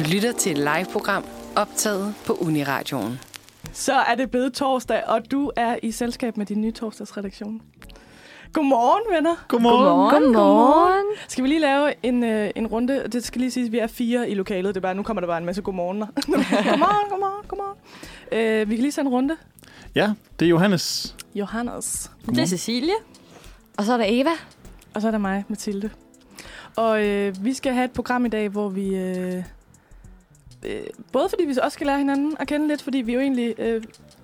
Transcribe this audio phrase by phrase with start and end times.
[0.00, 1.24] Du lytter til et live-program
[1.56, 3.20] optaget på Uniradioen.
[3.72, 7.62] Så er det blevet torsdag, og du er i selskab med din nye torsdagsredaktion.
[8.52, 9.44] Godmorgen, venner.
[9.48, 10.22] Godmorgen.
[10.22, 11.16] Godmorgen.
[11.28, 13.08] Skal vi lige lave en, øh, en runde?
[13.12, 14.74] Det skal lige sige, at vi er fire i lokalet.
[14.74, 16.06] Det er bare, nu kommer der bare en masse godmorgener.
[16.16, 17.78] godmorgen, godmorgen, godmorgen.
[18.32, 19.36] Øh, vi kan lige tage en runde.
[19.94, 21.16] Ja, det er Johannes.
[21.34, 22.10] Johannes.
[22.26, 22.94] Det er Cecilie.
[23.76, 24.32] Og så er der Eva.
[24.94, 25.90] Og så er der mig, Mathilde.
[26.76, 28.96] Og øh, vi skal have et program i dag, hvor vi...
[28.96, 29.42] Øh,
[30.66, 30.80] øh,
[31.12, 33.54] både fordi vi også skal lære hinanden at kende lidt, fordi vi jo egentlig...
[33.58, 33.82] Øh,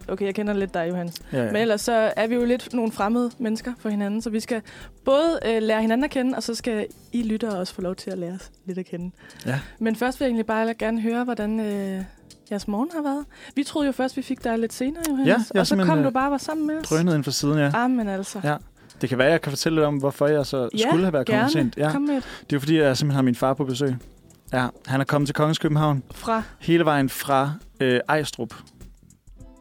[0.09, 1.15] okay, jeg kender lidt dig, Johannes.
[1.33, 4.41] Ja, Men ellers så er vi jo lidt nogle fremmede mennesker for hinanden, så vi
[4.41, 4.63] skal
[5.05, 8.11] både øh, lære hinanden at kende, og så skal I lyttere også få lov til
[8.11, 9.11] at lære os lidt at kende.
[9.47, 9.61] Ja.
[9.79, 12.03] Men først vil jeg egentlig bare gerne høre, hvordan øh,
[12.51, 13.25] jeres morgen har været.
[13.55, 15.99] Vi troede jo først, vi fik dig lidt senere, Johannes, Ja, jeg og så kom
[15.99, 16.89] du øh, bare og var sammen med os.
[16.89, 17.71] Drønet ind fra siden, ja.
[17.75, 18.41] Ah, men altså.
[18.45, 18.57] Ja.
[19.01, 21.27] Det kan være, jeg kan fortælle lidt om, hvorfor jeg så Ja, skulle have været
[21.27, 21.77] kommet sent.
[21.77, 21.93] Ja.
[21.93, 23.95] Kom med et Det er jo fordi, jeg simpelthen har min far på besøg.
[24.53, 26.43] Ja, han er kommet til Kongens København fra.
[26.59, 28.55] hele vejen fra øh, Ejstrup.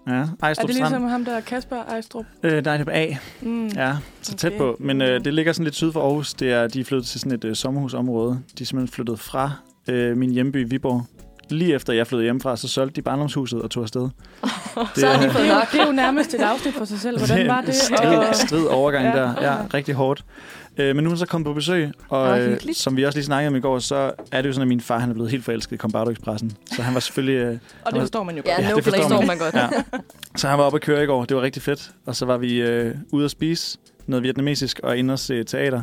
[0.08, 0.94] Ja, Er Ejstrup det Strand.
[0.94, 2.26] ligesom ham der, Kasper Ejstrup?
[2.44, 3.08] Øh, nej, det er på A.
[3.42, 3.68] Mm.
[3.68, 4.58] Ja, så tæt Okay.
[4.58, 4.78] på.
[4.80, 6.34] Men øh, det ligger sådan lidt syd for Aarhus.
[6.34, 8.40] Det er, de er flyttet til sådan et øh, sommerhusområde.
[8.58, 9.52] De er simpelthen flyttet fra
[9.90, 11.06] øh, min hjemby Viborg.
[11.50, 14.02] Lige efter jeg flyttede hjemmefra, så solgte de barndomshuset og tog afsted.
[14.02, 14.12] Det
[14.96, 15.72] Så har de fået nok.
[15.72, 17.18] det er jo nærmest et afsnit for sig selv.
[17.18, 17.76] Hvordan var det?
[17.76, 19.12] Strid, strid overgang Ja.
[19.22, 19.34] der.
[19.42, 20.24] Ja, rigtig hårdt.
[20.78, 23.48] Øh, men nu er så kommet på besøg, og øh, som vi også lige snakkede
[23.48, 25.46] om i går, så er det jo sådan, at min far han er blevet helt
[25.46, 26.52] forelsket i Combardo Expressen.
[26.76, 27.36] Så han var selvfølgelig...
[27.36, 28.48] Øh, Og det forstår man jo godt.
[28.48, 29.28] Ja, Ja, no det forstår forstår man.
[29.28, 29.56] man godt.
[29.56, 29.70] ja.
[30.36, 31.26] Så han var oppe at køre i går.
[31.26, 31.92] Det var rigtig fedt.
[32.06, 35.82] Og så var vi øh, ude at spise noget vietnamesisk og inde og se teater.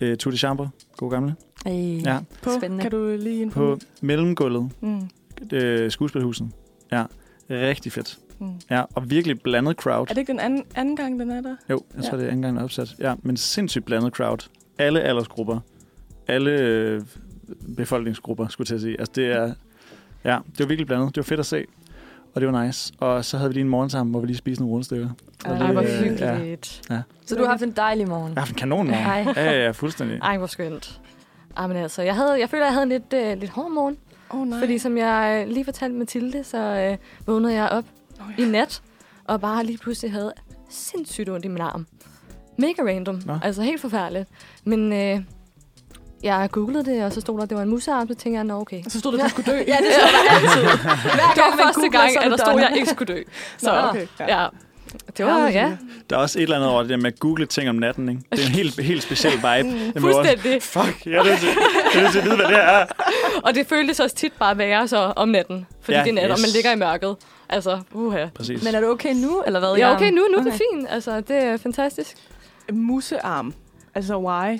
[0.00, 0.68] Øh, Tout de Chambre.
[0.96, 1.34] God gamle.
[1.66, 1.72] Ej,
[2.04, 2.18] Ja.
[2.42, 2.82] På, Spændende.
[2.82, 3.60] Kan du lige info?
[3.60, 4.70] På mellemgulvet.
[4.80, 5.00] Mm.
[5.52, 6.48] Øh, skuespilhuset.
[6.92, 7.04] Ja.
[7.50, 8.18] Rigtig fedt.
[8.38, 8.50] Mm.
[8.70, 10.00] Ja, og virkelig blandet crowd.
[10.00, 11.56] Er det ikke den anden, anden gang, den er der?
[11.70, 12.16] Jo, jeg tror, Ja.
[12.16, 12.94] det er anden gang, den er opsat.
[12.98, 14.48] Ja, men sindssygt blandet crowd.
[14.78, 15.60] Alle aldersgrupper.
[16.28, 17.02] Alle øh,
[17.76, 19.00] befolkningsgrupper, skulle jeg til at sige.
[19.00, 19.54] Altså, det er...
[20.24, 21.08] Ja, det var virkelig blandet.
[21.08, 21.64] Det var fedt at se.
[22.36, 22.92] Og det var nice.
[22.98, 25.08] Og så havde vi lige en morgen sammen, hvor vi lige spiste nogle rundstykker.
[25.44, 26.82] Ej, det, hvor øh, hyggeligt.
[26.90, 27.00] Ja.
[27.26, 28.28] Så du har haft en dejlig morgen.
[28.28, 29.04] Jeg har haft en kanon morgen.
[29.04, 29.32] Ej.
[29.36, 30.18] Ja, ja, ja, fuldstændig.
[30.22, 31.00] Ej, hvor skønt.
[31.56, 33.96] Ej, men altså, jeg, havde, jeg føler, jeg havde en lidt, øh, lidt hård morgen.
[34.30, 34.58] Oh, nej.
[34.58, 36.96] Fordi som jeg øh, lige fortalte Mathilde, så øh,
[37.26, 37.84] vågnede jeg op
[38.20, 38.82] oh, i nat,
[39.24, 40.32] og bare lige pludselig havde
[40.68, 41.86] sindssygt ondt i min arm.
[42.58, 43.22] Mega random.
[43.26, 43.38] Nå.
[43.42, 44.28] Altså helt forfærdeligt.
[44.64, 45.20] Men øh,
[46.22, 48.44] jeg googlede det, og så stod der, at det var en musearm, så tænkte jeg,
[48.44, 48.82] nå okay.
[48.88, 49.58] Så stod der, at du skulle dø.
[49.72, 50.62] Ja, det stod der altid.
[51.02, 53.22] Hver Det var første gang, er at der stod, at jeg ikke skulle dø.
[53.58, 54.06] Så Nå, okay.
[54.20, 54.40] ja.
[54.42, 54.46] ja.
[55.16, 55.76] Det var, ja,
[56.10, 58.08] Der er også et eller andet over det der med at google ting om natten,
[58.08, 58.22] ikke?
[58.32, 59.46] Det er en helt, helt speciel vibe.
[59.94, 60.62] Den var også, fuldstændig.
[60.62, 61.48] Fuck, jeg er nødt til,
[61.94, 62.86] jeg er nødt til at vide, hvad det her er.
[63.44, 65.66] Og det føltes også tit bare værre så om natten.
[65.80, 66.32] Fordi Ja, det er nat, yes.
[66.32, 67.16] og man ligger i mørket.
[67.48, 68.26] Altså, uha.
[68.34, 68.64] Præcis.
[68.64, 69.74] Men er du okay nu, eller hvad?
[69.78, 70.86] Ja, okay, nu, nu er det fint.
[70.90, 72.16] Altså, det er fantastisk.
[72.72, 73.54] Musearm.
[73.94, 74.58] Altså, why?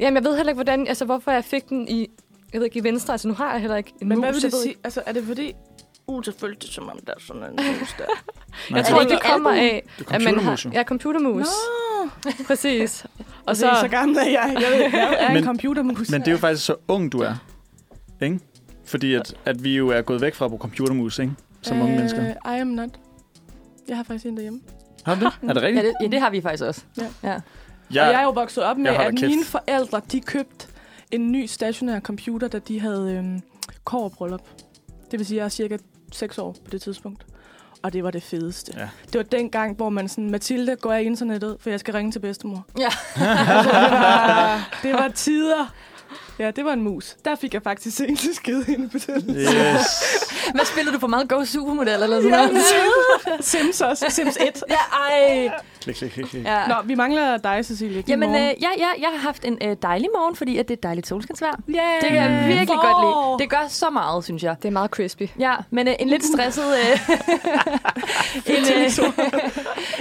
[0.00, 2.08] Jamen, jeg ved heller ikke, hvordan, altså, hvorfor jeg fik den i,
[2.52, 3.14] jeg ved ikke, i venstre.
[3.14, 4.24] Altså, nu har jeg heller ikke en Men mus.
[4.24, 4.74] hvad vil det ved sige?
[4.84, 5.52] Altså, er det fordi...
[6.06, 7.50] Uh, selvfølgelig det er som om der er sådan en
[7.80, 8.04] mus der.
[8.76, 10.66] Jeg tror, det, det kommer af, det er at man har...
[10.72, 11.46] Ja, computermus.
[12.24, 13.06] Nå, Præcis.
[13.46, 13.60] Og så...
[13.74, 14.56] så, så gammel er jeg.
[14.60, 16.10] Jeg, ved, jeg er en Men- computermus.
[16.10, 17.34] Men det er jo faktisk så ung, du er.
[18.22, 18.38] Ikke?
[18.84, 21.32] Fordi at, at vi jo er gået væk fra at bruge computermus, ikke?
[21.62, 22.22] Som unge mennesker.
[22.30, 22.88] I am not.
[23.88, 24.60] Jeg har faktisk en derhjemme.
[25.04, 25.32] Har du det?
[25.48, 25.84] Er det Ja, rigtigt?
[25.84, 26.82] det, ja, det har vi faktisk også.
[26.96, 27.06] Ja.
[27.32, 27.40] ja.
[27.94, 28.06] Ja.
[28.06, 29.30] Og jeg er jo vokset op med, jeg at kæft.
[29.30, 30.66] mine forældre, de købte
[31.10, 33.42] en ny stationær computer, da de havde øhm,
[33.84, 34.42] kårbryllup.
[35.10, 35.76] Det vil sige, at jeg er cirka
[36.12, 37.26] 6 år på det tidspunkt.
[37.82, 38.72] Og det var det fedeste.
[38.76, 38.88] Ja.
[39.06, 42.12] Det var den gang, hvor man sådan, Mathilde, går af internettet, for jeg skal ringe
[42.12, 42.66] til bedstemor.
[42.78, 42.84] Ja.
[43.16, 45.74] altså, det, var, det var tider.
[46.38, 47.16] Ja, det var en mus.
[47.24, 49.36] Der fik jeg faktisk en skide inde på den.
[49.36, 49.50] Yes.
[50.54, 52.56] Hvad spiller du for meget Go Supermodel eller sådan noget?
[53.40, 54.06] Sims også.
[54.08, 54.62] Sims 1.
[54.70, 54.74] Ja,
[55.10, 55.50] ej.
[55.80, 56.44] Klik, klik, klik, klik.
[56.44, 56.66] Ja.
[56.66, 57.96] Nå, vi mangler dig, Cecilie.
[57.96, 60.74] Din Jamen, øh, ja, ja, jeg har haft en øh, dejlig morgen, fordi at det
[60.74, 61.52] er et dejligt solskinsvejr.
[61.68, 62.00] yeah.
[62.00, 62.92] Det kan jeg virkelig Hvor?
[62.92, 63.44] godt lide.
[63.44, 64.56] Det gør så meget, synes jeg.
[64.62, 65.22] Det er meget crispy.
[65.38, 66.64] Ja, men øh, en lidt stresset...
[66.64, 67.10] Øh,
[68.56, 68.90] en, øh,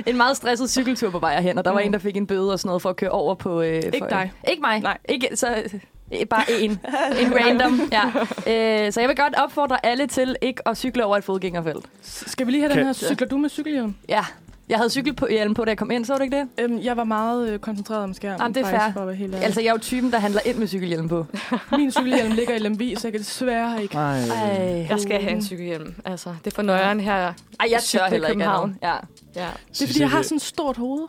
[0.06, 1.86] en meget stresset cykeltur på vej herhen, og der var Mm.
[1.86, 3.62] en, der fik en bøde og sådan noget for at køre over på...
[3.62, 4.32] Øh, Ikke for, dig.
[4.48, 4.80] Ikke mig.
[4.80, 4.98] Nej.
[5.10, 5.80] Ikke, så, øh,
[6.30, 6.72] bare en.
[7.22, 7.82] en random.
[7.92, 8.06] Ja.
[8.86, 11.86] Øh, så jeg vil godt opfordre alle til ikke at cykle over et fodgængerfelt.
[12.02, 12.94] Skal vi lige have den Kan- her?
[12.94, 13.96] Cykler du med cykelhjelm?
[14.10, 14.26] Ja.
[14.70, 16.48] Jeg havde cykel på, hjelm på, da jeg kom ind, så du ikke det?
[16.58, 18.40] Øhm, jeg var meget øh, koncentreret om skærmen.
[18.42, 18.94] Jamen, det er faktisk, fair.
[18.94, 19.46] For at være helt ærlig.
[19.46, 21.26] Altså, jeg er jo typen, der handler ind med cykelhjelm på.
[21.78, 23.98] Min cykelhjelm ligger i Lemvi, så jeg kan desværre ikke.
[23.98, 24.20] Ej.
[24.20, 24.86] Ej.
[24.90, 25.96] Jeg skal have en cykelhjelm.
[26.06, 27.14] Altså, det er for nøjeren her.
[27.14, 27.34] Ej,
[27.72, 28.44] jeg tør heller ikke.
[28.44, 28.60] Ja.
[28.82, 28.96] Ja.
[29.74, 31.08] Det er fordi, jeg har sådan et stort hoved.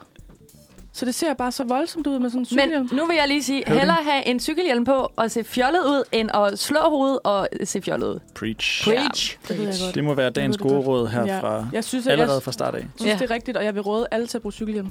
[0.97, 2.89] Så det ser bare så voldsomt ud med sådan en Men cykelhjelm.
[2.93, 6.03] nu vil jeg lige sige, du hellere have en cykelhjelm på og se fjollet ud,
[6.13, 8.19] end at slå hovedet og se fjollet ud.
[8.35, 8.85] Preach.
[8.85, 9.39] Preach.
[9.49, 9.95] det ved jeg godt.
[9.95, 11.25] Det må være dagens Jeg det gode råd Ja.
[11.25, 11.67] herfra.
[11.73, 12.87] Jeg synes, at jeg Allerede fra start af.
[12.97, 13.19] synes Ja.
[13.19, 14.89] det er rigtigt, og jeg vil råde alle til at bruge cykelhjelm.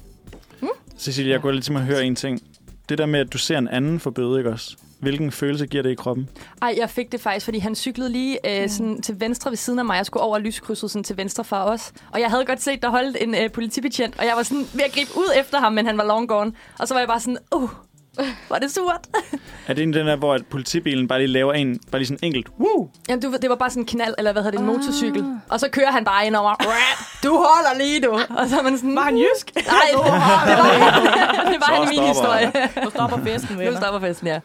[0.98, 2.42] Cecilie, jeg går lidt til mig at høre en ting.
[2.90, 4.76] Det der med, at du ser en anden for bøde, ikke også?
[5.04, 6.30] Hvilken følelse giver det i kroppen?
[6.62, 9.80] Ej, jeg fik det faktisk, fordi han cyklede lige øh, sådan til venstre ved siden
[9.80, 9.98] af mig.
[9.98, 11.92] Jeg skulle over lyskrydset sådan til venstre for os.
[12.12, 14.82] Og jeg havde godt set, der holdt en øh, politibetjent, og jeg var sådan ved
[14.84, 16.52] at gribe ud efter ham, men han var long gone.
[16.80, 17.70] Og så var jeg bare sådan, uh,
[18.50, 19.08] var det surt.
[19.68, 22.20] Er det en den der, hvor at politibilen bare lige laver en, bare lige sådan
[22.24, 22.90] enkelt, woo!
[23.10, 25.26] Jamen, du, det var bare sådan en knald, eller hvad hedder det, en motorcykel.
[25.50, 26.56] Og så kører han bare ind over,
[27.24, 28.12] du holder lige, du.
[28.12, 29.52] Og så er man sådan, Var han jysk?
[29.56, 30.04] Nej, det var,
[30.48, 32.52] det var, det var han i min historie.
[32.84, 33.80] Nu stopper festen, Nu venner.
[33.80, 34.40] stopper festen, ja.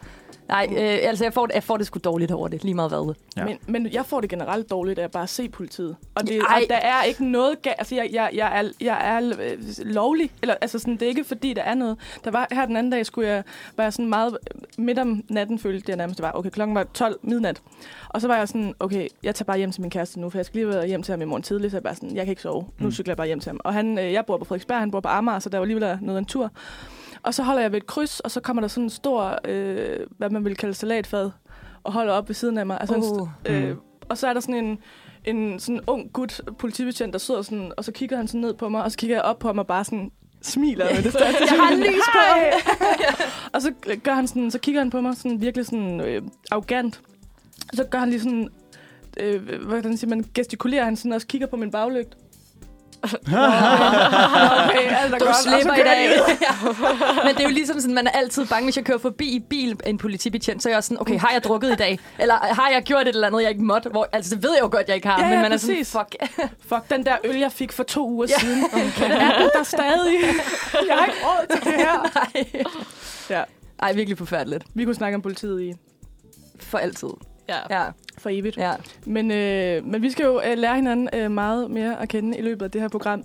[0.48, 2.90] Nej, øh, altså jeg får, det, jeg får det sgu dårligt over det, lige meget
[2.90, 3.14] hvad.
[3.36, 3.44] Ja.
[3.44, 5.96] Men, men jeg får det generelt dårligt af at bare se politiet.
[6.14, 6.44] Og, det, Ej.
[6.56, 7.76] og der er ikke noget galt.
[7.78, 10.30] Altså, jeg, jeg, jeg, er, jeg er øh, lovlig.
[10.42, 11.96] Eller, altså, sådan, det er ikke fordi, der er noget.
[12.24, 13.42] Der var, her den anden dag skulle jeg,
[13.76, 14.38] var jeg sådan meget
[14.78, 16.32] midt om natten, følte jeg nærmest, det var.
[16.34, 17.62] Okay, klokken var 12 midnat.
[18.08, 20.38] Og så var jeg sådan, okay, jeg tager bare hjem til min kæreste nu, for
[20.38, 22.24] jeg skal lige være hjem til ham i morgen tidlig, så jeg bare sådan, jeg
[22.24, 22.66] kan ikke sove.
[22.78, 22.92] Nu Mm.
[22.92, 23.60] cykler jeg bare hjem til ham.
[23.64, 25.98] Og han, øh, jeg bor på Frederiksberg, han bor på Amager, så der var alligevel
[26.00, 26.50] noget af en tur.
[27.22, 30.00] Og så holder jeg ved et kryds, og så kommer der sådan en stor, øh,
[30.18, 31.30] hvad man vil kalde salatfad,
[31.84, 32.78] og holder op ved siden af mig.
[32.80, 33.28] Altså, en st- Uh.
[33.46, 33.76] Øh, Mm.
[34.08, 34.78] og så er der sådan en,
[35.24, 38.68] en sådan ung gut, politibetjent, der sidder sådan, og så kigger han sådan ned på
[38.68, 40.10] mig, og så kigger jeg op på ham og bare sådan
[40.42, 42.18] smiler med det største Jeg har lys på.
[43.54, 43.72] Og så
[44.02, 47.00] gør han sådan, så kigger han på mig sådan virkelig sådan øh, arrogant.
[47.70, 48.48] Og så gør han lige sådan,
[49.20, 52.16] øh, hvordan siger man, gestikulerer han sådan, og så kigger på min baglygt.
[53.02, 55.36] Okay, alt er Du godt.
[55.36, 56.10] Slipper i dag.
[56.42, 56.52] Ja.
[57.24, 59.38] Men det er jo ligesom sådan, man er altid bange, hvis jeg kører forbi i
[59.40, 61.98] bil en politibetjent, så er jeg også sådan, okay, har jeg drukket i dag?
[62.18, 63.88] Eller har jeg gjort et eller andet, jeg ikke måtte?
[63.88, 65.56] Hvor, altså, det ved jeg jo godt, jeg ikke har, Ja, men ja, man er
[65.56, 65.86] præcis.
[65.88, 66.06] sådan,
[66.36, 66.50] fuck.
[66.68, 68.38] Fuck, den der øl, jeg fik for to uger Ja.
[68.38, 68.64] siden.
[69.12, 70.18] er den der stadig?
[70.88, 72.10] Jeg har ikke råd til det her.
[72.14, 72.62] Nej.
[73.30, 73.42] Ja,
[73.82, 74.64] Ej, virkelig forfærdeligt.
[74.74, 75.72] vi kunne snakke om politiet i
[76.60, 77.08] For altid.
[77.48, 77.58] Ja.
[77.70, 77.84] Ja,
[78.18, 78.56] for evigt.
[78.56, 78.72] ja.
[79.04, 82.42] Men, øh, men vi skal jo øh, lære hinanden øh, meget mere at kende i
[82.42, 83.24] løbet af det her program.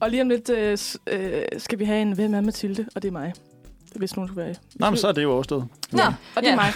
[0.00, 2.86] Og lige om lidt øh, øh, skal vi have en Hvem er Mathilde?
[2.94, 3.32] Og det er mig.
[3.96, 5.64] Hvis nogen skulle være i Nå, men så er det jo overstået.
[5.92, 6.02] Nå,
[6.36, 6.56] Og det er ja.
[6.56, 6.72] mig.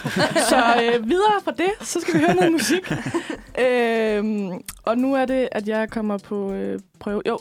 [0.50, 2.92] Så øh, videre fra det, så skal vi høre noget musik.
[3.64, 7.22] øhm, og nu er det, at jeg kommer på øh, prøve.
[7.28, 7.38] Jo,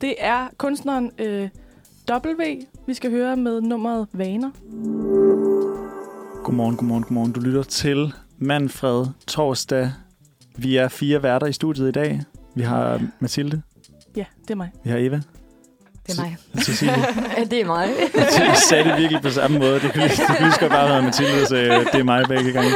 [0.00, 1.48] det er kunstneren øh,
[2.10, 2.42] W,
[2.86, 4.50] vi skal høre med nummeret Vaner.
[6.44, 7.32] Godmorgen, godmorgen, godmorgen.
[7.32, 9.92] Du lytter til Manfred Torsdag.
[10.56, 12.20] Vi er fire værter i studiet i dag.
[12.54, 13.62] Vi har Mathilde,
[14.16, 14.70] Ja, det er mig.
[14.84, 15.20] vi har Eva,
[16.06, 16.36] Det er mig.
[16.64, 16.94] Cecilie.
[17.38, 17.88] Ja, det er mig.
[18.38, 19.74] Jeg sagde det virkelig på samme måde.
[19.80, 22.00] Det kunne lige, det kunne lige så godt bare have været Mathilde, så øh, det
[22.00, 22.70] er mig begge gange.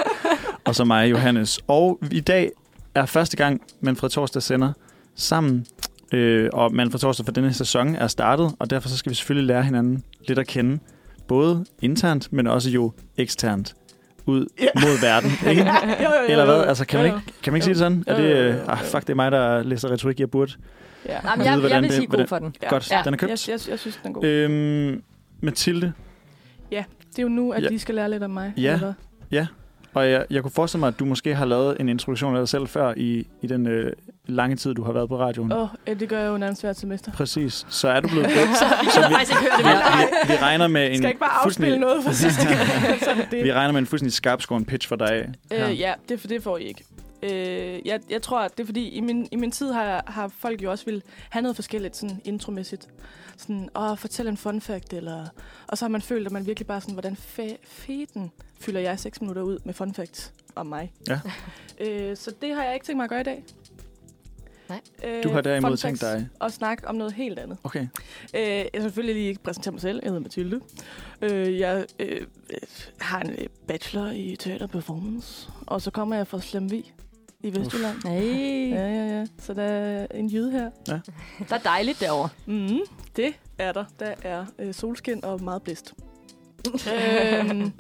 [0.65, 1.61] Og så mig, Johannes.
[1.67, 2.51] Og i dag
[2.95, 4.73] er første gang, Manfred Torsdag sender
[5.17, 5.67] sammen.
[6.13, 9.47] Øh, og Manfred Torsdag for denne sæson er startet, og derfor så skal vi selvfølgelig
[9.47, 10.79] lære hinanden lidt at kende.
[11.29, 13.75] Både internt, men også jo eksternt
[14.27, 14.67] ud Ja.
[14.75, 15.31] mod verden.
[15.51, 15.63] Ikke?
[15.63, 15.69] jo,
[16.01, 16.65] jo, jo, Eller hvad?
[16.65, 18.05] Altså, kan man Jo, ikke, kan man ikke sige det sådan?
[18.07, 20.53] Er det, øh, ah, fuck, det er mig, der læser retorik, jeg burde.
[21.07, 21.13] Ja.
[21.13, 22.55] Jamen, vide, jeg, hvordan jeg vil det- sige god hvordan- for den.
[22.63, 22.69] Ja.
[22.69, 23.03] Godt, Ja.
[23.05, 23.49] den er købt.
[23.49, 24.25] Jeg, jeg, jeg synes, den er god.
[24.25, 25.03] Øhm,
[25.41, 25.93] Mathilde,
[26.71, 27.69] Det er jo nu, at Ja.
[27.69, 28.53] de skal lære lidt om mig.
[28.57, 28.63] Ja.
[28.73, 28.79] eller
[29.31, 29.47] hvad?
[29.95, 32.49] og jeg, jeg kunne forestille mig, at du måske har lavet en introduktion af dig
[32.49, 33.93] selv før i, i den øh,
[34.27, 35.53] lange tid, du har været på radioen.
[35.53, 35.69] Åh, oh,
[36.01, 37.13] det gør jeg jo nærmest hvert semester.
[37.13, 37.67] Præcis.
[37.69, 40.69] Så er du blevet så Så jeg faktisk ikke høre det vi, vi, vi regner
[40.69, 42.43] med en Skal ikke bare afspille fuldstændig- noget for sidste
[43.31, 43.45] gang?
[43.45, 45.35] Vi regner med en fuldstændig skarpskåren pitch for dig.
[45.53, 46.85] Øh, ja, det, for det får I ikke.
[47.23, 50.29] Øh, jeg, jeg tror, at det er fordi, i min, i min tid har, har
[50.39, 52.89] folk jo også vil have noget forskelligt sådan intromæssigt.
[53.37, 55.27] Sådan, åh, fortæl en fun fact, eller...
[55.69, 58.31] Og så har man følt, at man virkelig bare sådan, hvordan fe- feten
[58.61, 60.93] fylder jeg seks minutter ud med fun facts om mig.
[61.09, 61.21] Ja.
[61.81, 63.45] Øh, så det har jeg ikke tænkt mig at gøre i dag.
[64.69, 64.81] Nej.
[65.05, 67.59] Øh, Du har derimod fun tænkt dig- Og snakke om noget helt andet.
[67.65, 67.87] Okay.
[68.35, 70.01] Øh, jeg skal selvfølgelig lige præsentere mig selv.
[70.03, 70.61] Jeg hedder Mathilde.
[71.23, 72.61] Øh, jeg øh, øh,
[73.01, 75.49] har en øh, bachelor i teater performance.
[75.67, 76.93] Og så kommer jeg fra Slemvi
[77.41, 78.09] i Vestjylland.
[78.09, 78.71] Hey.
[78.71, 79.25] Ja, ja, ja.
[79.39, 80.71] Så der er en jyde her.
[81.49, 82.29] Der er dejligt derovre.
[82.47, 82.79] Mm,
[83.17, 83.85] det er der.
[84.01, 85.95] Der er øh, solskin og meget blæst.
[86.95, 87.73] øhm,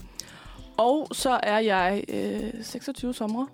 [0.76, 3.46] og så er jeg øh, 26 sommer.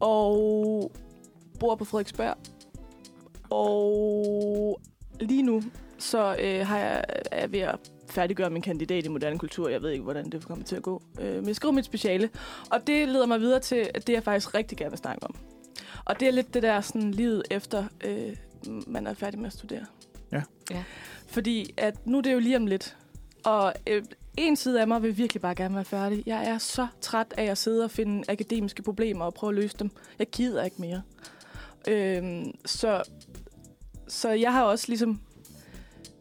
[0.00, 0.92] Og
[1.60, 2.36] bor på Frederiksberg.
[3.50, 4.80] Og
[5.20, 5.62] lige nu,
[5.98, 7.78] så øh, har jeg, er jeg ved at
[8.10, 9.68] færdiggøre min kandidat i moderne kultur.
[9.68, 11.02] Jeg ved ikke, hvordan det kommer til at gå.
[11.20, 12.30] Øh, men jeg skriver mit speciale.
[12.70, 15.34] Og det leder mig videre til det, jeg faktisk rigtig gerne vil snakke om.
[16.04, 18.36] Og det er lidt det der sådan livet efter, øh,
[18.86, 19.86] man er færdig med at studere.
[20.32, 20.42] Ja.
[20.70, 20.84] Ja.
[21.26, 22.96] Fordi at nu er det jo lige om lidt.
[23.44, 24.02] Og øh,
[24.36, 26.22] en side af mig vil virkelig bare gerne være færdig.
[26.26, 29.76] Jeg er så træt af at sidde og finde akademiske problemer og prøve at løse
[29.78, 29.90] dem.
[30.18, 31.02] Jeg gider ikke mere.
[31.88, 33.02] Øhm, så,
[34.08, 35.20] så jeg har også ligesom...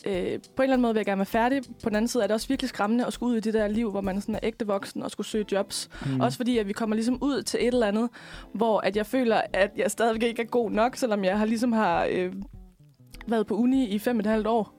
[0.05, 1.61] Øh, på en eller anden måde vil jeg gerne være færdig.
[1.83, 3.67] På den anden side er det også virkelig skræmmende at skulle ud i det der
[3.67, 5.89] liv, hvor man sådan er ægte voksen og skulle søge jobs.
[6.05, 6.19] Mm.
[6.21, 8.09] Også fordi, at vi kommer ligesom ud til et eller andet,
[8.53, 11.71] hvor at jeg føler, at jeg stadigvæk ikke er god nok, selvom jeg har ligesom
[11.71, 12.33] har øh,
[13.27, 14.78] været på uni i fem og et halvt år.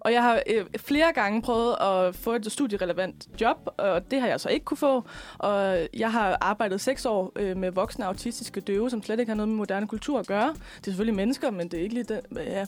[0.00, 4.28] Og jeg har øh, flere gange prøvet at få et studierelevant job, og det har
[4.28, 5.04] jeg så ikke kunne få.
[5.38, 9.36] Og jeg har arbejdet seks år øh, med voksne autistiske døve, som slet ikke har
[9.36, 10.48] noget med moderne kultur at gøre.
[10.48, 12.20] Det er selvfølgelig mennesker, men det er ikke lige det.
[12.36, 12.66] Ja.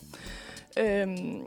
[0.79, 1.43] Øhm,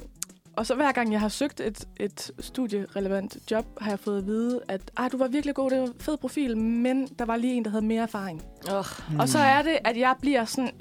[0.56, 4.26] og så hver gang jeg har søgt et, et studierelevant job, har jeg fået at
[4.26, 7.38] vide, at ah, du var virkelig god, det var en fed profil, men der var
[7.38, 8.44] lige en, der havde mere erfaring.
[8.72, 8.86] Oh.
[9.12, 9.20] Mm.
[9.20, 10.72] Og så er det, at jeg bliver sådan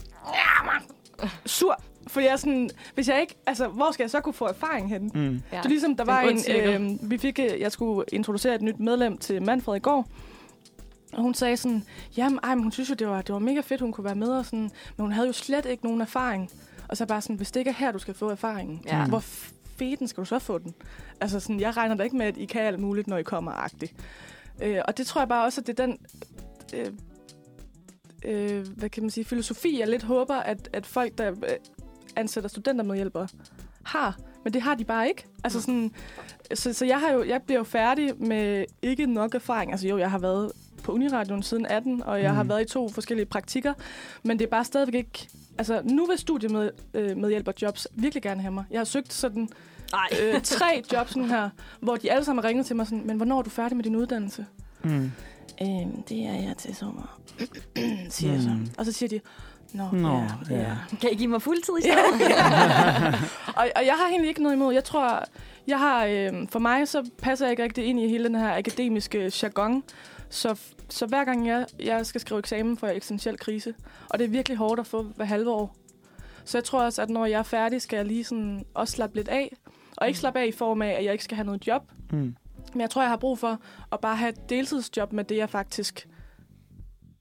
[1.46, 1.80] sur.
[2.06, 4.88] For jeg er sådan, hvis jeg ikke, altså, hvor skal jeg så kunne få erfaring
[4.88, 5.10] hen?
[5.14, 5.20] Mm.
[5.52, 5.56] Ja.
[5.56, 8.62] Det er ligesom, der er var en øh, vi fik, øh, jeg skulle introducere et
[8.62, 10.08] nyt medlem til Manfred i går,
[11.12, 11.84] og hun sagde sådan,
[12.16, 14.14] jamen, ej, men hun synes jo, det var, det var mega fedt, hun kunne være
[14.14, 16.50] med, og sådan, men hun havde jo slet ikke nogen erfaring.
[16.88, 19.06] Og så bare sådan, hvis det ikke er her, du skal få erfaringen, Ja.
[19.06, 19.18] hvor
[19.78, 20.74] feden skal du så få den?
[21.20, 23.52] Altså sådan, jeg regner da ikke med, at I kan alt muligt, når I kommer
[23.52, 23.94] agtigt.
[24.62, 25.98] Øh, og det tror jeg bare også, at det er den,
[26.74, 26.92] øh,
[28.24, 31.36] øh, hvad kan man sige, filosofi, jeg lidt håber, at, at folk, der øh,
[32.16, 33.28] ansætter studentermedhjælpere,
[33.82, 34.16] har.
[34.44, 35.24] Men det har de bare ikke.
[35.44, 35.90] Altså sådan,
[36.54, 39.70] så, så jeg, har jo, jeg bliver jo færdig med ikke nok erfaring.
[39.72, 40.52] Altså jo, jeg har været
[40.82, 42.36] på Uniradioen siden 18, og jeg mm.
[42.36, 42.48] har Mm.
[42.48, 43.74] været i to forskellige praktikker.
[44.22, 45.28] Men det er bare stadigvæk ikke...
[45.58, 48.64] Altså, nu vil studiemedhjælperjobs øh, virkelig gerne have mig.
[48.70, 49.48] Jeg har søgt sådan
[49.92, 50.08] Ej.
[50.22, 53.16] øh, tre jobs nu her, hvor de alle sammen har ringet til mig sådan, men
[53.16, 54.46] hvornår er du færdig med din uddannelse?
[54.84, 55.12] Mm.
[55.62, 57.20] Øhm, det er jeg til sommer,
[58.08, 58.48] siger jeg så.
[58.48, 58.68] Mm.
[58.78, 59.20] Og så siger de,
[59.74, 60.60] Nå, Nå, ja, ja.
[60.60, 60.76] ja.
[61.00, 62.34] Kan I give mig fuldtid i stedet?
[63.56, 64.74] og, og jeg har egentlig ikke noget imod.
[64.74, 65.24] Jeg tror,
[65.66, 68.56] jeg har, øh, for mig så passer jeg ikke rigtig ind i hele den her
[68.56, 69.82] akademiske jargon.
[70.30, 73.74] Så, så hver gang jeg, jeg skal skrive eksamen, får jeg eksistentiel krise.
[74.10, 75.76] Og det er virkelig hårdt at få hver halve år.
[76.44, 79.16] Så jeg tror også, at når jeg er færdig, skal jeg lige sådan også slappe
[79.16, 79.56] lidt af.
[79.96, 81.82] Og ikke slappe af i form af, at jeg ikke skal have noget job.
[82.12, 82.34] Mm.
[82.72, 83.58] Men jeg tror, jeg har brug for
[83.92, 86.08] at bare have et deltidsjob med det, jeg faktisk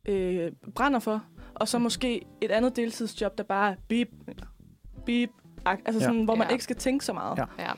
[0.07, 1.23] øh, brænder for.
[1.55, 4.07] Og så måske et andet deltidsjob, der bare er beep,
[5.05, 5.29] beep,
[5.69, 6.05] ak- altså Ja.
[6.05, 6.51] sådan, hvor man Ja.
[6.51, 7.37] ikke skal tænke så meget.
[7.37, 7.43] Ja.
[7.59, 7.71] Ja.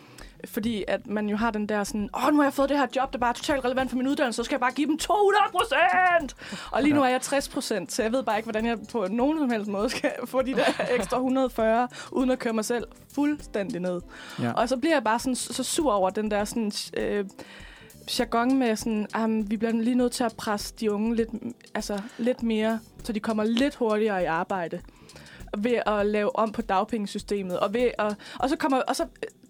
[0.45, 2.87] Fordi at man jo har den der sådan, åh, nu har jeg fået det her
[2.95, 4.97] job, der bare er totalt relevant for min uddannelse, så skal jeg bare give dem
[4.97, 6.35] 200 procent!
[6.71, 9.07] Og lige nu er jeg 60 procent, så jeg ved bare ikke, hvordan jeg på
[9.09, 10.65] nogen som helst måde skal få de der
[10.97, 12.83] ekstra 140, uden at køre mig selv
[13.15, 14.01] fuldstændig ned.
[14.41, 14.51] Ja.
[14.51, 17.25] Og så bliver jeg bare sådan, så sur over den der sådan, øh,
[18.19, 21.29] jargon med sådan, ah, at vi bliver lige nødt til at presse de unge lidt,
[21.73, 24.81] altså, lidt mere, så de kommer lidt hurtigere i arbejde
[25.57, 27.59] ved at lave om på dagpengesystemet.
[27.59, 29.05] Og, ved at, og så kommer, og så,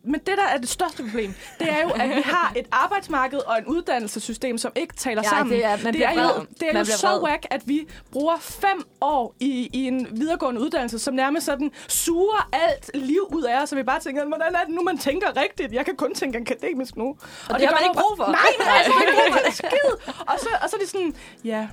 [0.06, 3.40] men det, der er det største problem, det er jo, at vi har et arbejdsmarked
[3.40, 5.56] og en uddannelsessystem, som ikke taler Ja, sammen.
[5.56, 6.24] det er, man det er vred.
[6.40, 10.08] jo, det er man jo så whack, at vi bruger fem år i, i en
[10.12, 14.26] videregående uddannelse, som nærmest sådan suger alt liv ud af os, så vi bare tænker,
[14.26, 15.74] hvordan er det nu, man tænker rigtigt?
[15.74, 17.08] Jeg kan kun tænke akademisk nu.
[17.50, 18.26] Og, det har man ikke brug for.
[18.26, 19.40] Nej, det har jeg ikke brug for.
[19.46, 20.12] Det skid.
[20.28, 21.68] Og så, og så er det sådan, ja,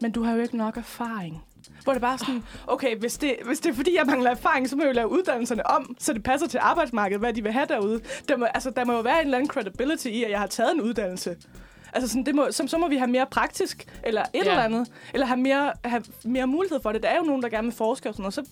[0.00, 1.42] men du har jo ikke nok erfaring.
[1.84, 4.76] Hvor det bare sådan, okay, hvis det, hvis det er fordi, jeg mangler erfaring, så
[4.76, 7.66] må jeg jo lave uddannelserne om, så det passer til arbejdsmarkedet, hvad de vil have
[7.66, 8.00] derude.
[8.28, 10.46] Der må, altså, der må jo være en eller anden credibility i, at jeg har
[10.46, 11.36] taget en uddannelse.
[11.92, 14.40] Altså sådan, det må, så, så må vi have mere praktisk, eller et Ja.
[14.40, 17.02] eller andet, eller have mere, have mere mulighed for det.
[17.02, 18.44] Der er jo nogen, der gerne vil forske og sådan noget, så,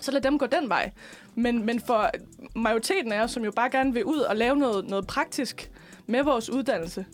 [0.00, 0.90] så lad dem gå den vej.
[1.34, 2.10] Men, men for
[2.56, 5.70] majoriteten af os, som jo bare gerne vil ud og lave noget, noget praktisk
[6.06, 7.06] med vores uddannelse,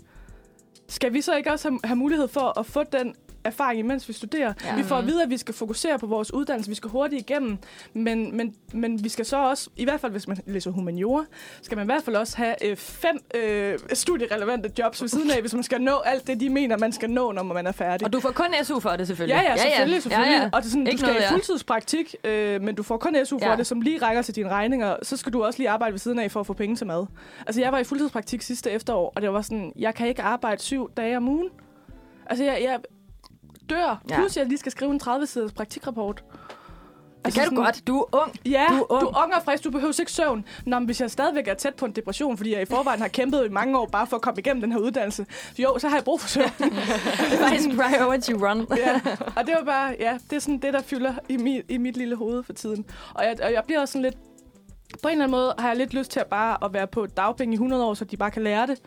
[0.89, 4.13] skal vi så ikke også have, have mulighed for at få den erfaring, imens vi
[4.13, 4.53] studerer.
[4.65, 4.69] Ja.
[4.71, 4.77] Ja.
[4.77, 7.59] Vi får at vide, at vi skal fokusere på vores uddannelse, vi skal hurtigt igennem,
[7.93, 11.25] men, men, men vi skal så også, i hvert fald hvis man læser humaniora,
[11.63, 15.41] skal man i hvert fald også have øh, fem øh, studierelevante jobs ved siden af,
[15.41, 18.05] hvis man skal nå alt det, de mener, man skal nå, når man er færdig.
[18.07, 19.35] Og du får kun SU for det, selvfølgelig.
[19.35, 20.33] Ja, ja, selvfølgelig, selvfølgelig.
[20.37, 20.51] Ja, ja.
[20.53, 21.33] Og det er sådan, du Ikke skal noget, i ja.
[21.33, 23.57] fuldtidspraktik, øh, men du får kun SU for Ja.
[23.57, 24.97] det, som lige rækker til dine regninger.
[25.03, 27.07] Så skal du også lige arbejde ved siden af for at få penge til mad.
[27.47, 30.63] Altså, jeg var i fuldtidspraktik sidste efterår, og det var sådan, jeg kan ikke arbejde
[30.63, 31.49] syv dage om ugen.
[32.27, 32.79] Altså, jeg, jeg
[33.71, 34.17] dør, Ja.
[34.17, 36.25] plus jeg lige skal skrive en 30-siders praktikrapport.
[37.25, 37.87] Det kan du godt.
[37.87, 38.33] Du er ung.
[38.47, 39.01] Ja, Du er ung.
[39.01, 40.45] du er ung og frisk, du behøver ikke søvn.
[40.67, 43.09] Nå, men hvis jeg stadigvæk er tæt på en depression, fordi jeg i forvejen har
[43.09, 45.27] kæmpet i mange år bare for at komme igennem den her uddannelse,
[45.59, 46.47] jo, så har jeg brug for søvn.
[46.59, 46.73] Det
[47.33, 48.67] er faktisk priority run.
[48.87, 49.01] ja.
[49.37, 51.97] Og det var bare, ja, det er sådan det, der fylder i mit, i mit
[51.97, 52.85] lille hoved for tiden.
[53.15, 54.17] Og jeg, og jeg bliver også sådan lidt,
[55.03, 57.07] på en eller anden måde har jeg lidt lyst til at bare at være på
[57.07, 58.79] dagpenge i 100 år, så de bare kan lære det.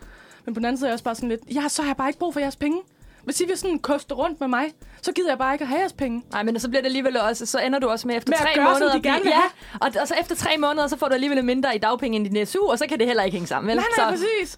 [0.46, 1.98] Men på den anden side er jeg også bare sådan lidt, ja, så har jeg
[1.98, 2.82] bare ikke brug for jeres penge.
[3.28, 4.66] Hvis I vil sådan koste rundt med mig,
[5.02, 6.24] så gider jeg bare ikke at have jeres penge.
[6.32, 8.50] Nej, men så bliver det alligevel også, så ender du også med efter Med tre
[8.56, 8.94] gøre, som måneder...
[8.94, 11.46] de blive- gerne vil ja, og, og, så efter tre måneder, så får du alligevel
[11.46, 13.76] mindre i dagpenge end din SU, og så kan det heller ikke hænge sammen, vel?
[13.76, 14.58] Nej, nej, så, præcis.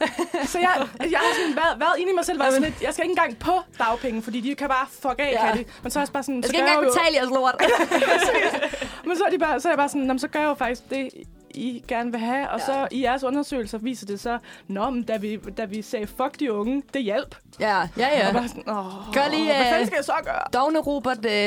[0.52, 2.94] Så jeg, jeg har sådan været, været inde i mig selv, været sådan lidt, jeg
[2.94, 5.46] skal ikke engang på dagpenge, fordi de kan bare fuck af, Ja.
[5.52, 5.70] kan de.
[5.84, 7.56] Men så er jeg bare sådan, jeg så skal gør ikke engang betale jeres lort.
[9.08, 10.48] Men så er, de bare, så er jeg bare sådan, "Nå, men så gør jeg
[10.50, 11.10] jo faktisk det,
[11.60, 12.50] I gerne vil have.
[12.50, 12.66] Og Ja.
[12.66, 14.38] så i jeres undersøgelser viser det så,
[14.68, 17.36] Nå, men da vi, da vi sagde, fuck de unge, det hjalp.
[17.60, 18.32] ja, ja, Og ja.
[18.34, 20.42] bare sådan, Åh, Gør lige, hvad øh, fanden skal jeg så gøre?
[20.54, 21.38] Dogne Robert øh, 2,0.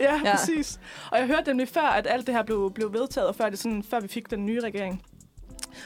[0.00, 0.20] Ja, ja.
[0.24, 0.80] ja, præcis.
[1.12, 3.58] Og jeg hørte nemlig før, at alt det her blev, blev vedtaget, og før, det
[3.58, 5.02] sådan, før vi fik den nye regering.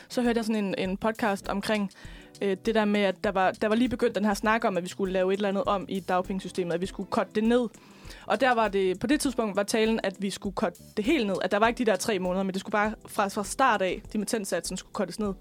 [0.09, 1.91] så hørte jeg sådan en, en podcast omkring
[2.43, 4.77] øh, det der med, at der var, der var lige begyndt den her snak om,
[4.77, 7.45] at vi skulle lave et eller andet om i dagpengesystemet, at vi skulle korte det
[7.45, 7.69] ned.
[8.27, 11.27] Og der var det, på det tidspunkt var talen, at vi skulle korte det helt
[11.27, 11.37] ned.
[11.43, 13.83] At der var ikke de der tre måneder, men det skulle bare fra, fra start
[13.83, 15.35] af, dimittentsatsen skulle kortes ned.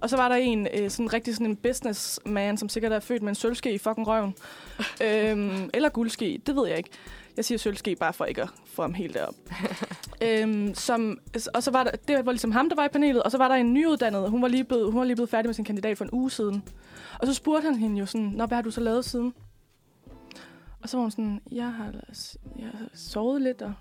[0.00, 3.22] Og så var der en, øh, sådan rigtig sådan en businessman, som sikkert er født
[3.22, 4.34] med en sølvske i fucking røven.
[5.06, 6.90] øhm, eller guldske, det ved jeg ikke.
[7.36, 9.34] Jeg siger sølvske bare for ikke at få ham helt derop.
[10.22, 11.18] øhm, som,
[11.54, 13.48] og så var der, det var ligesom ham, der var i panelet, og så var
[13.48, 15.98] der en nyuddannet, hun var lige blevet, hun var lige blevet færdig med sin kandidat
[15.98, 16.62] for en uge siden.
[17.18, 19.34] Og så spurgte han hende jo sådan, Nå, hvad har du så lavet siden?
[20.82, 21.92] Og så var hun sådan, jeg har,
[22.58, 23.72] jeg har sovet lidt og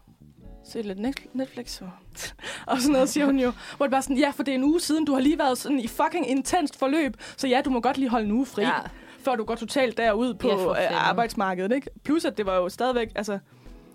[0.66, 1.90] set lidt Net- Netflix og,
[2.68, 3.52] og sådan noget, siger hun jo.
[3.78, 5.58] Hvor det bare sådan, ja, for det er en uge siden, du har lige været
[5.58, 8.62] sådan i fucking intenst forløb, så ja, du må godt lige holde en uge fri,
[8.62, 8.72] ja.
[9.20, 10.96] før du går totalt derud på Ja, ja, fanden.
[10.98, 11.90] arbejdsmarkedet, ikke?
[12.04, 13.40] Plus, at det var jo stadigvæk, altså...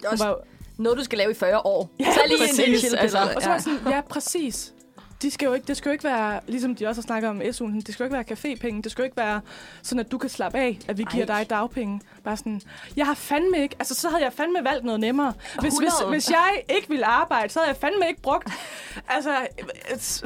[0.06, 0.36] Også var jo,
[0.78, 1.90] Noget, du skal lave i 40 år.
[2.00, 3.18] Ja, så lige en præcis, lille chill altså.
[3.18, 4.74] og så var jeg sådan, ja, præcis.
[5.22, 7.40] De skal jo ikke, det skal jo ikke være, ligesom de også har snakket om
[7.40, 9.40] SU'en, det skal jo ikke være cafépenge, det skal jo ikke være
[9.82, 11.38] sådan, at du kan slappe af, at vi giver Ej.
[11.38, 12.00] dig dagpenge.
[12.24, 12.60] Bare sådan,
[12.96, 15.32] jeg har fandme ikke, altså så havde jeg fandme valgt noget nemmere.
[15.60, 16.10] Hvis, hvis, 100.
[16.10, 18.50] hvis jeg ikke ville arbejde, så havde jeg fandme ikke brugt,
[19.08, 19.30] altså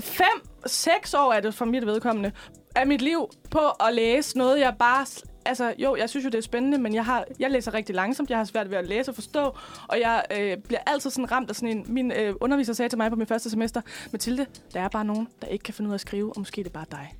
[0.00, 2.32] fem, seks år er det for mit vedkommende,
[2.74, 5.06] af mit liv på at læse noget, jeg bare...
[5.44, 8.30] Altså, jo, jeg synes jo, det er spændende, men jeg, har, jeg læser rigtig langsomt.
[8.30, 9.54] Jeg har svært ved at læse og forstå,
[9.88, 11.84] og jeg øh, bliver altid sådan ramt af sådan en...
[11.88, 13.80] Min øh, underviser sagde til mig på min første semester,
[14.12, 16.60] Mathilde, der er bare nogen, der ikke kan finde ud af at skrive, og måske
[16.60, 17.14] er det bare dig.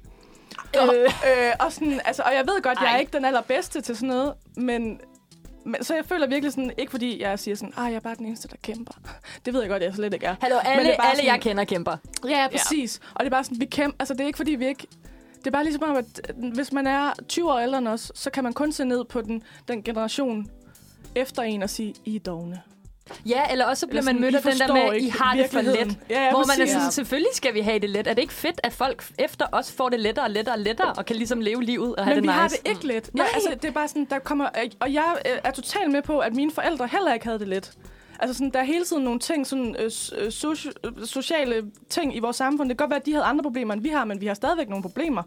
[0.76, 3.00] Øh, øh, og, sådan, altså, og jeg ved godt, jeg er Ej.
[3.00, 5.00] ikke den allerbedste til sådan noget, men,
[5.64, 8.14] men så jeg føler virkelig sådan, ikke fordi jeg siger sådan, ah, jeg er bare
[8.14, 8.92] den eneste, der kæmper.
[9.44, 10.34] Det ved jeg godt, jeg slet ikke er.
[10.40, 11.96] Hallo, Men alle, det er alle sådan- jeg kender kæmper.
[12.24, 13.00] Ja, ja, præcis.
[13.14, 13.96] Og det er bare sådan, vi kæmper.
[13.98, 14.86] Altså, det er ikke fordi, vi ikke...
[15.40, 18.12] Det er bare ligesom om, at øh, hvis man er 20 år ældre end os,
[18.14, 20.50] så kan man kun se ned på den, den generation
[21.14, 22.61] efter en og sige, I er dogne.
[23.26, 25.09] Ja, eller også så bliver Eller man sådan, mødt "I af den der med, I
[25.09, 25.99] har det for virkeligheden." let.
[26.11, 28.06] Ja, ja, hvor man er sådan, selvfølgelig skal vi have det let.
[28.06, 30.92] Er det ikke fedt, at folk efter os får det lettere og lettere og lettere,
[30.92, 32.40] og kan ligesom leve livet og have Men det vi nice?
[32.40, 33.11] har det ikke let.
[33.14, 33.26] Nej.
[33.30, 34.49] Ja, altså, det er bare sådan, der kommer...
[34.80, 37.73] Og jeg øh, er totalt med på, at mine forældre heller ikke havde det let.
[38.22, 42.16] Altså, sådan, der er hele tiden nogle ting, sådan, øh, øh, soci- øh, sociale ting
[42.16, 42.68] i vores samfund.
[42.68, 44.34] Det kan godt være, at de havde andre problemer, end vi har, men vi har
[44.34, 45.23] stadigvæk nogle problemer.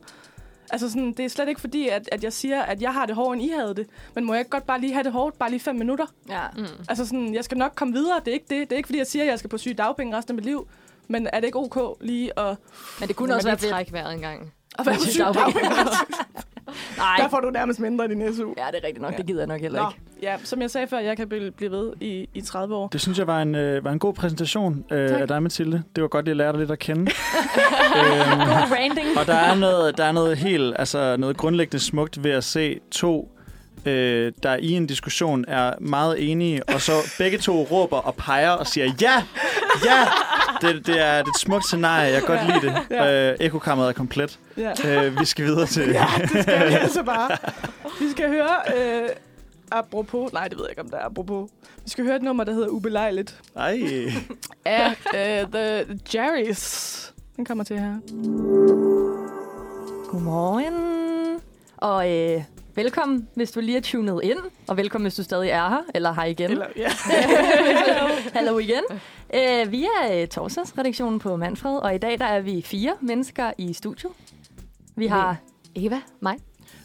[0.70, 3.16] Altså, sådan, det er slet ikke fordi, at, at jeg siger, at jeg har det
[3.16, 3.88] hårdere, end I havde det.
[4.16, 6.06] Men må jeg ikke godt bare lige have det hårdt, bare lige fem minutter?
[6.30, 6.42] Ja.
[6.58, 6.66] Mm.
[6.90, 8.20] Altså, sådan, jeg skal nok komme videre.
[8.20, 8.70] Det er ikke det.
[8.70, 10.46] Det er ikke fordi, jeg siger, at jeg skal på syge dagpenge resten af mit
[10.46, 10.68] liv.
[11.08, 12.58] Men er det ikke ok lige at,
[13.00, 14.54] Men det kunne også være trække vejret en gang.
[14.80, 15.70] at være på syge dagpenge?
[16.98, 17.16] Nej.
[17.18, 18.54] Der får du nærmest mindre i din SU.
[18.58, 19.12] Ja, det er rigtigt nok.
[19.12, 19.18] Ja.
[19.18, 20.02] Det gider jeg nok heller Nå, ikke.
[20.22, 22.88] ja, som jeg sagde før, jeg kan blive, blive ved i, i 30 år.
[22.88, 25.22] Det synes jeg var en, øh, var en god præsentation øh, Tak.
[25.22, 25.84] af dig, Mathilde.
[25.96, 27.02] Det var godt, jeg lærte dig lidt at kende.
[27.98, 29.08] øhm, God branding.
[29.20, 32.80] og der er noget, der er noget helt, altså noget grundlæggende smukt ved at se
[32.92, 33.32] to,
[33.86, 38.50] øh, der i en diskussion er meget enige, og så begge to råber og peger
[38.50, 39.24] og siger, ja,
[39.86, 40.06] ja,
[40.62, 42.82] det, det, er, det er et smukt scenarie, jeg kan godt lide det.
[42.92, 43.32] Ja.
[43.32, 44.40] Øh, Ekokammeret er komplet.
[44.58, 45.06] Ja.
[45.06, 45.90] Øh, vi skal videre til...
[45.90, 47.38] ja, det skal vi altså bare.
[48.02, 48.50] Vi skal høre...
[48.76, 49.10] Øh,
[49.72, 50.34] apropos...
[50.34, 51.50] Nej, det ved jeg ikke, om der er apropos.
[51.84, 53.40] Vi skal høre et nummer, der hedder Ubelejligt.
[53.56, 53.80] Ej.
[54.66, 57.14] Af øh, The Jerrys.
[57.36, 57.94] Den kommer til her.
[60.12, 60.74] Godmorgen.
[61.78, 62.44] Og øh,
[62.76, 64.38] velkommen, hvis du lige er tunet ind.
[64.68, 66.52] Og velkommen, hvis du stadig er her, eller her igen.
[66.52, 66.90] Eller, ja.
[68.40, 68.84] Hallo igen.
[69.34, 73.52] Øh, vi er øh, torsdagsredaktionen på Manfred, og i dag der er vi fire mennesker
[73.58, 74.12] i studiet.
[74.96, 75.38] Vi har
[75.76, 76.36] Eva, mig.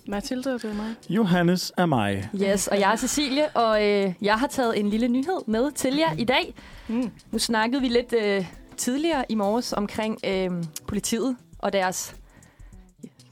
[0.09, 0.95] Mathilde, det er mig.
[1.09, 2.31] Johannes er mig.
[2.43, 5.97] Yes, og jeg er Cecilie, og øh, jeg har taget en lille nyhed med til
[5.97, 6.55] jer i dag.
[6.89, 7.11] Mm.
[7.31, 8.47] Nu snakkede vi lidt øh,
[8.77, 10.51] tidligere i morges omkring øh,
[10.87, 12.17] politiet og deres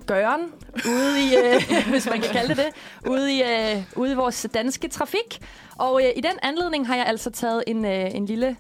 [0.07, 0.41] gøren
[0.87, 4.47] ude i, øh, hvis man kan kalde det det, ude i, øh, ude i vores
[4.55, 5.41] danske trafik.
[5.79, 8.57] Og øh, i den anledning har jeg altså taget en, øh, en lille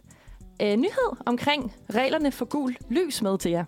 [0.63, 3.65] øh, nyhed omkring reglerne for gul lys med til jer.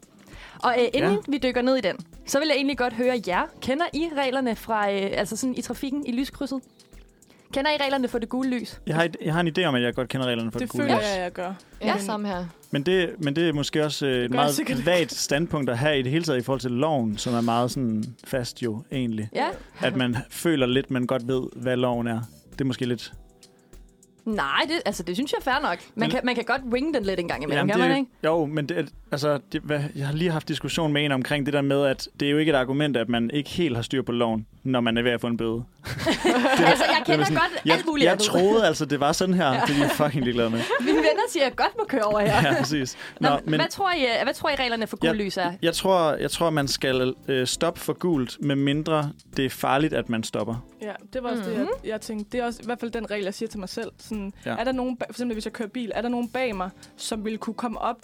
[0.63, 1.19] Og øh, inden Ja.
[1.29, 3.43] vi dykker ned i den, så vil jeg egentlig godt høre jer.
[3.61, 6.61] Kender I reglerne fra, øh, altså sådan i trafikken i lyskrydset?
[7.53, 8.81] Kender I reglerne for det gule lys?
[8.87, 10.67] Jeg har, et- jeg har en idé om, at jeg godt kender reglerne for Det
[10.69, 11.05] det, gule føler lys.
[11.15, 11.53] jeg, jeg gør.
[11.83, 12.45] Ja, Men- samme her.
[12.71, 14.87] Men det, men det er måske også øh, et sikkert meget ikke.
[14.87, 17.71] vagt standpunkt at have i det hele taget i forhold til loven, som er meget
[17.71, 19.29] sådan fast jo egentlig.
[19.35, 19.47] Ja?
[19.81, 22.21] At man føler lidt, man godt ved, hvad loven er.
[22.53, 23.13] Det er måske lidt...
[24.25, 25.79] Nej, det, altså, det synes jeg er fair nok.
[25.79, 27.89] Man, Men- kan, man kan godt ringe den lidt en gang imellem, Jamen, kan det,
[27.89, 28.11] man ikke?
[28.25, 31.55] Jo, men det, altså, det, hvad, jeg har lige haft diskussion med en omkring det
[31.55, 34.03] der med, at det er jo ikke et argument, at man ikke helt har styr
[34.03, 35.65] på loven, når man er ved at få en bøde.
[36.69, 38.27] Altså, jeg kender sådan, godt Jeg, alt muligt jeg andet.
[38.27, 39.51] troede altså, det var sådan her.
[39.67, 40.61] Det er de fucking ligeglade med.
[40.81, 42.49] Mine venner siger, at jeg godt må køre over her.
[42.49, 42.97] Ja, præcis.
[43.21, 45.53] Nå, Nå, men, hvad, tror I, øh, hvad tror I reglerne for gul lys er?
[45.63, 49.93] Jeg tror, jeg tror, man skal øh, stoppe for gult, med mindre det er farligt,
[49.95, 50.65] at man stopper.
[50.83, 51.59] Ja, det var også mm-hmm.
[51.59, 52.31] det, jeg, jeg tænkte.
[52.33, 53.91] Det er også i hvert fald den regel, jeg siger til mig selv.
[53.99, 54.57] Sådan, Ja.
[54.59, 57.25] Er der nogen, for eksempel hvis jeg kører bil, er der nogen bag mig, som
[57.25, 57.97] vil kunne komme op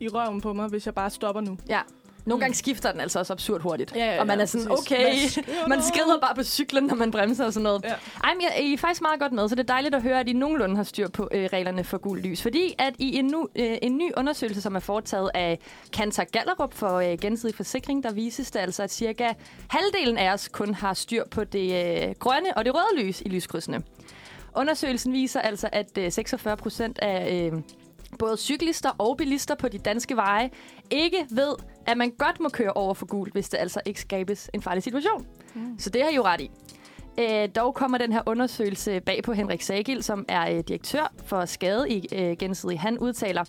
[0.00, 1.58] i røven på mig, hvis jeg bare stopper nu?
[1.68, 1.80] Ja.
[2.24, 3.92] Nogle gange skifter den altså også absurd hurtigt.
[3.96, 5.38] Ja, ja, og man ja, er sådan, præcis.
[5.38, 5.84] okay, man der?
[5.84, 7.84] skrider bare på cyklen, når man bremser og sådan noget.
[7.84, 7.94] Ja.
[8.24, 10.28] Ej, men I er faktisk meget godt med, så det er dejligt at høre, at
[10.28, 12.42] I nogenlunde har styr på øh, reglerne for gul lys.
[12.42, 15.58] Fordi at i en, nu, øh, en ny undersøgelse, som er foretaget af
[15.92, 19.32] Kantar Gallerup for øh, gensidig forsikring, der vises det altså, at cirka
[19.70, 23.28] halvdelen af os kun har styr på det øh, grønne og det røde lys i
[23.28, 23.82] lyskrydsene.
[24.56, 27.60] Undersøgelsen viser altså, at øh, 46 procent af øh,
[28.14, 30.50] både cyklister og bilister på de danske veje
[30.90, 31.54] ikke ved,
[31.86, 34.82] at man godt må køre over for gult, hvis det altså ikke skabes en farlig
[34.82, 35.26] situation.
[35.54, 35.78] Mm.
[35.78, 36.50] Så det har I jo ret i.
[37.18, 41.44] Øh, dog kommer den her undersøgelse bag på Henrik Sagil, som er øh, direktør for
[41.44, 42.80] skade i øh, gensidig.
[42.80, 43.44] Han udtaler,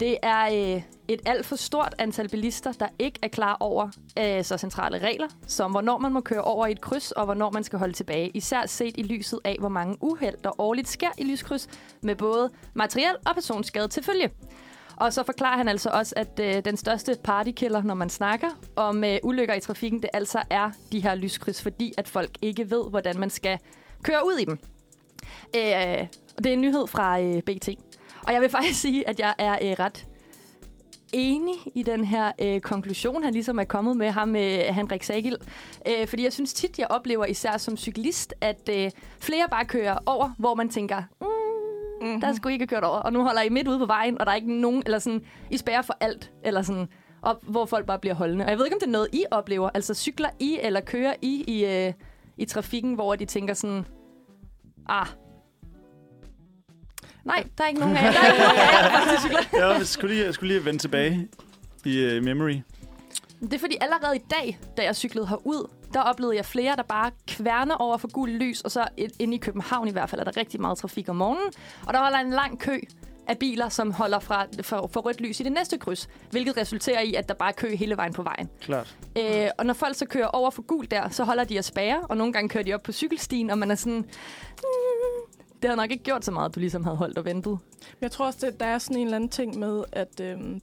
[0.00, 4.44] det er øh, et alt for stort antal bilister, der ikke er klar over øh,
[4.44, 7.64] så centrale regler, som hvornår man må køre over i et kryds, og hvornår man
[7.64, 8.30] skal holde tilbage.
[8.34, 11.68] Især set i lyset af, hvor mange uheld, der årligt sker i lyskryds,
[12.00, 14.30] med både materiel og personskade til følge.
[14.96, 19.04] Og så forklarer han altså også, at øh, den største partykiller, når man snakker om
[19.04, 22.90] øh, ulykker i trafikken, det altså er de her lyskryds, fordi at folk ikke ved,
[22.90, 23.58] hvordan man skal
[24.02, 24.58] køre ud i dem.
[25.56, 26.06] Øh,
[26.36, 27.68] og det er en nyhed fra øh, BT.
[28.26, 30.06] Og jeg vil faktisk sige, at jeg er øh, ret
[31.12, 35.02] enig i den her øh, konklusion, han ligesom er kommet med ham med øh, Henrik
[35.02, 35.36] Sagil.
[35.88, 39.98] Øh, fordi jeg synes tit, jeg oplever især som cyklist, at øh, flere bare kører
[40.06, 41.26] over, hvor man tænker, mm,
[42.06, 42.20] mm-hmm.
[42.20, 42.98] der skulle I ikke have kørt over.
[42.98, 45.22] Og nu holder I midt ude på vejen, og der er ikke nogen, eller sådan,
[45.50, 46.88] I spærrer for alt, eller sådan,
[47.22, 48.44] op, hvor folk bare bliver holdende.
[48.44, 49.70] Og jeg ved ikke, om det er noget, I oplever.
[49.74, 51.92] Altså cykler I, eller kører I i, øh,
[52.36, 53.84] i trafikken, hvor de tænker sådan,
[54.88, 55.06] ah,
[57.28, 58.12] Nej, der er ikke nogen af jer.
[58.12, 59.66] Der er ikke nogen af jer, der faktisk cykler.
[59.76, 61.28] Jeg skulle lige, jeg skulle lige vende tilbage
[61.84, 62.56] i uh, memory.
[63.40, 66.82] Det er fordi allerede i dag, da jeg cyklede herud, der oplevede jeg flere, der
[66.82, 70.20] bare kværner over for gul lys, og så ind- inde i København i hvert fald
[70.20, 71.52] er der rigtig meget trafik om morgenen,
[71.86, 72.80] og der holder en lang kø
[73.28, 77.00] af biler, som holder fra, for, for rødt lys i det næste kryds, hvilket resulterer
[77.00, 78.48] i, at der bare er kø hele vejen på vejen.
[78.60, 78.96] Klart.
[79.18, 82.00] Øh, og når folk så kører over for gul der, så holder de at spære,
[82.08, 83.98] og nogle gange kører de op på cykelstien, og man er sådan...
[83.98, 85.27] Mm,
[85.62, 87.52] det havde nok ikke gjort så meget, at du ligesom havde holdt og ventet.
[87.52, 90.60] Men Jeg tror også, at der er sådan en eller anden ting med, at øhm,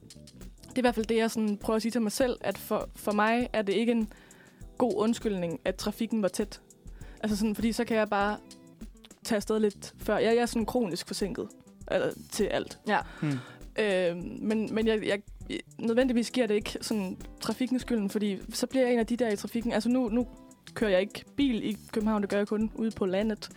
[0.62, 2.58] det er i hvert fald det, jeg sådan prøver at sige til mig selv, at
[2.58, 4.12] for, for mig er det ikke en
[4.78, 6.60] god undskyldning, at trafikken var tæt.
[7.22, 8.36] Altså sådan, fordi så kan jeg bare
[9.24, 10.18] tage afsted lidt før.
[10.18, 11.48] Jeg, jeg er sådan kronisk forsinket
[11.90, 12.78] eller, til alt.
[12.88, 12.98] Ja.
[13.20, 13.38] Hmm.
[13.78, 15.20] Øhm, men men jeg, jeg,
[15.78, 19.28] nødvendigvis giver det ikke sådan trafikken skylden, fordi så bliver jeg en af de der
[19.28, 19.72] i trafikken.
[19.72, 20.26] Altså nu, nu
[20.74, 23.50] kører jeg ikke bil i København, det gør jeg kun ude på landet.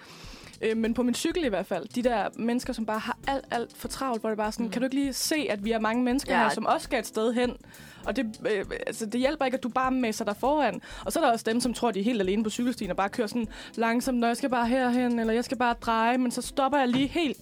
[0.61, 3.45] Øh, men på min cykel i hvert fald, de der mennesker, som bare har alt,
[3.51, 4.71] alt for travlt, hvor det bare sådan, mm.
[4.71, 6.41] kan du ikke lige se, at vi er mange mennesker Ja.
[6.43, 7.57] her, som også skal et sted hen?
[8.05, 10.81] Og det, øh, altså, det hjælper ikke, at du bare messer dig foran.
[11.05, 12.97] Og så er der også dem, som tror, de er helt alene på cykelstien og
[12.97, 16.31] bare kører sådan langsomt, når jeg skal bare herhen, eller jeg skal bare dreje, men
[16.31, 17.37] så stopper jeg lige helt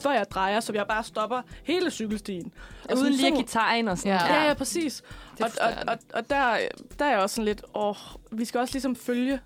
[0.00, 2.52] før jeg drejer, så jeg bare stopper hele cykelstien.
[2.84, 4.12] Og Uden sådan- lige at give tegn og sådan.
[4.28, 4.34] Ja.
[4.34, 5.02] Ja, ja, præcis.
[5.40, 6.56] Og, og, og, og der,
[6.98, 7.94] der er jeg også sådan lidt, åh,
[8.32, 9.40] vi skal også ligesom følge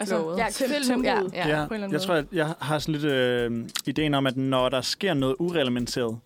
[0.00, 0.34] altså.
[0.38, 1.32] Ja, tem- følg- tempoet.
[1.34, 1.48] ja.
[1.48, 1.60] Ja.
[1.60, 3.50] Ja, på en eller anden jeg tror, at jeg har sådan lidt øh,
[3.86, 6.18] ideen om, at når der sker noget ureglementeret,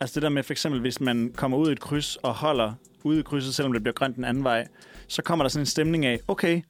[0.00, 2.72] altså det der med for eksempel, hvis man kommer ud i et kryds og holder
[3.04, 4.66] ude i krydset, selvom det bliver grønt den anden vej,
[5.08, 6.62] så kommer der sådan en stemning af, okay,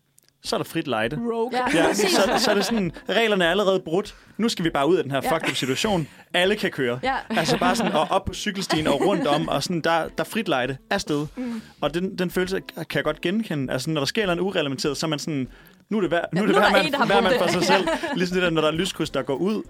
[0.43, 1.17] så er der frit lejde.
[1.33, 1.51] Rogue.
[1.75, 2.07] Ja, Ja, så,
[2.39, 4.15] så er det sådan, reglerne er allerede brudt.
[4.39, 5.35] Nu skal vi bare ud af den her Ja.
[5.35, 6.09] fucked up situation.
[6.35, 7.01] Alle kan køre.
[7.03, 7.15] Ja.
[7.31, 10.25] Altså bare sådan, og op på cykelstien og rundt om, og sådan, der, der er
[10.25, 11.27] frit lejde afsted.
[11.37, 11.63] Mm.
[11.81, 13.73] Og den, den følelse kan jeg godt genkende.
[13.73, 15.49] Altså, når der sker noget ureglementeret, så er man sådan,
[15.91, 17.89] nu er det hver, nu er det hver, der en, hver brugt for sig selv.
[18.17, 19.63] Ligesom det der, når der er lyskryds, der går ud.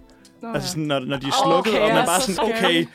[0.43, 2.57] Nå, Altså sådan, når, når de er slukket, okay, og man er bare så sådan,
[2.57, 2.65] scary.
[2.71, 2.87] okay,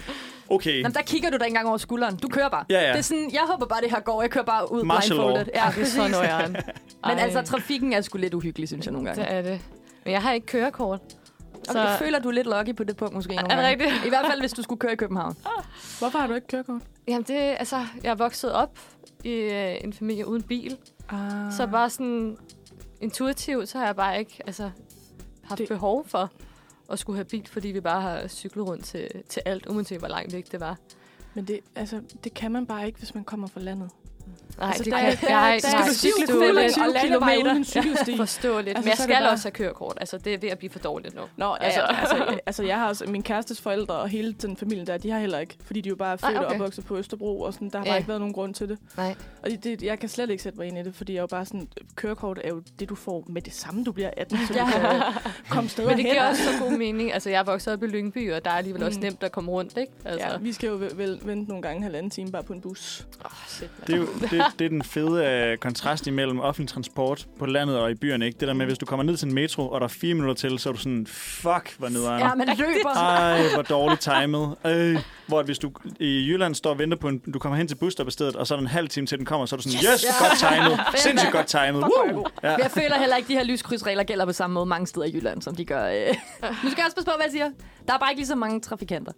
[0.50, 0.78] okay.
[0.80, 2.16] Jamen, der kigger du da ikke engang over skulderen.
[2.18, 2.66] Du kører bare.
[2.70, 2.90] Ja, ja.
[2.90, 4.22] Det er sådan, jeg håber bare, det her går.
[4.22, 5.26] Jeg kører bare ud Martial law.
[5.26, 5.52] blindfolded.
[5.56, 6.56] Ja, det er så nøjeren.
[7.08, 9.24] Men altså, trafikken er sgu lidt uhyggelig, synes jeg nogle gange.
[9.24, 9.60] det er det.
[10.04, 11.00] Men jeg har ikke kørekort.
[11.72, 14.06] Så jeg føler, du er lidt lucky på det punkt måske nogle Er det rigtigt?
[14.06, 15.36] I hvert fald, hvis du skulle køre i København.
[16.00, 16.82] Hvorfor har du ikke kørekort?
[17.08, 18.80] Jamen, det, altså, jeg er vokset op
[19.24, 20.78] i øh, en familie uden bil.
[21.10, 21.18] Ah.
[21.58, 22.38] Så bare sådan
[23.02, 24.72] intuitivt, så har jeg bare ikke altså,
[25.44, 26.32] haft Det- behov for
[26.92, 30.08] at skulle have bil, fordi vi bare har cyklet rundt til, til alt, uanset hvor
[30.08, 30.78] langt væk det var.
[31.34, 33.90] Men det, altså, det kan man bare ikke, hvis man kommer fra landet.
[34.58, 36.74] Nej, altså, det der, kan er- jeg der, der, Nej, er det er cykle forståeligt.
[36.76, 37.54] 25 Og kilometer landeveje.
[37.56, 38.18] uden cykelsti.
[38.18, 38.70] Forståeligt.
[38.78, 39.98] Altså, Men jeg skal bare- også have kørekort.
[40.00, 41.22] Altså, det er ved at blive for dårligt nu.
[41.38, 42.00] Nå, Ja, altså, ja.
[42.00, 45.20] altså, altså, jeg har også, min kærestes forældre og hele den familie der, de har
[45.20, 46.56] heller ikke, fordi de jo bare er født og okay.
[46.56, 47.92] opvokset på Østerbro, og sådan, der har Ja.
[47.92, 48.78] bare ikke været nogen grund til det.
[48.98, 49.16] Nej.
[49.44, 51.24] Og det, det, jeg kan slet ikke sætte mig ind i det, fordi jeg er
[51.24, 54.38] jo bare sådan, kørekort er jo det, du får med det samme, du bliver 18,
[54.48, 54.72] så du Ja.
[54.72, 55.02] kan
[55.50, 57.14] komme steder Men det giver også så god mening.
[57.14, 59.04] Altså, jeg er vokset op i Lyngby, og der er alligevel også Mm.
[59.04, 59.92] nemt at komme rundt, ikke?
[60.06, 63.08] Altså, Ja, vi skal jo vel, vente nogle gange halvanden time bare på en bus.
[63.26, 63.70] oh, shit.
[63.88, 67.80] Det er jo det, det er den fede uh, kontrast imellem offentlig transport på landet
[67.80, 68.26] og i byerne.
[68.26, 68.40] Ikke?
[68.40, 70.50] Det der med, hvis du kommer ned til en metro, og der er fire minutter
[70.50, 72.20] til, så er du sådan, fuck, hvor nederen.
[72.20, 72.90] Ja, man løber.
[72.96, 74.56] Ej, hvor dårligt timet.
[74.66, 75.00] Øh.
[75.28, 77.20] Hvor at hvis du i Jylland står og venter på en...
[77.34, 79.46] Du kommer hen til busstoppestedet, og så er der en halv time til, den kommer,
[79.46, 80.80] så er du sådan, yes, yes godt timet.
[81.06, 81.84] Sindssygt godt timet.
[81.84, 82.26] Woo!
[82.44, 82.52] Ja.
[82.52, 85.06] Men jeg føler heller ikke, at de her lyskrydsregler gælder på samme måde mange steder
[85.06, 85.86] i Jylland, som de gør.
[85.88, 86.08] Øh.
[86.64, 87.50] Nu skal jeg også passe på, hvad jeg siger.
[87.88, 89.12] Der er bare ikke lige så mange trafikanter.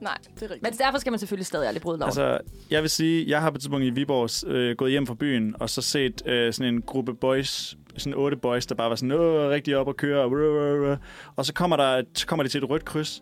[0.00, 0.62] Nej, det er rigtigt.
[0.62, 2.08] Men derfor skal man selvfølgelig stadig aldrig bryde loven.
[2.08, 2.38] Altså,
[2.70, 5.54] jeg vil sige, jeg har på et tidspunkt i Viborg øh, gået hjem fra byen,
[5.60, 9.12] og så set øh, sådan en gruppe boys, sådan otte boys, der bare var sådan,
[9.12, 10.98] Åh, rigtig op og køre,
[11.36, 13.20] og så kommer, der, så kommer de til et rødt kryds,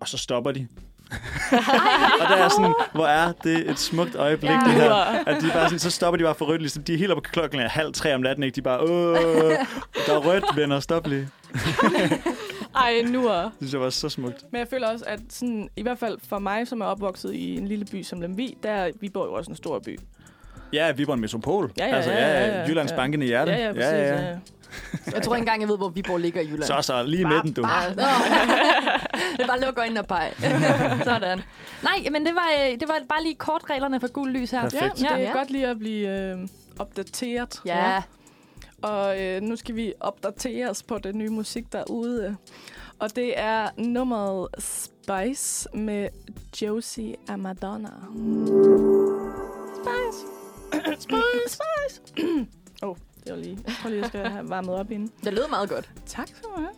[0.00, 0.68] og så stopper de.
[2.20, 4.54] og der er sådan, hvor er det et smukt øjeblik, Ja.
[4.56, 4.64] ja.
[4.64, 4.92] det her.
[5.26, 7.22] At de bare sådan, så stopper de bare for rødt, ligesom de er helt oppe
[7.28, 8.54] på klokken er halv tre om natten, ikke?
[8.54, 9.16] De er bare, åh,
[10.06, 11.28] der er rødt, venner, stop lige.
[12.76, 13.42] Ej, nu er.
[13.42, 14.44] Det synes jeg var så smukt.
[14.52, 17.56] Men jeg føler også, at sådan, i hvert fald for mig, som er opvokset i
[17.58, 19.98] en lille by som Lemvi, der er Viborg jo også en stor by.
[20.72, 21.72] Ja, Viborg metropol.
[21.78, 22.66] Ja, ja, altså, ja, ja, ja.
[22.68, 22.96] Jyllands Ja.
[22.96, 23.52] bankende hjerte.
[23.52, 23.82] Ja, ja, præcis.
[23.92, 24.36] Ja, ja.
[25.14, 26.62] jeg tror ikke engang, jeg ved, hvor Viborg ligger i Jylland.
[26.62, 27.62] Så så, lige med den, du.
[27.62, 30.32] Bare, det er bare at lukke øjnene og pege.
[31.04, 31.40] Sådan.
[31.82, 34.60] Nej, men det var, øh, det var bare lige kort reglerne for gul lys her.
[34.60, 34.82] Perfekt.
[34.82, 35.32] Ja, det er Ja.
[35.32, 36.38] godt lige at blive øh,
[36.78, 37.60] opdateret.
[37.66, 38.02] Ja.
[38.82, 42.36] Og øh, nu skal vi opdateres på det nye musik derude.
[42.98, 46.08] Og det er nummeret Spice med
[46.62, 47.88] Josie og Madonna.
[49.82, 50.26] Spice.
[51.02, 51.22] Spice.
[51.48, 52.02] Spice.
[52.82, 53.58] Oh, det var lige.
[53.66, 55.12] Jeg tror lige, jeg skal have varmet op inden.
[55.24, 55.90] Det lød meget godt.
[56.06, 56.70] Tak du have.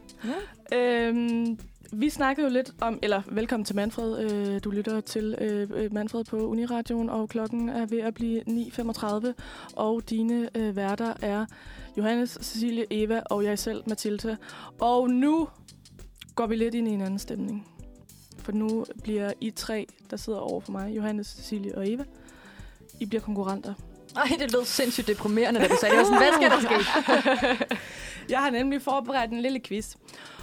[0.71, 1.09] Ja.
[1.09, 1.59] Øhm,
[1.93, 4.19] vi snakkede jo lidt om, eller velkommen til Manfred.
[4.19, 8.43] Øh, du lytter til øh, øh, Manfred på Uniradioen, og klokken er ved at blive
[8.49, 9.33] 9.35.
[9.77, 11.47] Og dine øh, værter er
[11.97, 14.37] Johannes, Cecilie, Eva og jeg selv, Mathilde.
[14.81, 15.49] Og nu
[16.35, 17.69] går vi lidt ind i en anden stemning.
[18.39, 22.05] For nu bliver I tre, der sidder over for mig, Johannes, Cecilie og Eva,
[23.01, 23.75] I bliver konkurrenter.
[24.17, 25.99] Ej, det lød sindssygt deprimerende, da du sagde det.
[25.99, 27.77] Var sådan, hvad skal der ske?
[28.33, 29.95] Jeg har nemlig forberedt en lille quiz.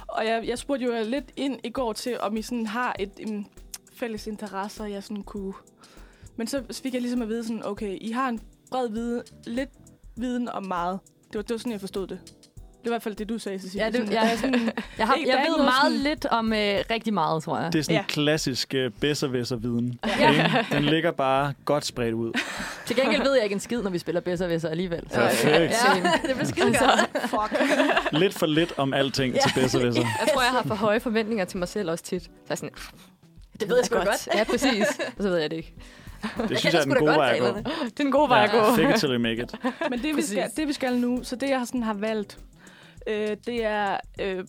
[0.08, 3.12] Og jeg, jeg spurgte jo lidt ind i går til, om I sådan har et
[3.28, 3.46] um,
[3.94, 5.52] fælles interesser, jeg sådan kunne...
[6.36, 9.70] Men så fik jeg ligesom at vide sådan, okay, I har en bred viden, lidt
[10.16, 11.00] viden om meget.
[11.26, 12.20] Det var, det var sådan, jeg forstod det.
[12.82, 13.84] Det var i hvert fald det, du sagde, Cecilie.
[13.84, 14.20] Ja, det- Sådan, ja.
[14.20, 16.58] der er sådan, Jeg, har, jeg ved meget sådan- lidt om øh,
[16.90, 17.72] rigtig meget, tror jeg.
[17.72, 18.06] Det er sådan en Ja.
[18.06, 19.98] klassisk uh, bedservæsser-viden.
[20.20, 20.64] Ja.
[20.72, 22.32] Den ligger bare godt spredt ud.
[22.86, 25.02] Til gengæld ved jeg ikke en skid, når vi spiller bedre Vesser alligevel.
[25.10, 25.52] Så, Perfekt.
[25.52, 27.30] ja, det bliver skide godt.
[27.30, 27.62] fuck.
[28.12, 30.02] Lidt for lidt om alting til bedservæsser.
[30.20, 32.22] Jeg tror, jeg har for høje forventninger til mig selv også tit.
[32.22, 32.70] Så jeg er sådan,
[33.60, 34.28] Det ved jeg sgu da godt.
[34.34, 34.86] Ja, præcis.
[35.16, 35.74] Og så ved jeg det ikke.
[36.48, 37.46] Det synes jeg er den gode godt vej at gå.
[37.84, 38.58] Det er en god vej at gå.
[38.76, 39.54] Fake it till you make it.
[39.90, 42.38] Men det vi, skal, det, vi skal nu, så det, jeg sådan har valgt,
[43.06, 44.44] øh, det er øh,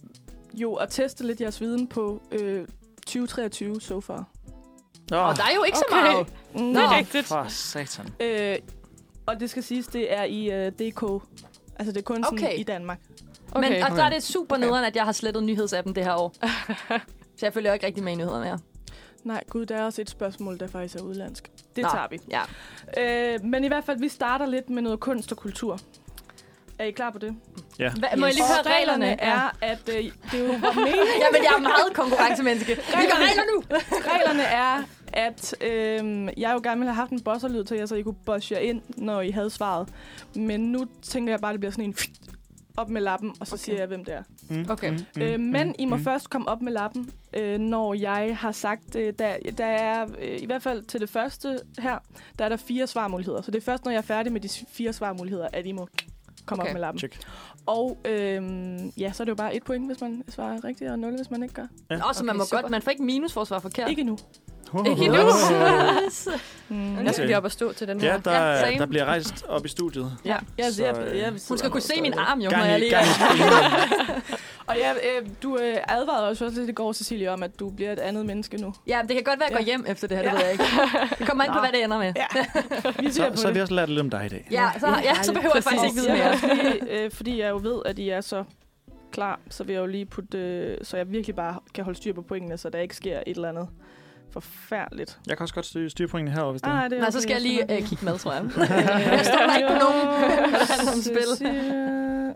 [0.53, 4.29] jo at teste lidt jeres viden på øh, 2023 so far.
[5.09, 6.01] Nå, Og der er jo ikke så Okay.
[6.03, 6.27] meget.
[6.55, 6.61] Mm.
[6.61, 6.79] Nå.
[6.79, 7.25] rigtigt.
[7.25, 8.09] for satan.
[8.19, 8.55] Øh,
[9.25, 11.23] og det skal siges, det er i øh, DK.
[11.75, 12.59] Altså, det er kun sådan Okay.
[12.59, 12.99] i Danmark.
[13.51, 13.69] Okay.
[13.69, 13.89] Men, Okay.
[13.91, 16.33] og så er det super nederen, at jeg har slettet nyhedsappen det her år.
[17.37, 18.59] så jeg følger jo ikke rigtig med i nyhederne mere.
[19.23, 21.51] Nej, gud, der er også et spørgsmål, der faktisk er udlandsk.
[21.75, 21.89] Det Nå.
[21.89, 22.19] tager vi.
[22.29, 22.41] Ja.
[23.35, 25.79] Øh, men i hvert fald, vi starter lidt med noget kunst og kultur.
[26.83, 27.35] Er I klar på det?
[27.79, 27.91] Ja.
[27.91, 29.05] Hva, må jeg lige høre reglerne?
[29.05, 31.07] er, at øh, det jo var meningen.
[31.23, 32.75] Jamen, jeg er meget konkurrencemenneske.
[32.75, 33.63] Vi gør regler nu!
[34.13, 37.95] reglerne er, at øh, jeg jo gerne ville have haft en bosserlyd til jer, så
[37.95, 39.89] I kunne bosse jer ind, når I havde svaret.
[40.35, 41.95] Men nu tænker jeg bare, at det bliver sådan en
[42.77, 43.63] op med lappen, og så okay.
[43.63, 44.23] siger jeg, hvem det er.
[44.49, 44.89] Mm, Okay.
[44.89, 46.03] mm, mm, Øh, men mm, I må mm.
[46.03, 50.41] først komme op med lappen, øh, når jeg har sagt, øh, der, der er øh,
[50.41, 51.97] i hvert fald til det første her,
[52.39, 53.41] der er der fire svarmuligheder.
[53.41, 55.87] Så det er først, når jeg er færdig med de fire svarmuligheder, at I må
[56.45, 56.69] komme Okay.
[56.71, 56.99] op med lappen.
[56.99, 57.17] Check.
[57.65, 58.43] Og øh,
[59.01, 61.31] ja, så er det jo bare et point, hvis man svarer rigtigt, og 0, hvis
[61.31, 61.67] man ikke gør.
[61.89, 62.61] Nå, så Okay, man må super.
[62.61, 63.89] godt, man får ikke minus for at svare forkert.
[63.89, 64.17] Ikke nu.
[64.89, 65.19] Ikke endnu.
[66.69, 67.05] Mm.
[67.05, 68.11] Jeg skal lige op og stå til den her.
[68.13, 68.77] Ja, der, Ja, same.
[68.79, 70.11] der bliver rejst op i studiet.
[70.25, 72.79] Ja, jeg, Så, jeg, jeg, jeg, Hun skal kunne se min arm, jo, når jeg
[72.79, 72.95] lige
[74.67, 77.91] Og ja, øh, du øh, advarede også lidt i går, Cecilie, om, at du bliver
[77.91, 78.73] et andet menneske nu.
[78.87, 79.65] Ja, det kan godt være, at jeg går Ja.
[79.65, 80.35] hjem efter det her, det Ja.
[80.35, 80.63] ved jeg ikke.
[81.19, 82.13] Det kommer an på, hvad det ender med.
[82.15, 82.25] Ja.
[83.03, 83.55] Vi Så, på så har det.
[83.55, 84.47] vi også lært lidt om dig i dag.
[84.51, 86.37] Ja, så, ja, så behøver jeg faktisk ikke vide Ja, mere.
[86.37, 88.43] fordi, øh, fordi jeg jo ved, at I er så
[89.11, 92.13] klar, så vil jeg jo lige putte, øh, så jeg virkelig bare kan holde styr
[92.13, 93.67] på pointene, så der ikke sker et eller andet
[94.33, 95.19] forfærdeligt.
[95.27, 96.69] Jeg kan også godt styre, styre pointene herovre, hvis det.
[96.69, 98.43] Ah, det er Nej, så skal jeg lige øh, kigge med, tror jeg.
[99.17, 101.03] Jeg stoler ikke på nogen,
[101.37, 101.47] spil.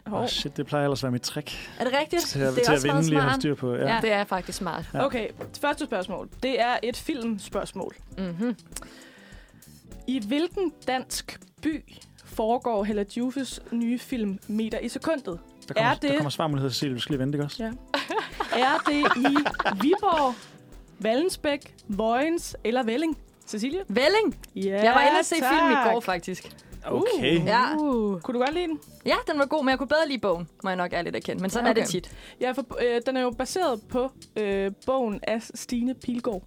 [0.07, 1.69] Åh, oh, shit, det plejer ellers at være mit trick.
[1.79, 2.21] Er det rigtigt?
[2.21, 3.73] Til at, det er til at også vinde meget lige at styr på.
[3.75, 3.81] Ja.
[3.87, 3.93] Ja.
[3.95, 4.01] ja.
[4.01, 4.85] Det er faktisk smart.
[4.93, 5.05] Ja.
[5.05, 5.27] Okay,
[5.61, 6.29] første spørgsmål.
[6.43, 7.95] Det er et filmspørgsmål.
[8.17, 8.55] Mm-hmm.
[10.07, 11.83] I hvilken dansk by
[12.25, 15.39] foregår Hella Jufes nye film Meter i sekundet?
[15.67, 16.95] Der kommer, Er det- der kommer svarmulighed, Cecilie.
[16.95, 17.63] Du skal lige vente, ikke også?
[17.63, 17.71] Ja.
[18.57, 19.35] Er det i
[19.81, 20.35] Viborg,
[20.99, 23.17] Vallensbæk, Vojens eller Velling?
[23.47, 23.79] Cecilie?
[23.87, 24.39] Velling.
[24.55, 25.53] Ja, Jeg var inde og se tak.
[25.53, 26.55] film i går, faktisk.
[26.85, 27.45] Okay.
[27.45, 27.75] Ja.
[27.75, 28.19] Uh.
[28.21, 28.79] Kunne du godt lide den?
[29.05, 31.41] Ja, den var god, men jeg kunne bedre lide bogen, må jeg nok ærligt erkende.
[31.41, 31.91] Men sådan Ja, er det okay.
[31.91, 32.11] tit.
[32.41, 36.43] Ja, for øh, den er jo baseret på øh, bogen af Stine Pilgaard.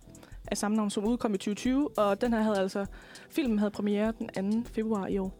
[0.46, 1.98] af samme navn, som udkom i 2020.
[1.98, 2.86] Og den her havde altså,
[3.30, 4.68] filmen havde premiere den 2.
[4.74, 5.32] februar i år.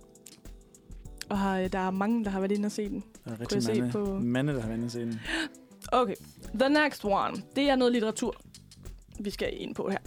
[1.29, 3.05] Og har, øh, der er mange, der har været inde og se den.
[3.25, 5.20] Der er rigtig se mange, på- mande, der har været inde og se den.
[5.92, 6.14] Okay,
[6.55, 7.37] the next one.
[7.57, 8.35] Det er noget litteratur,
[9.24, 9.98] vi skal ind på her.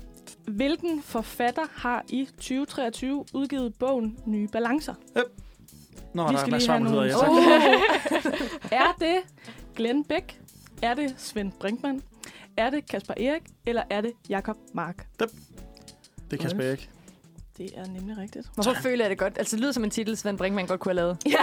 [0.47, 4.93] Hvilken forfatter har i 2023 udgivet bogen Nye Balancer?
[6.13, 7.29] Nå, Vi der skal er lige have nogle- Ja, tak.
[8.71, 9.15] Er det
[9.75, 10.39] Glenn Beck?
[10.81, 12.01] Er det Svend Brinkmann?
[12.57, 13.41] Er det Kasper Erik?
[13.65, 15.07] Eller er det Jakob Mark?
[15.19, 15.29] Det
[16.31, 16.89] er Kasper Erik.
[17.57, 18.47] Det er nemlig rigtigt.
[18.53, 19.37] Hvorfor føler jeg det godt?
[19.37, 21.17] Altså, det lyder som en titel, Svend Brinkmann godt kunne have lavet.
[21.25, 21.31] Ja,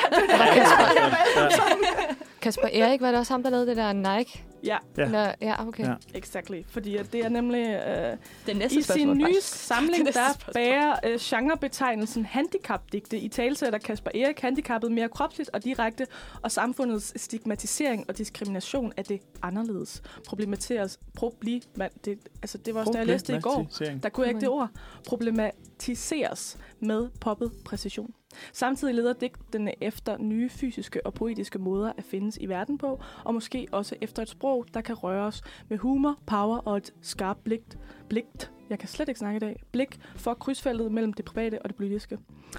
[2.43, 4.45] Kasper Erik, var det også ham, der lavede det der Nike?
[4.65, 5.33] Ja Ja.
[5.41, 5.85] Ja, okay.
[5.85, 5.95] Ja.
[6.15, 6.63] exactly.
[6.69, 7.67] Fordi at det er nemlig...
[7.89, 9.55] Øh, Det næste I spørgsmål, sin nye faktisk.
[9.73, 10.53] samling, der spørgsmål.
[10.55, 16.07] bærer øh, genrebetegnelsen handicapdigte i talsætter Kasper Erik handicappet mere kropsligt og direkte,
[16.43, 20.03] og samfundets stigmatisering og diskrimination af det anderledes.
[20.27, 23.67] Problematiseres, problema, det, altså det var også, da jeg læste det i går,
[24.03, 24.69] der kunne jeg ikke det ord,
[25.07, 28.15] problematiseres med poppet præcision.
[28.53, 33.35] Samtidig leder digtene efter nye fysiske og poetiske måder at findes i verden på, og
[33.35, 37.63] måske også efter et sprog, der kan røres med humor, power og et skarpt blik,
[38.09, 41.69] bligt, jeg kan slet ikke snakke i dag, blik for krydsfeltet mellem det private og
[41.69, 42.19] det politiske.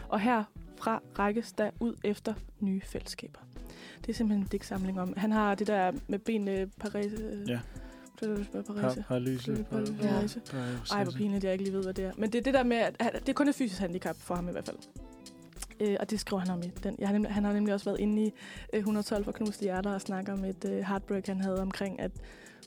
[0.09, 3.39] Og herfra rækkes der ud efter nye fællesskaber.
[4.01, 5.13] Det er simpelthen en digtsamling om.
[5.17, 7.11] Han har det der med benene Paris.
[7.47, 7.59] Ja.
[8.21, 8.95] Er spørger Paris.
[8.95, 9.65] Har, har lyset.
[10.53, 10.95] Ja.
[10.95, 12.11] Ej, hvor pinligt, jeg ikke lige ved, hvad det er.
[12.17, 14.49] Men det er det der med, at det er kun et fysisk handicap for ham
[14.49, 14.77] i hvert fald.
[15.81, 16.95] Øh, og det skriver han om i den.
[16.99, 18.33] Jeg har nemlig, han har nemlig også været inde i
[18.73, 22.11] øh, 112 for knuste hjerter og snakker om et øh, heartbreak, han havde omkring, at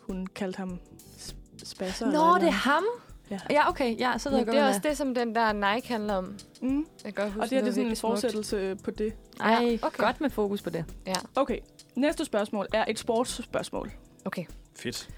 [0.01, 0.79] hun kaldte ham
[1.19, 2.11] sp- spasser.
[2.11, 2.85] Nå, et det er ham?
[3.31, 3.41] Ja.
[3.51, 3.99] Ja, okay.
[3.99, 6.15] Ja, så ved jeg Men godt, det er også det, som den der Nike handler
[6.15, 6.39] om.
[6.63, 6.77] Mm.
[7.05, 9.13] Jeg kan godt huske, Og det er det var sådan en fortsættelse øh, på det.
[9.41, 9.79] Ej, Ja, okay.
[9.83, 10.03] okay.
[10.05, 10.85] godt med fokus på det.
[11.07, 11.59] Ja, Okay,
[11.95, 13.91] næste spørgsmål er et sportsspørgsmål.
[14.25, 14.45] okay.
[14.77, 15.09] Fedt.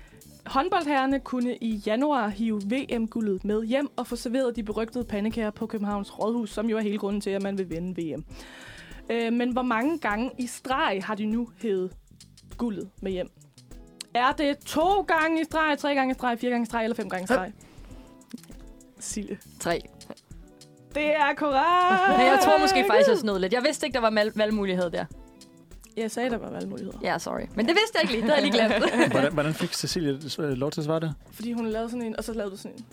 [0.47, 5.67] Håndboldherrerne kunne i januar hive VM-guldet med hjem og få serveret de berygtede pandekager på
[5.67, 8.25] Københavns Rådhus, som jo er hele grunden til, at man vil vinde VM.
[9.11, 11.93] Øh, men hvor mange gange i streg har de nu hævet
[12.57, 13.31] guldet med hjem?
[14.15, 16.95] Er det to gange i streg, tre gange i streg, fire gange i streg eller
[16.95, 17.53] fem gange i streg?
[18.99, 19.39] Sille.
[19.61, 19.83] Tre.
[20.95, 22.19] Det er korrekt!
[22.19, 23.53] Men jeg tror måske faktisk, jeg snød lidt.
[23.53, 25.05] Jeg vidste ikke, der var valgmulighed der.
[25.97, 26.99] Jeg sagde, der var valgmuligheder.
[27.03, 27.41] Ja, sorry.
[27.55, 28.23] Men det vidste jeg ikke lige.
[28.23, 29.11] Det havde jeg lige glemt.
[29.15, 31.15] Hvordan, hvordan fik Cecilie øh, lov til at svare det?
[31.33, 32.85] Fordi hun lavede sådan en, og så lavede du sådan en.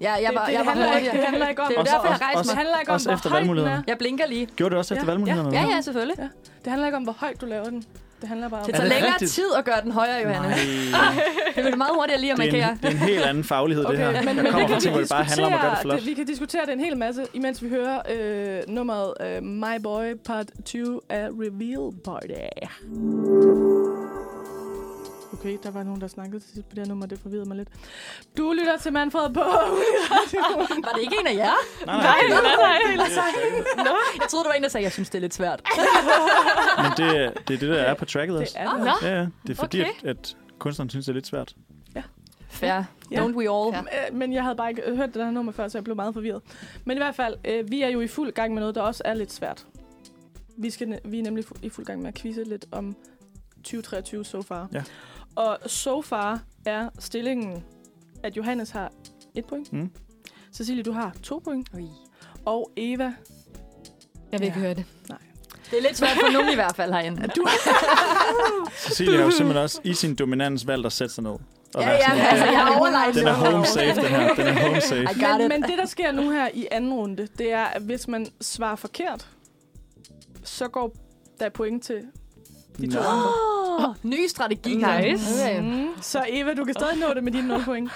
[0.00, 1.30] Ja, jeg var, det, det, jeg var handler ikke, det hurtigere.
[1.30, 2.56] handler ikke om, Det er Også- derfor, jeg rejste det mig.
[2.56, 3.82] handler ikke om, også hvor efter høj den er.
[3.86, 4.46] Jeg blinker lige.
[4.56, 5.10] Gjorde du også efter Ja.
[5.10, 5.50] valgmulighederne?
[5.58, 6.16] Ja, ja, selvfølgelig.
[6.18, 6.28] Ja.
[6.64, 7.84] Det handler ikke om, hvor højt du laver den.
[8.20, 8.66] Det handler bare om...
[8.66, 9.30] Det Er tager længere rigtigt?
[9.32, 10.48] tid at gøre den højere, Johanne.
[10.48, 11.22] Nej.
[11.56, 12.70] Det vil meget hurtigere lige at Det er, markere.
[12.72, 14.08] en, det er en helt anden faglighed, det her.
[14.08, 15.60] Okay, men, men kommer det fra kan ting, hvor vi det bare handler om at
[15.60, 15.98] gøre det flot.
[15.98, 19.80] det, vi kan diskutere det en hel masse, imens vi hører øh, nummeret øh, My
[19.82, 22.26] Boy Part 2 af Reveal Party.
[25.32, 27.56] Okay, der var nogen, der snakkede til sidst på det her nummer, det forvirrede mig
[27.56, 27.68] lidt.
[28.36, 29.40] Du lytter til Manfred på
[30.86, 31.52] Var det ikke en af jer?
[31.86, 32.78] Nej, Nej, det- nej, nej.
[33.06, 35.34] det er- Nå, jeg troede, det var en, der sagde, jeg synes, det er lidt
[35.34, 35.62] svært.
[36.82, 38.56] Men det, er- det er det, der er på tracket Det også.
[38.58, 38.86] er det.
[39.02, 39.26] Ja, ja.
[39.46, 39.90] Det er fordi, Okay.
[40.04, 41.54] at, at kunstneren synes, det er lidt svært.
[42.52, 42.82] Fair.
[43.10, 43.26] Ja.
[43.26, 43.74] Don't we all?
[43.74, 43.80] Ja.
[43.80, 46.14] Øh, Men jeg havde bare ikke hørt det her nummer før, så jeg blev meget
[46.14, 46.42] forvirret.
[46.84, 49.02] Men i hvert fald, øh, vi er jo i fuld gang med noget, der også
[49.04, 49.66] er lidt svært.
[50.56, 52.96] Vi, skal, vi er nemlig fu- i fuld gang med at quizze lidt om
[53.64, 54.68] 2023 so far.
[54.72, 54.82] Ja.
[55.36, 57.64] Og so far er stillingen,
[58.22, 58.92] at Johannes har
[59.34, 59.72] et point.
[59.72, 59.90] Mm.
[60.52, 61.68] Cecilie, du har to point.
[61.74, 61.88] Ui.
[62.44, 63.12] Og Eva,
[64.32, 64.64] Jeg vil ikke Ja.
[64.64, 64.84] høre det.
[65.70, 67.26] Det er lidt svært for nogen i hvert fald herinde.
[67.36, 67.46] du
[68.76, 71.30] Cecilie har jo simpelthen også i sin dominans valgt at sætte sig ned.
[71.74, 73.14] Og Ja, ja, sådan, altså, jeg er overlegen.
[73.14, 74.34] Den er home safe, den her.
[74.34, 75.06] Den er home safe.
[75.38, 78.26] Men, men det, der sker nu her i anden runde, det er, at hvis man
[78.40, 79.28] svarer forkert,
[80.44, 80.94] så går
[81.40, 82.02] der point til
[82.80, 83.28] de to andre.
[83.78, 84.74] Oh, ny strategi.
[84.74, 85.44] Nice.
[85.44, 85.60] Okay.
[85.60, 85.88] Mm.
[86.00, 87.90] Så Eva, du kan stadig nå det med dine 0 point.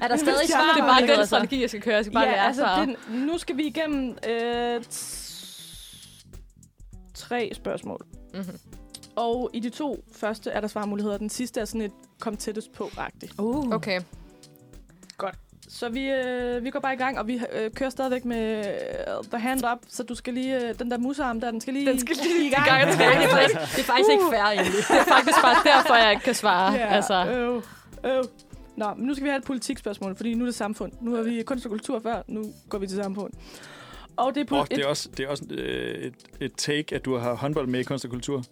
[0.00, 0.72] Er der stadig Det er svar?
[0.74, 1.94] Det er bare den strategi, jeg skal køre.
[1.94, 2.96] Jeg skal bare ja, lære altså, det,
[3.26, 4.82] nu skal vi igennem øh,
[7.14, 8.06] tre spørgsmål.
[8.34, 8.58] Mhm.
[9.16, 11.18] Og i de to første er der svarmuligheder.
[11.18, 13.32] Den sidste er sådan et kom tættest på-agtigt.
[13.38, 13.68] Uh.
[13.68, 14.00] Okay.
[15.68, 19.24] Så vi, øh, vi går bare i gang, og vi øh, kører stadigvæk med øh,
[19.30, 21.86] the hand up, så du skal lige, øh, den der musearm der, den skal lige,
[21.86, 22.66] Den skal lige i gang.
[22.66, 24.72] i gang Det er, faktisk, det er faktisk ikke fair, egentlig.
[24.88, 26.72] Det er faktisk bare derfor, jeg ikke kan svare.
[26.72, 27.62] Ja, Altså, øv,
[28.04, 28.24] øv.
[28.76, 30.92] Nå, men nu skal vi have et politikspørgsmål, fordi nu er det samfund.
[31.00, 33.32] Nu har vi kunst og kultur før, nu går vi til samfund.
[34.16, 37.04] Og det er, Oh, det er også, det er også øh, et, et take, at
[37.04, 38.44] du har håndbold med i kunst og kultur.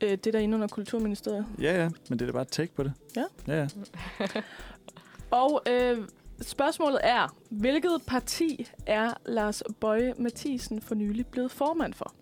[0.00, 1.46] øh, det er der inde under Kulturministeriet.
[1.60, 2.92] Ja, ja, men det er da bare et take på det.
[3.16, 3.24] Ja.
[3.48, 3.68] Ja, ja.
[5.30, 5.98] Og øh,
[6.40, 12.14] spørgsmålet er, hvilket parti er Lars Bøje Mathisen for nylig blevet formand for?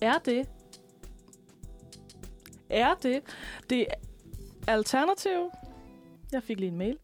[0.00, 0.48] Er det...
[2.70, 3.22] Er det
[3.70, 3.86] det
[4.66, 5.50] Alternativ?
[6.32, 6.98] Jeg fik lige en mail.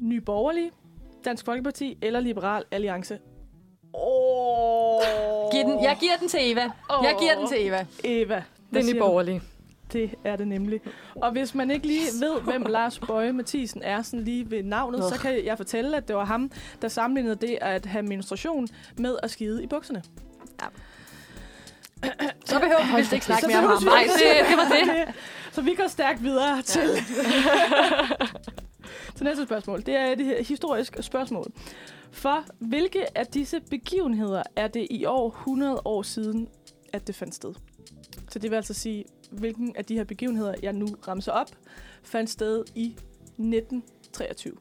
[0.00, 0.70] Ny Borgerlige,
[1.24, 3.18] Dansk Folkeparti eller Liberal Alliance?
[3.94, 5.02] Åh.
[5.52, 6.70] Giv den, jeg giver den til Eva.
[6.90, 7.86] Jeg giver den til Eva.
[8.04, 8.44] Eva.
[8.74, 8.98] Den du?
[8.98, 9.42] borgerlige.
[9.92, 10.80] Det er det nemlig.
[11.14, 15.04] Og hvis man ikke lige ved, hvem Lars Bøje Mathisen er sådan lige ved navnet,
[15.04, 16.50] så kan jeg fortælle, at det var ham,
[16.82, 18.68] der sammenlignede det at have menstruation
[18.98, 20.02] med at skide i bukserne.
[22.44, 23.82] Så behøver vi vist ikke snakke mere om ham.
[23.84, 25.14] Nej, det, det var det.
[25.52, 26.82] Så vi går stærkt videre til,
[29.16, 29.82] til næste spørgsmål.
[29.86, 31.52] Det er et historisk spørgsmål.
[32.12, 36.48] For hvilke af disse begivenheder er det i år 100 år siden,
[36.92, 37.54] at det fandt sted?
[38.28, 41.48] Så det vil altså sige, hvilken af de her begivenheder, jeg nu ramser op,
[42.02, 44.52] fandt sted i 1923.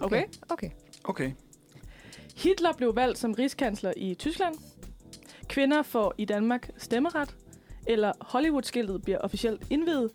[0.00, 0.24] Okay?
[0.48, 0.70] Okay.
[1.04, 1.32] Okay.
[2.36, 4.54] Hitler blev valgt som rigskansler i Tyskland.
[5.48, 7.36] Kvinder får i Danmark stemmeret.
[7.86, 10.10] Eller Hollywood-skiltet bliver officielt indvidet.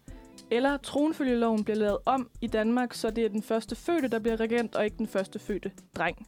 [0.52, 4.40] Eller tronfølgeloven bliver lavet om i Danmark, så det er den første fødte, der bliver
[4.40, 6.28] regent, og ikke den første fødte dreng.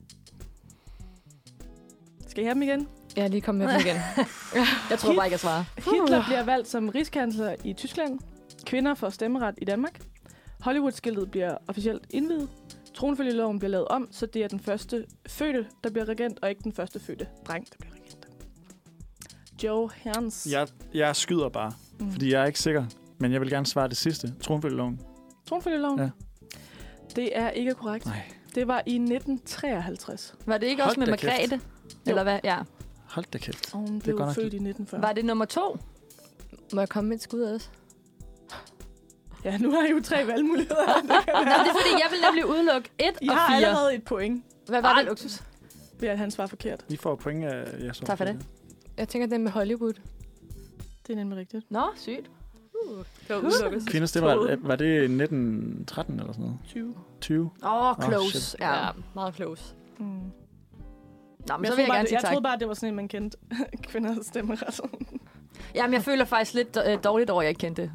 [2.28, 2.88] Skal I have dem igen?
[3.16, 3.96] Jeg er lige kommet med dem igen.
[4.90, 5.64] Jeg tror bare ikke, jeg svarer.
[5.78, 8.20] Hitler bliver valgt som rigskansler i Tyskland.
[8.66, 10.02] Kvinder får stemmeret i Danmark.
[10.60, 12.50] Hollywood-skiltet bliver officielt indvidet.
[12.96, 16.64] Tronfølgeloven bliver lavet om, så det er den første fødte, der bliver regent, og ikke
[16.64, 18.28] den første fødte dreng, der bliver regent.
[19.64, 20.48] Joe Herns.
[20.52, 22.12] Jeg, jeg skyder bare, Mm.
[22.12, 22.86] fordi jeg er ikke sikker.
[23.18, 24.34] Men jeg vil gerne svare det sidste.
[24.42, 25.00] Tronfølgeloven.
[25.50, 26.00] Tronfølgeloven?
[26.00, 26.10] Ja.
[27.16, 28.06] Det er ikke korrekt.
[28.06, 28.22] Nej.
[28.56, 30.36] Det var i 1953.
[30.46, 31.24] Var det ikke Hold også med kæft.
[31.24, 31.60] Margrethe?
[32.08, 32.40] Eller hvad?
[32.44, 32.58] Ja.
[33.16, 33.74] Hold da kæft.
[33.74, 35.02] Og hun er blev godt nok- født i 1940.
[35.02, 35.78] Var det nummer to?
[36.74, 37.70] Må jeg komme med et skud også?
[39.44, 40.86] Ja, nu har I jo tre valgmuligheder.
[41.02, 41.60] Det kan Nå, være.
[41.60, 43.68] det er fordi, jeg vil nemlig udelukke et I og har fire.
[43.68, 45.10] allerede et point, Hvad var Ej, det?
[45.10, 45.44] luksus.
[46.00, 46.86] ved at han svarer forkert.
[46.90, 47.66] I får point af...
[47.80, 48.46] Ja, så Tak for det.
[48.98, 49.94] Jeg tænker, den med Hollywood.
[51.08, 51.72] Det er nemlig rigtigt.
[51.72, 52.30] Nå, sygt.
[53.28, 53.82] Det var.
[53.88, 56.60] Kvinders stemmeret, var det 1913 eller sådan noget?
[56.68, 56.96] 20.
[57.22, 57.50] 20?
[57.64, 58.42] Åh, oh, close.
[58.42, 58.60] shit.
[58.60, 58.86] ja.
[58.86, 59.64] Ja, meget close.
[60.00, 60.20] Mm.
[61.48, 62.30] Nå, men Men så jeg, vil troede jeg bare, gerne det, sige jeg tak.
[62.32, 63.38] troede bare, at det var sådan en, man kendte.
[63.90, 64.80] Kvinder stemmeret.
[65.76, 67.92] Jamen, jeg føler faktisk lidt øh, dårligt over, at jeg ikke kendte det.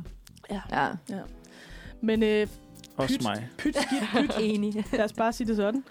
[0.50, 0.60] Ja.
[0.70, 0.88] Ja.
[2.00, 2.46] Men øh,
[2.96, 3.22] Også Pyt.
[3.22, 3.48] mig.
[3.58, 4.34] pyt, skidt, pyt.
[4.40, 4.84] Enig.
[4.92, 5.84] Lad os bare sige det sådan.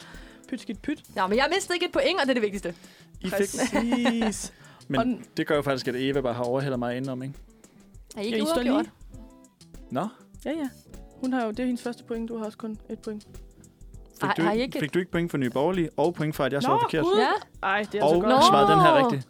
[0.49, 1.03] Pyt, skidt, pyt.
[1.15, 2.75] Nå, men jeg mistede ikke et point, og det er det vigtigste.
[3.21, 4.53] I fik, Præcis.
[4.79, 7.35] Og men den- det gør jo faktisk, at Eva bare har overhældet mig indenom, ikke?
[8.17, 8.85] Er I Ja, ikke I står uafgjort?
[8.85, 9.23] lige.
[9.91, 10.07] Nå,
[10.45, 10.69] Ja, ja.
[11.21, 12.29] Hun har jo, det er hendes første point.
[12.29, 13.27] Du har også kun et point.
[14.21, 16.35] Fik, Ej, du, har I ikke- fik du ikke point for Nye Borgerlige, og point
[16.35, 17.05] for, at jeg svarede forkert?
[17.17, 17.27] Ja.
[17.67, 18.35] Ej, det er Og altså godt.
[18.35, 18.41] Nå.
[18.49, 19.27] svarede den her rigtigt.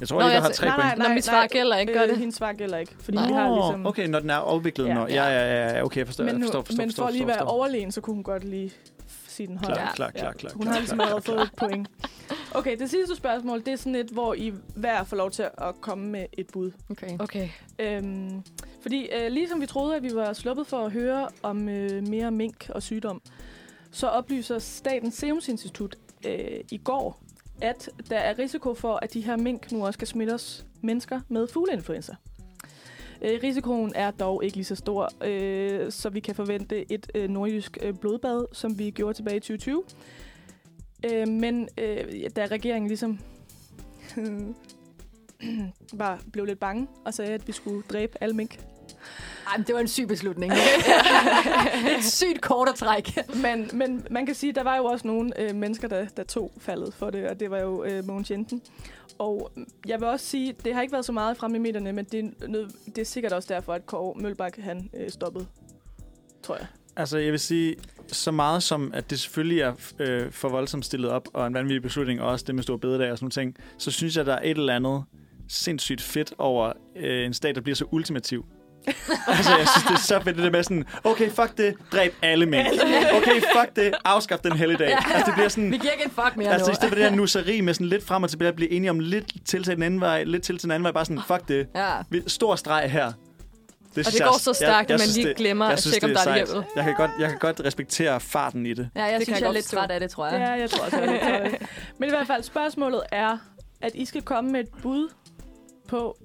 [0.00, 0.98] Jeg tror, Nå, jeg har tre nej, point.
[0.98, 2.18] nej, Når mit svar gælder ikke, gør øh, det.
[2.18, 3.86] Hendes svar gælder ikke, fordi Nå, vi har ligesom...
[3.86, 4.86] okay, når den er afviklet.
[4.86, 4.94] Ja.
[4.94, 7.12] Når, ja, ja, ja, okay, jeg forstår, men, nu, forstår, forstår, men forstår, for at
[7.14, 8.72] lige forstår, være overlegen, så kunne hun godt lige
[9.28, 9.74] sige den højt.
[9.76, 11.88] Klar, klar, klar, klar, Hun har ligesom allerede fået et point.
[12.54, 15.74] Okay, det sidste spørgsmål, det er sådan et, hvor I hver får lov til at
[15.80, 16.70] komme med et bud.
[16.90, 17.18] Okay.
[17.18, 17.48] Okay.
[17.78, 18.42] Øhm,
[18.82, 22.30] fordi øh, ligesom vi troede, at vi var sluppet for at høre om øh, mere
[22.30, 23.20] mink og sygdom,
[23.94, 27.20] så oplyser Statens Serum Institut øh, i går,
[27.60, 31.20] at der er risiko for, at de her mink nu også kan smitte os mennesker
[31.28, 32.14] med fugleinfluenza.
[33.22, 37.30] Øh, risikoen er dog ikke lige så stor, øh, så vi kan forvente et øh,
[37.30, 39.84] nordjysk øh, blodbad, som vi gjorde tilbage i 2020.
[41.04, 43.18] Øh, men øh, da regeringen ligesom
[46.00, 48.60] var, blev lidt bange og sagde, at vi skulle dræbe alle mink,
[49.46, 50.52] Ej, det var en syg beslutning.
[51.98, 53.24] et sygt kort at trække.
[53.42, 56.24] Men, men man kan sige, at der var jo også nogle øh, mennesker, der, der
[56.24, 58.62] tog faldet for det, og det var jo øh, Mogens Jensen.
[59.18, 59.52] Og
[59.86, 62.20] jeg vil også sige, det har ikke været så meget fremme i medierne, men det
[62.20, 65.46] er, nød, det er sikkert også derfor, at Kåre Mølbak han øh, stoppede,
[66.42, 66.66] tror jeg.
[66.96, 67.76] Altså, jeg vil sige,
[68.06, 71.82] så meget som, at det selvfølgelig er øh, for voldsomt stillet op, og en vanvittig
[71.82, 74.34] beslutning, og også det med store bededag og sådan nogle ting, så synes jeg, der
[74.34, 75.04] er et eller andet
[75.48, 78.46] sindssygt fedt over øh, en stat, der bliver så ultimativ.
[79.28, 82.14] Altså, jeg synes, det er så fedt, det der med sådan, okay, fuck det, dræb
[82.22, 82.66] alle mænd.
[83.16, 84.88] Okay, fuck det, afskaf den helligdag.
[84.88, 84.96] Ja.
[85.14, 86.72] Altså, det bliver sådan, Vi giver ikke en fuck mere altså, nu.
[86.72, 88.90] i stedet for det her nusseri med sådan lidt frem og tilbage, at blive enige
[88.90, 91.22] om lidt til til den anden vej, lidt til til den anden vej, bare sådan,
[91.26, 91.92] fuck det, Ja.
[92.26, 93.12] Stor streg her.
[93.96, 96.18] Og det går så stærkt, at man lige det- glemmer jeg at tjekke, om det
[96.24, 96.50] der er hjælp.
[96.76, 98.88] Jeg kan, godt, jeg kan godt respektere farten i det.
[98.96, 100.40] Ja, jeg Det det synes, jeg jeg er lidt træt af det, tror jeg.
[100.40, 101.68] Ja, jeg tror også, jeg er lidt træt af det.
[101.98, 103.38] Men i hvert fald, spørgsmålet er,
[103.82, 105.08] at I skal komme med et bud
[105.88, 106.16] på,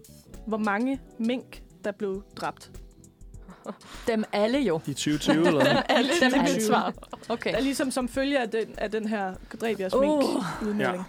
[0.47, 2.71] hvor mange mink, der blev dræbt.
[4.07, 4.79] Dem alle jo.
[4.87, 5.81] I 2020 eller hvad?
[5.97, 6.93] Alle Dem det er mit svar.
[7.29, 7.51] Okay.
[7.51, 10.01] Der er ligesom som følge af den, af den her dræb jeres Uh.
[10.01, 10.23] mink
[10.61, 10.67] Ja.
[10.67, 11.03] udmelding.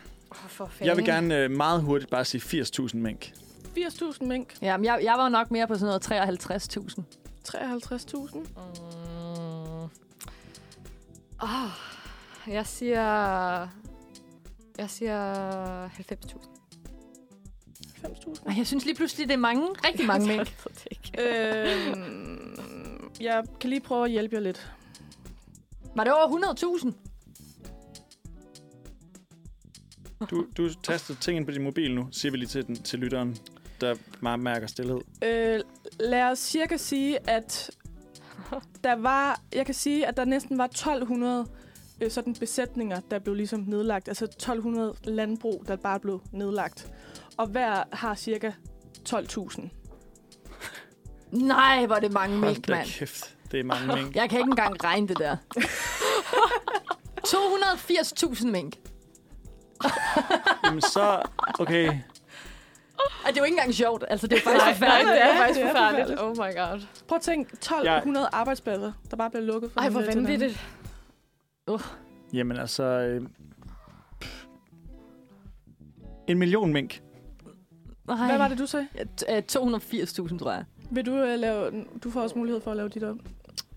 [0.48, 0.86] For fanden.
[0.86, 3.32] Jeg vil gerne øh, meget hurtigt bare sige 80.000 mink.
[3.78, 6.30] 80.000 mink, Ja, men jeg, jeg var nok mere på sådan noget
[6.76, 7.02] 53.000.
[7.48, 8.38] 53.000.
[8.38, 8.44] Mm.
[11.42, 11.70] Oh,
[12.46, 13.60] jeg siger...
[14.78, 16.59] Jeg siger 90.000.
[18.04, 18.48] 90.000.
[18.48, 20.54] Ej, Jeg synes lige pludselig, det er mange, rigtig mange mink.
[21.20, 22.58] Øhm,
[23.20, 24.72] jeg kan lige prøve at hjælpe jer lidt.
[25.94, 26.92] Var det over 100.000?
[30.30, 32.98] Du, du taster ting ind på din mobil nu, siger vi lige til, den, til
[32.98, 33.36] lytteren,
[33.80, 34.98] der meget mærker stillhed.
[35.24, 35.60] Øh,
[36.00, 37.70] lad os cirka sige, at
[38.84, 41.46] der var, jeg kan sige, at der næsten var 1200
[42.00, 44.08] øh, sådan besætninger, der blev ligesom nedlagt.
[44.08, 46.92] Altså 1200 landbrug, der bare blev nedlagt.
[47.40, 48.52] Og hver har cirka
[49.08, 49.68] 12.000.
[51.30, 52.86] Nej, hvor er det mange mink, mand.
[52.88, 54.16] kæft, det er mange mink.
[54.16, 55.36] Jeg kan ikke engang regne det der.
[57.26, 58.76] 280.000 mink.
[60.64, 61.22] Jamen så,
[61.58, 61.88] okay.
[63.24, 64.04] Og det er jo ikke engang sjovt.
[64.08, 65.12] Altså, det er faktisk Nej, forfærdeligt.
[65.14, 66.20] det er Ja, faktisk forfærdeligt.
[66.20, 66.86] Oh my god.
[67.08, 69.72] Prøv at tænke, 1200 arbejdspladser, der bare bliver lukket.
[69.72, 70.66] fra Ej, hvor vanvittigt.
[72.32, 72.82] Jamen altså...
[72.84, 73.22] Øh,
[76.28, 77.00] en million mink.
[78.16, 78.26] Nej.
[78.26, 78.86] Hvad var det, du sagde?
[78.94, 79.42] Ja, t- øh,
[80.32, 80.64] 280.000, tror jeg.
[80.90, 81.84] Vil du øh, lave...
[82.04, 83.16] Du får også mulighed for at lave dit op.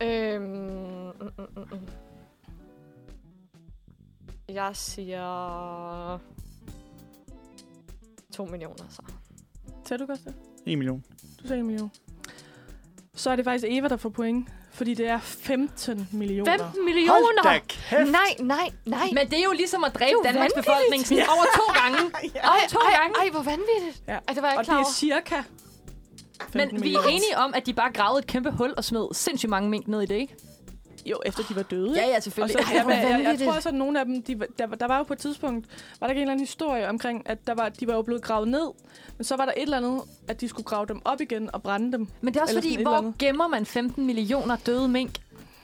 [0.01, 1.79] Øhm, mm, mm, mm, mm.
[4.49, 6.21] Jeg siger...
[8.33, 9.01] 2 millioner, så.
[9.85, 10.33] Sagde du godt det?
[10.65, 11.03] En million.
[11.41, 11.91] Du sagde en million.
[13.13, 14.49] Så er det faktisk Eva, der får point.
[14.71, 16.51] Fordi det er 15 millioner.
[16.51, 17.43] 15 Hold millioner!
[17.43, 17.49] da
[17.97, 18.11] kæft!
[18.11, 19.07] Nej, nej, nej.
[19.13, 20.65] Men det er jo ligesom at dræbe Det er Danmarks vanvittigt.
[20.65, 21.99] befolkning sådan over to gange.
[22.53, 23.13] Ej, to ej, gange.
[23.21, 24.03] ej, hvor vanvittigt.
[24.07, 24.13] Ja.
[24.27, 24.93] Ej, det var jeg Og ikke det klar er over.
[24.93, 25.35] cirka
[26.49, 29.07] 15 Men vi er enige om, at de bare gravede et kæmpe hul og smed
[29.13, 30.35] sindssygt mange mink ned i det, ikke?
[31.05, 31.93] Jo, efter de var døde.
[32.01, 32.65] Ja, ja, Og selvfølgelig.
[32.65, 34.87] så, Ej, jeg, jeg, jeg, tror også, at nogle af dem, de, der, var- der
[34.87, 35.67] var jo på et tidspunkt,
[35.99, 38.21] var der ikke en eller anden historie omkring, at der var, de var jo blevet
[38.21, 38.67] gravet ned,
[39.17, 41.63] men så var der et eller andet, at de skulle grave dem op igen og
[41.63, 42.07] brænde dem.
[42.21, 45.13] Men det er også Eller fordi, hvor gemmer man 15 millioner døde mink?
[45.13, 45.19] Du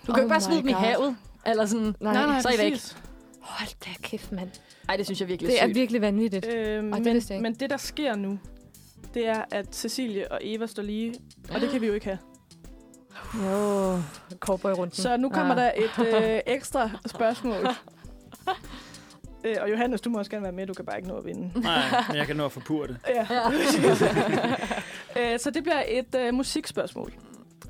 [0.06, 1.18] kan Oh jo ikke bare smide dem i havet.
[1.46, 2.72] Eller sådan, Nej, så er I væk.
[2.74, 2.98] præcis.
[3.42, 4.50] Hold da kæft, mand.
[4.90, 5.76] Ej, det synes jeg virkelig Det er er sygt.
[5.76, 6.46] virkelig vanvittigt.
[6.48, 7.44] Øh, det men, vidste jeg ikke.
[7.50, 8.40] men det, der sker nu,
[9.14, 11.16] det er, at Cecilie og Eva står lige,
[11.54, 12.18] og det kan vi jo ikke have.
[13.36, 14.02] Jo,
[14.40, 14.96] cowboy rundt.
[14.96, 15.62] Så nu kommer Ah.
[15.62, 17.68] der et øh, ekstra spørgsmål.
[19.46, 21.26] øh, og Johannes, du må også gerne være med, du kan bare ikke nå at
[21.26, 21.60] vinde.
[21.60, 22.98] Nej, men jeg kan nå at forpure det.
[23.10, 23.28] Ja.
[23.30, 23.42] Ja.
[25.34, 27.14] øh, så det bliver et øh, musikspørgsmål.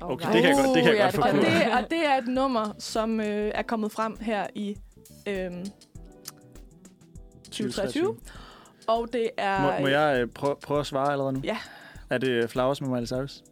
[0.00, 1.64] Okay, det kan jeg godt, det kan jeg ja, godt det Og kan forpure.
[1.64, 4.76] det, og det er et nummer, som øh, er kommet frem her i
[5.26, 5.50] øh,
[7.44, 8.16] 2023.
[8.86, 9.60] Og det er...
[9.62, 11.40] Må, må jeg øh, prøve, prøve at svare allerede nu?
[11.44, 11.58] Ja.
[12.10, 13.42] Er det Flowers med Miley Cyrus?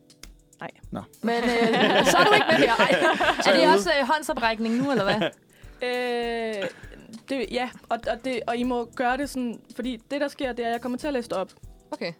[1.22, 2.76] Men øh, så er du ikke med mere.
[2.88, 3.52] Ej.
[3.52, 5.30] Er det også øh, håndsoprækning nu, eller hvad?
[5.82, 6.54] Øh,
[7.28, 9.60] det, ja, og, og, det, og I må gøre det sådan...
[9.76, 11.50] Fordi det, der sker, det er, at jeg kommer til at læse det op.
[11.90, 12.12] Okay.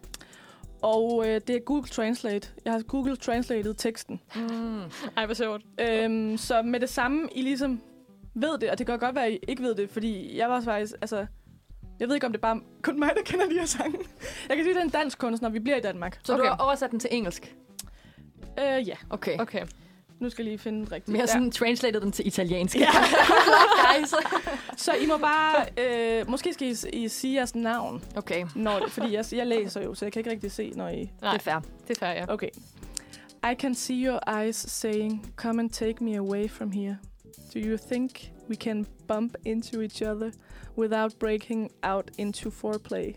[0.83, 2.49] Og øh, det er Google Translate.
[2.65, 4.21] Jeg har Google Translated teksten.
[4.37, 4.81] Mm.
[5.17, 5.63] Ej, hvor sjovt.
[5.81, 7.81] Øhm, så med det samme, I ligesom
[8.35, 10.61] ved det, og det kan godt være, at I ikke ved det, fordi jeg var
[10.61, 11.27] faktisk, altså,
[12.01, 13.99] jeg ved ikke, om det er bare kun mig, der kender de her sange.
[14.49, 16.21] Jeg kan sige, at det er en dansk kunstner, vi bliver i Danmark.
[16.25, 16.43] Så Okay.
[16.45, 17.55] du har oversat den til engelsk?
[18.59, 19.39] Øh, ja, Okay.
[19.39, 19.65] Okay.
[20.21, 21.13] Nu skal jeg lige finde den rigtige.
[21.17, 22.77] Mere sådan translated den til italiensk.
[22.77, 22.89] Ja.
[23.99, 24.15] Guys.
[24.85, 25.67] Så I må bare,
[26.21, 29.83] øh, måske skal I, I sige jeres navn, Okay, når det, fordi jeg, jeg læser
[29.83, 31.01] jo, så jeg kan ikke rigtig se, når I...
[31.01, 31.61] det Nej, er fair.
[31.89, 32.25] det er fair, ja.
[32.29, 32.49] Okay.
[33.53, 36.99] I can see your eyes saying, come and take me away from here.
[37.55, 40.31] Do you think we can bump into each other
[40.79, 43.15] without breaking out into foreplay?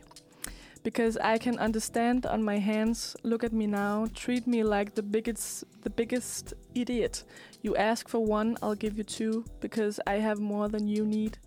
[0.84, 3.16] Because I can understand on my hands.
[3.24, 4.08] Look at me now.
[4.14, 7.26] Treat me like the biggest, the biggest idiot.
[7.64, 9.44] You ask for one, I'll give you two.
[9.62, 11.38] Because I have more than you need.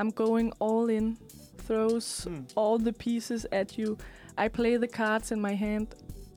[0.00, 1.18] I'm going all in.
[1.66, 2.44] Throws Hmm.
[2.56, 3.96] all the pieces at you.
[4.44, 5.86] I play the cards in my hand.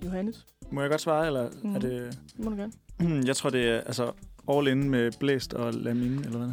[0.05, 1.75] Johannes, Må jeg godt svare, eller Mhm.
[1.75, 1.91] er det...
[2.37, 3.27] det må du gerne.
[3.27, 4.11] Jeg tror, det er altså
[4.49, 6.49] all in med blæst og lamine, eller hvad?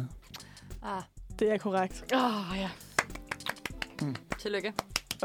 [0.83, 1.01] Ah,
[1.39, 2.13] Det er korrekt.
[2.15, 2.69] Åh, oh, ja.
[4.39, 4.73] tillykke.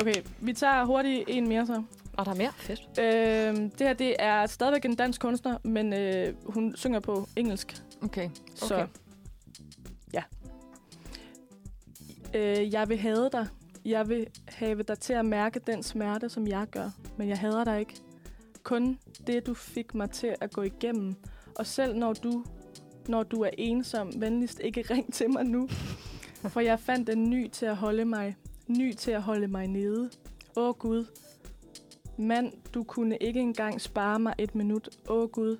[0.01, 1.83] Okay, vi tager hurtigt en mere så.
[2.13, 2.53] Og der er mere.
[2.57, 2.99] Fedt.
[2.99, 7.83] Øhm, det her det er stadigvæk en dansk kunstner, men øh, hun synger på engelsk.
[8.03, 8.31] Okay.
[8.55, 8.87] Så Okay.
[10.13, 10.23] ja.
[12.35, 13.47] Øh, jeg vil hade dig.
[13.85, 16.91] Jeg vil have dig til at mærke den smerte, som jeg gør.
[17.17, 17.95] Men jeg hader dig ikke.
[18.63, 21.15] Kun det, du fik mig til at gå igennem.
[21.57, 22.45] Og selv når du,
[23.09, 25.69] når du er ensom, venligst ikke ring til mig nu.
[26.49, 28.37] For jeg fandt en ny til at holde mig.
[28.79, 30.11] Ny til at holde mig nede.
[30.57, 31.05] Åh Gud.
[32.17, 34.89] Mand, du kunne ikke engang spare mig et minut.
[35.09, 35.57] Åh Gud.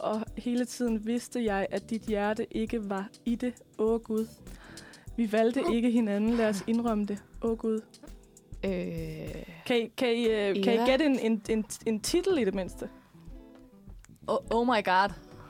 [0.00, 3.54] Og hele tiden vidste jeg, at dit hjerte ikke var i det.
[3.78, 4.26] Åh Gud.
[5.16, 6.34] Vi valgte ikke hinanden.
[6.34, 7.22] Lad os indrømme det.
[7.42, 7.80] Åh Gud.
[8.64, 8.72] Øh,
[9.66, 12.54] Kan I, kan I, øh, kan I gætte en, en, en, en titel i det
[12.54, 12.88] mindste?
[14.26, 15.08] Oh, oh my god.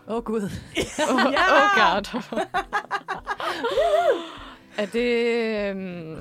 [0.08, 0.42] Åh oh, gud.
[1.10, 2.22] oh, oh god.
[4.78, 5.70] er det...
[5.70, 6.16] Øhm,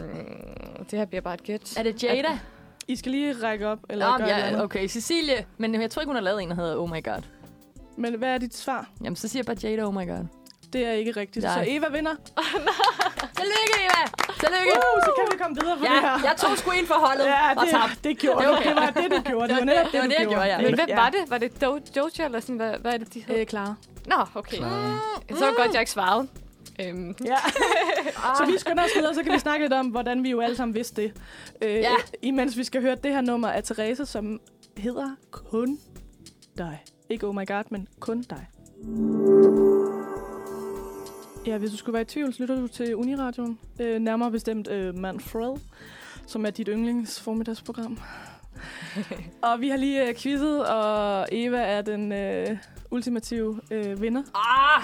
[0.92, 1.78] det her bliver bare et gæt.
[1.78, 2.40] Er det Jada?
[2.88, 3.80] I skal lige række op.
[3.90, 4.64] Eller Nå, ja, andet.
[4.64, 4.88] okay.
[4.88, 5.46] Cecilie.
[5.58, 7.22] Men jeg tror ikke, hun har lavet en, der hedder Oh my god.
[7.98, 8.90] Men hvad er dit svar?
[9.04, 10.26] Jamen, så siger jeg bare Jada Oh my god.
[10.74, 11.46] Det er ikke rigtigt.
[11.46, 11.66] Nej.
[11.66, 12.16] Så Eva vinder.
[13.40, 14.04] Tillykke, Eva!
[14.40, 14.72] Tillykke!
[14.78, 16.20] Uh, så kan vi komme videre på Ja, det her.
[16.30, 17.96] jeg tog sgu ind for holdet Ja, og tabte.
[17.96, 18.54] det, det gjorde Det du.
[18.54, 18.70] er okay.
[18.70, 19.48] Det var det, du gjorde.
[19.48, 20.58] Det var Det var netop det- det var du det, jeg gjorde, ja.
[20.62, 20.96] Men hvem Ja.
[20.96, 21.20] var det?
[21.30, 23.38] Var det Do- Doja, eller sådan, hvad, hvad er det, de hed?
[23.40, 23.74] Øh, Clara.
[24.06, 24.58] Nå, okay.
[24.58, 25.00] Clara.
[25.30, 26.28] Så var det godt, jeg ikke svarede.
[26.88, 27.36] Øhm, Ja.
[28.38, 30.56] så vi skynder os videre, så kan vi snakke lidt om, hvordan vi jo alle
[30.56, 31.14] sammen vidste det.
[31.62, 31.92] Øh, Ja.
[32.22, 34.42] Imens vi skal høre det her nummer af Therese, som
[34.78, 35.80] hedder Kun
[36.58, 36.84] dig.
[37.10, 38.48] Ikke Oh My God, men Kun dig.
[41.48, 43.60] Ja, hvis du skulle være i tvivl, så lytter du til Uniradioen.
[43.80, 45.58] Øh, nærmere bestemt øh, Manfred,
[46.28, 48.00] som er dit yndlingsformiddagsprogram.
[49.42, 52.58] og vi har lige øh, quizzet, og Eva er den øh,
[52.92, 54.24] ultimative øh, vinder.
[54.36, 54.84] Ah,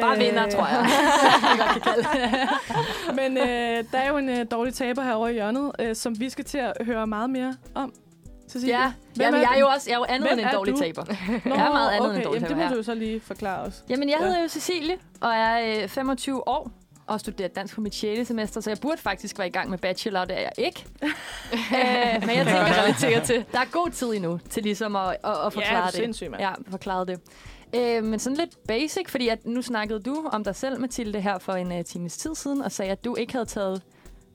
[0.00, 0.86] bare vinder, tror jeg.
[1.94, 2.48] det.
[3.20, 6.30] Men øh, der er jo en øh, dårlig taber herovre i hjørnet, øh, som vi
[6.30, 7.92] skal til at høre meget mere om.
[8.50, 8.76] Cecilie.
[8.78, 10.74] Ja, Hvem Jamen, er jeg er jo også jeg er jo andet end en dårlig
[10.74, 10.78] du?
[10.80, 11.04] taber.
[11.48, 12.16] Nå, jeg er meget andet okay.
[12.16, 12.68] end dårlig Jamen, det taber, må ja.
[12.70, 13.84] du jo så lige forklare os.
[13.88, 14.24] Jamen, jeg Ja.
[14.26, 16.70] hedder jo Cecilie, og er øh, 25 år
[17.06, 18.28] og studerer dansk på mit 6.
[18.28, 20.86] semester, så jeg burde faktisk være i gang med bachelor, det er jeg ikke.
[21.04, 21.08] øh,
[22.26, 23.44] men jeg tænker, relaterer til.
[23.52, 25.94] der er god tid endnu til ligesom at, at, at forklare ja, det.
[25.94, 26.42] sindssygt, mand.
[26.42, 27.20] Ja, forklare det.
[27.76, 31.38] Øh, men sådan lidt basic, fordi at nu snakkede du om dig selv, Mathilde, her
[31.38, 33.82] for en uh, times tid siden, og sagde, at du ikke havde taget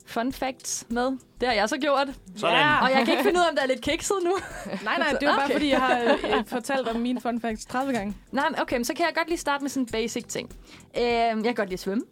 [0.08, 1.06] fun facts med.
[1.40, 2.08] Det har jeg så gjort.
[2.36, 2.56] Sådan.
[2.56, 2.84] Ja.
[2.84, 4.32] Og jeg kan ikke finde ud af, om der er lidt kikset nu.
[4.84, 5.54] Nej, nej, det bare, Okay.
[5.54, 8.16] fordi jeg har øh, øh, fortalt om mine fun facts 30 gange.
[8.32, 10.50] Nej, men okay, men så kan jeg godt lige starte med sådan en basic ting.
[10.98, 12.04] Øh, jeg kan godt lide at svømme.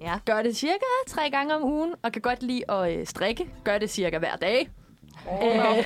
[0.00, 0.14] Ja.
[0.24, 3.46] Gør det cirka tre gange om ugen, og kan godt lide at øh, strikke.
[3.64, 4.68] Gør det cirka hver dag.
[5.28, 5.46] Oh,
[5.78, 5.84] øh,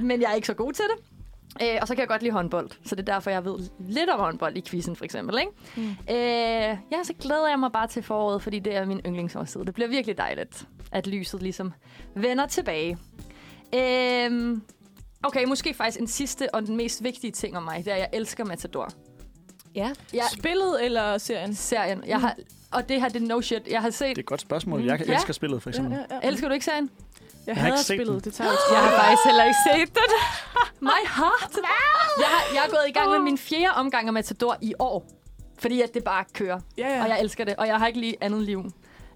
[0.08, 1.13] men jeg er ikke så god til det.
[1.62, 4.10] Øh, og så kan jeg godt lide håndbold, så det er derfor, jeg ved lidt
[4.10, 5.38] om håndbold i quizzen, for eksempel.
[5.38, 5.50] Ikke?
[5.76, 5.90] Mm.
[6.10, 6.16] Øh,
[6.92, 9.64] ja, så glæder jeg mig bare til foråret, fordi det er min yndlingsårstid.
[9.64, 11.72] Det bliver virkelig dejligt, at lyset ligesom
[12.14, 12.98] vender tilbage.
[13.74, 14.58] Øh,
[15.22, 18.00] okay, måske faktisk en sidste og den mest vigtige ting om mig, det er, at
[18.00, 18.88] jeg elsker Matador.
[19.74, 19.90] ja.
[20.12, 21.54] Jeg, Spillet eller serien?
[21.54, 22.04] serien.
[22.06, 22.34] Jeg har,
[22.72, 23.62] og det her, det er no shit.
[23.70, 24.08] Jeg har set...
[24.08, 24.84] Det er et godt spørgsmål.
[24.84, 25.12] Jeg Ja.
[25.14, 25.98] elsker spillet, for Ja, eksempel.
[26.10, 26.28] ja, ja.
[26.28, 26.90] Elsker du ikke serien?
[27.46, 28.08] Jeg, Jeg har ikke set spillet.
[28.14, 28.20] den.
[28.20, 30.02] Det tager jo Jeg har faktisk heller ikke set det.
[30.80, 31.56] My heart!
[32.18, 35.06] Jeg, har, jeg er gået i gang med min fjerde omgang af Matador i år.
[35.58, 36.60] Fordi at det bare kører.
[36.78, 37.02] Ja, ja.
[37.02, 37.56] Og jeg elsker det.
[37.56, 38.58] Og jeg har ikke lige andet liv.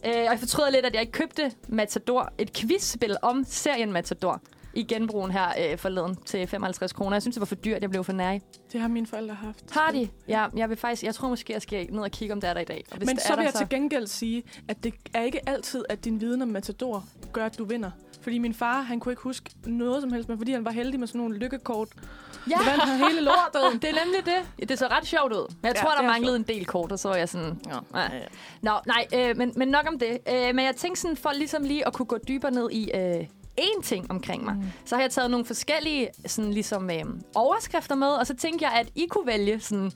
[0.06, 2.32] Øh, og jeg fortryder lidt, at jeg ikke købte Matador.
[2.38, 4.40] Et quizspil om serien Matador.
[4.74, 7.14] I genbrugen her øh, forleden til 55 kroner.
[7.16, 7.82] Jeg synes, det var for dyrt.
[7.82, 8.38] Jeg blev for nær.
[8.72, 9.70] Det har mine forældre haft.
[9.70, 10.08] Har de?
[10.28, 11.02] Ja, jeg vil faktisk...
[11.02, 12.84] Jeg tror måske, jeg skal ned og kigge, om det er der i dag.
[12.90, 15.22] Og hvis Men det så er vil der, jeg til gengæld sige, at det er
[15.22, 17.90] ikke altid, at din viden om Matador gør, at du vinder.
[18.28, 21.00] Fordi min far, han kunne ikke huske noget som helst, men fordi han var heldig
[21.00, 21.88] med sådan nogle lykkekort,
[22.50, 23.72] Ja, så vandt han hele lortet.
[23.82, 24.48] det er nemlig det.
[24.60, 25.46] Ja, Det så ret sjovt ud.
[25.62, 27.60] Men jeg Ja, tror, der er manglede en del kort, og så var jeg sådan...
[27.94, 28.00] Ja.
[28.00, 28.08] Ja.
[28.62, 30.18] Nå, nej, øh, men, men nok om det.
[30.28, 33.26] Øh, men jeg tænkte sådan, for ligesom lige at kunne gå dybere ned i øh,
[33.60, 34.62] én ting omkring mig, mm.
[34.84, 37.04] så har jeg taget nogle forskellige sådan ligesom, øh,
[37.34, 39.92] overskrifter med, og så tænkte jeg, at I kunne vælge sådan,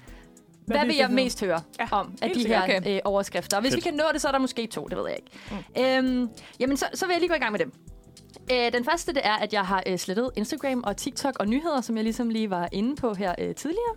[0.67, 2.95] hvad, hvad vi vil jeg mest høre Ja, om af de her Okay.
[2.97, 3.57] øh, overskrifter.
[3.57, 3.85] Og hvis Fedt.
[3.85, 5.31] vi kan nå det, så er der måske to, det ved jeg ikke.
[5.51, 5.83] Mm.
[6.19, 6.29] Øhm,
[6.61, 7.73] jamen, så, så vil jeg lige gå i gang med dem.
[8.53, 11.81] Øh, den første, det er, at jeg har øh, slettet Instagram og TikTok og nyheder,
[11.81, 13.95] som jeg ligesom lige var inde på her øh, tidligere.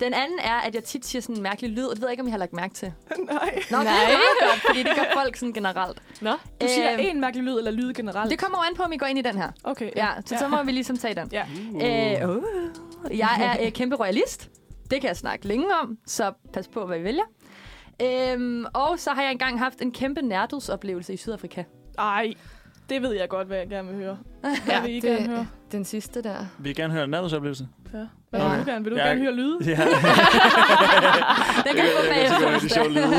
[0.00, 2.12] Den anden er, at jeg tit siger sådan en mærkelig lyd, og det ved jeg
[2.12, 2.92] ikke, om I har lagt mærke til.
[3.18, 3.62] Nej.
[3.70, 3.84] Nå, Nej.
[3.84, 6.02] det er meget godt, fordi det gør folk sådan generelt.
[6.20, 6.30] Nå.
[6.60, 8.30] Du siger Øhm, en mærkelig lyd eller lyd generelt.
[8.30, 9.50] Det kommer jo an på, om I går ind i den her.
[9.64, 9.90] Okay.
[9.96, 11.28] Ja, så, så må vi ligesom tage den.
[11.32, 11.44] Ja.
[12.22, 14.50] Øh, uh, jeg er øh, kæmpe royalist.
[14.90, 17.24] Det kan jeg snakke længe om, så pas på, hvad I vælger.
[18.02, 21.62] Øhm, og så har jeg engang haft en kæmpe nærdødsoplevelse i Sydafrika.
[21.98, 22.32] Ej,
[22.90, 24.18] det ved jeg godt, hvad jeg gerne vil høre.
[24.40, 25.46] Hvad vil I det- gerne høre?
[25.72, 26.36] Den sidste der.
[26.58, 27.68] Vi vil gerne høre en nærhedsoplevelse.
[27.94, 27.98] Ja.
[28.30, 28.50] Hvad Okay.
[28.56, 28.84] vil du gerne?
[28.84, 29.58] Vil du Jeg- gerne høre lyde?
[29.66, 29.76] Ja.
[31.66, 32.38] Den kan vi få bagefter.
[32.38, 33.06] det er hvis sjovt det er.
[33.06, 33.16] lyde.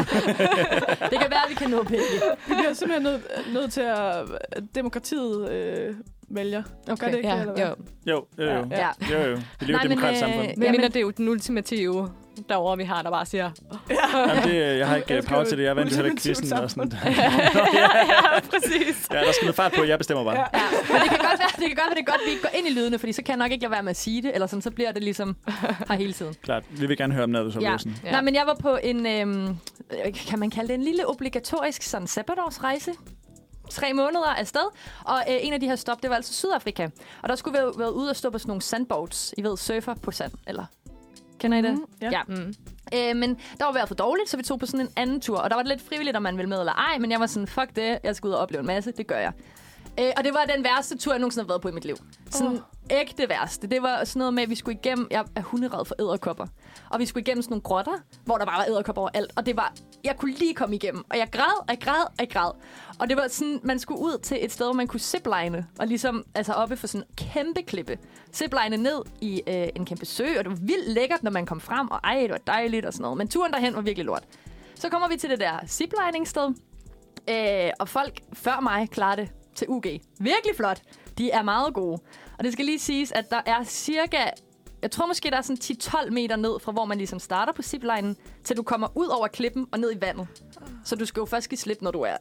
[1.09, 2.03] Det kan være, at vi kan nå begge.
[2.47, 3.97] Vi bliver simpelthen nødt, nødt til at
[4.51, 5.95] at demokratiet øh,
[6.29, 6.63] vælger.
[6.87, 7.65] Gør det ikke, ja, eller hvad?
[7.65, 7.75] jo.
[8.07, 8.65] Jo, jo, jo.
[8.71, 8.87] Ja.
[9.11, 9.35] Jo, jo.
[9.59, 10.47] Vi lever i Nej, et men, demokratisk øh, samfund.
[10.57, 12.09] Men mindre det er jo den ultimative
[12.49, 13.51] derovre, vi har, der bare siger...
[13.89, 15.63] Jamen, det, jeg har ikke elsker power til det.
[15.63, 16.53] Jeg vandt jo heller quizzen.
[16.53, 16.91] Og sådan.
[17.81, 19.07] ja, præcis.
[19.11, 19.83] Ja, der skal noget fart på.
[19.83, 20.39] Jeg bestemmer bare.
[20.39, 20.45] Ja.
[20.53, 20.61] Ja,
[20.93, 22.41] men det kan godt være, det kan godt være, det er godt, at vi ikke
[22.41, 24.21] går ind i lydene, fordi så kan jeg nok ikke lade være med at sige
[24.21, 25.35] det, eller sådan, så bliver det ligesom
[25.87, 26.35] her hele tiden.
[26.43, 26.63] Klart.
[26.69, 27.95] Vi vil gerne høre om nærhedsoplevelsen.
[28.03, 28.11] Ja.
[28.11, 29.47] Nej, men jeg var på en, øhm,
[30.05, 32.93] øh, kan man kalde det en lille obligatorisk sådan sabbatårsrejse.
[33.69, 34.61] Tre måneder afsted.
[35.03, 36.87] Og øh, en af de her stop, det var altså Sydafrika.
[37.21, 39.33] Og der skulle vi jo være ude og stå på sådan nogle sandboards.
[39.37, 40.65] I ved, surfer på sand, eller...
[41.41, 41.73] Kender I det?
[41.73, 42.09] Mhm, ja.
[42.11, 42.21] ja.
[42.27, 42.53] Mm.
[42.93, 45.37] Øh, men der var vejret for dårligt, så vi tog på sådan en anden tur.
[45.37, 46.97] Og der var det lidt frivilligt, om man ville med eller ej.
[46.99, 48.91] Men jeg var sådan, fuck det, jeg skal ud og opleve en masse.
[48.91, 49.31] Det gør jeg.
[49.99, 51.95] Øh, og det var den værste tur, jeg nogensinde har været på i mit liv.
[52.29, 52.59] Sådan, Åh.
[52.89, 55.07] ægte værste, det var sådan noget med, at vi skulle igennem...
[55.11, 56.47] Jeg er hunderad for æderkopper.
[56.89, 57.91] Og vi skulle igennem sådan nogle grotter,
[58.25, 59.31] hvor der bare var æderkopper overalt.
[59.35, 59.73] Og det var...
[60.03, 61.03] Jeg kunne lige komme igennem.
[61.09, 62.51] Og jeg græd, og jeg græd, og jeg græd.
[62.99, 65.67] Og det var sådan, man skulle ud til et sted, hvor man kunne zipline.
[65.79, 67.97] Og ligesom, altså oppe for sådan en kæmpe klippe.
[68.33, 71.61] Zipline ned i øh, en kæmpe sø, og det var vildt lækkert, når man kom
[71.61, 71.91] frem.
[71.91, 73.17] Og ej, det var dejligt og sådan noget.
[73.17, 74.23] Men turen derhen var virkelig lort.
[74.75, 76.53] Så kommer vi til det der ziplining-sted.
[77.29, 79.85] Øh, og folk før mig klarer det til UG.
[80.19, 80.81] Virkelig flot.
[81.17, 82.01] De er meget gode.
[82.37, 84.25] Og det skal lige siges, at der er cirka...
[84.81, 87.61] Jeg tror måske, der er sådan 10-12 meter ned fra, hvor man ligesom starter på
[87.61, 90.27] ziplinen, til du kommer ud over klippen og ned i vandet.
[90.83, 92.17] Så du skal jo først give slip, når du er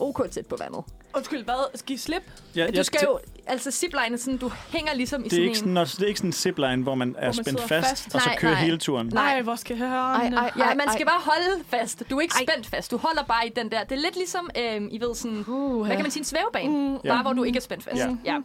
[0.00, 0.84] ok tæt på vandet.
[1.16, 1.76] Undskyld, hvad?
[1.78, 2.22] Skal I slip?
[2.56, 3.18] Ja, Du skal jo...
[3.46, 5.74] Altså, zipline, sådan, du hænger ligesom i det er, sådan ikke sådan, en...
[5.74, 8.14] når, det er ikke sådan en zipline, hvor man er man spændt fast, fast.
[8.14, 8.60] og så Nej, kører nej.
[8.62, 9.06] hele turen.
[9.06, 11.12] Nej, hvor skal jeg høre Ej, ej, Ja, man skal ej.
[11.12, 12.02] bare holde fast.
[12.10, 12.44] Du er ikke Ej.
[12.52, 12.90] spændt fast.
[12.90, 13.84] Du holder bare i den der.
[13.84, 15.44] Det er lidt ligesom, øh, I ved, sådan...
[15.48, 16.20] Uh, Hvad kan man sige?
[16.20, 16.68] En svævebane.
[16.88, 17.08] Mm, Ja.
[17.14, 17.96] bare hvor du ikke er spændt fast.
[17.96, 18.08] Ja.
[18.24, 18.36] ja.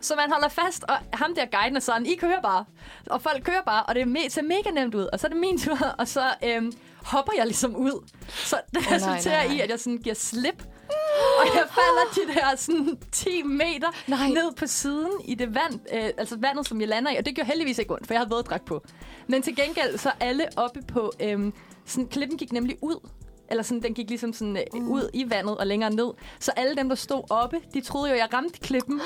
[0.00, 2.64] Så man holder fast, og ham der guiden er sådan, I kører bare.
[3.10, 5.08] Og folk kører bare, og det er me- ser mega nemt ud.
[5.12, 6.72] Og så er det min tur, og så øhm,
[7.04, 8.08] hopper jeg ligesom ud.
[8.28, 9.54] Så det nej, resulterer nej.
[9.56, 10.62] i, at jeg sådan giver slip.
[11.40, 14.28] Og jeg falder de der sådan 10 meter Nej.
[14.28, 17.16] ned på siden i det vand, øh, altså vandet, som jeg lander i.
[17.16, 18.82] Og det gjorde heldigvis ikke ondt, for jeg havde våddragt på.
[19.26, 21.12] Men til gengæld, så alle oppe på...
[21.20, 21.52] Øhm,
[21.84, 23.08] sådan, klippen gik nemlig ud.
[23.50, 26.10] Eller sådan, den gik ligesom sådan øh, ud i vandet og længere ned.
[26.38, 29.00] Så alle dem, der stod oppe, de troede jo, jeg ramte klippen.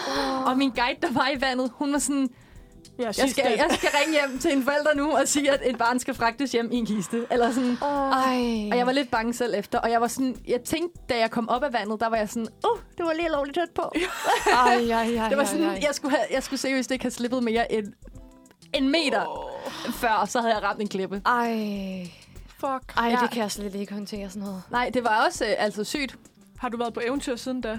[0.46, 2.28] Og min guide, der var i vandet, hun var sådan,
[2.98, 5.78] Ja, jeg skal, jeg skal ringe hjem til en forælder nu og sige, at et
[5.78, 7.26] barn skal fragtes hjem i en kiste.
[7.30, 7.76] Eller sådan.
[7.82, 8.68] Ej.
[8.72, 9.78] Og jeg var lidt bange selv efter.
[9.78, 12.28] Og jeg var sådan, jeg tænkte, da jeg kom op af vandet, der var jeg
[12.28, 13.82] sådan, uh, det var lige lovligt tæt på.
[14.52, 15.78] Ej, ej, ej, Det var ej, sådan, ej.
[15.82, 17.86] jeg skulle, have, jeg skulle seriøst ikke have slippet mere end
[18.74, 19.92] en meter oh.
[19.92, 21.22] før, og så havde jeg ramt en klippe.
[21.26, 22.10] Ej.
[22.60, 22.96] Fuck.
[22.96, 23.16] Ej, Ja.
[23.22, 24.62] det kan jeg slet ikke håndtere sådan noget.
[24.70, 26.16] Nej, det var også øh, altså sygt.
[26.58, 27.78] Har du været på eventyr siden da?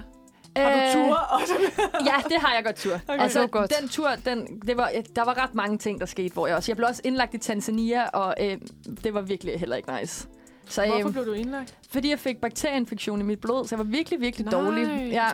[0.56, 1.52] Har du Øh, ture også?
[2.10, 2.94] Ja, det har jeg godt tur.
[3.08, 3.22] Okay.
[3.22, 3.72] Altså, Det var godt.
[3.80, 6.70] den tur, den, det var, der var ret mange ting, der skete, hvor jeg også...
[6.72, 8.58] Jeg blev også indlagt i Tanzania, og øh,
[9.04, 10.28] det var virkelig heller ikke nice.
[10.68, 11.74] Så, Hvorfor øh, blev du indlagt?
[11.90, 14.60] fordi jeg fik bakterieinfektion i mit blod, så jeg var virkelig, virkelig Nej.
[14.60, 15.08] dårlig.
[15.12, 15.28] Ja.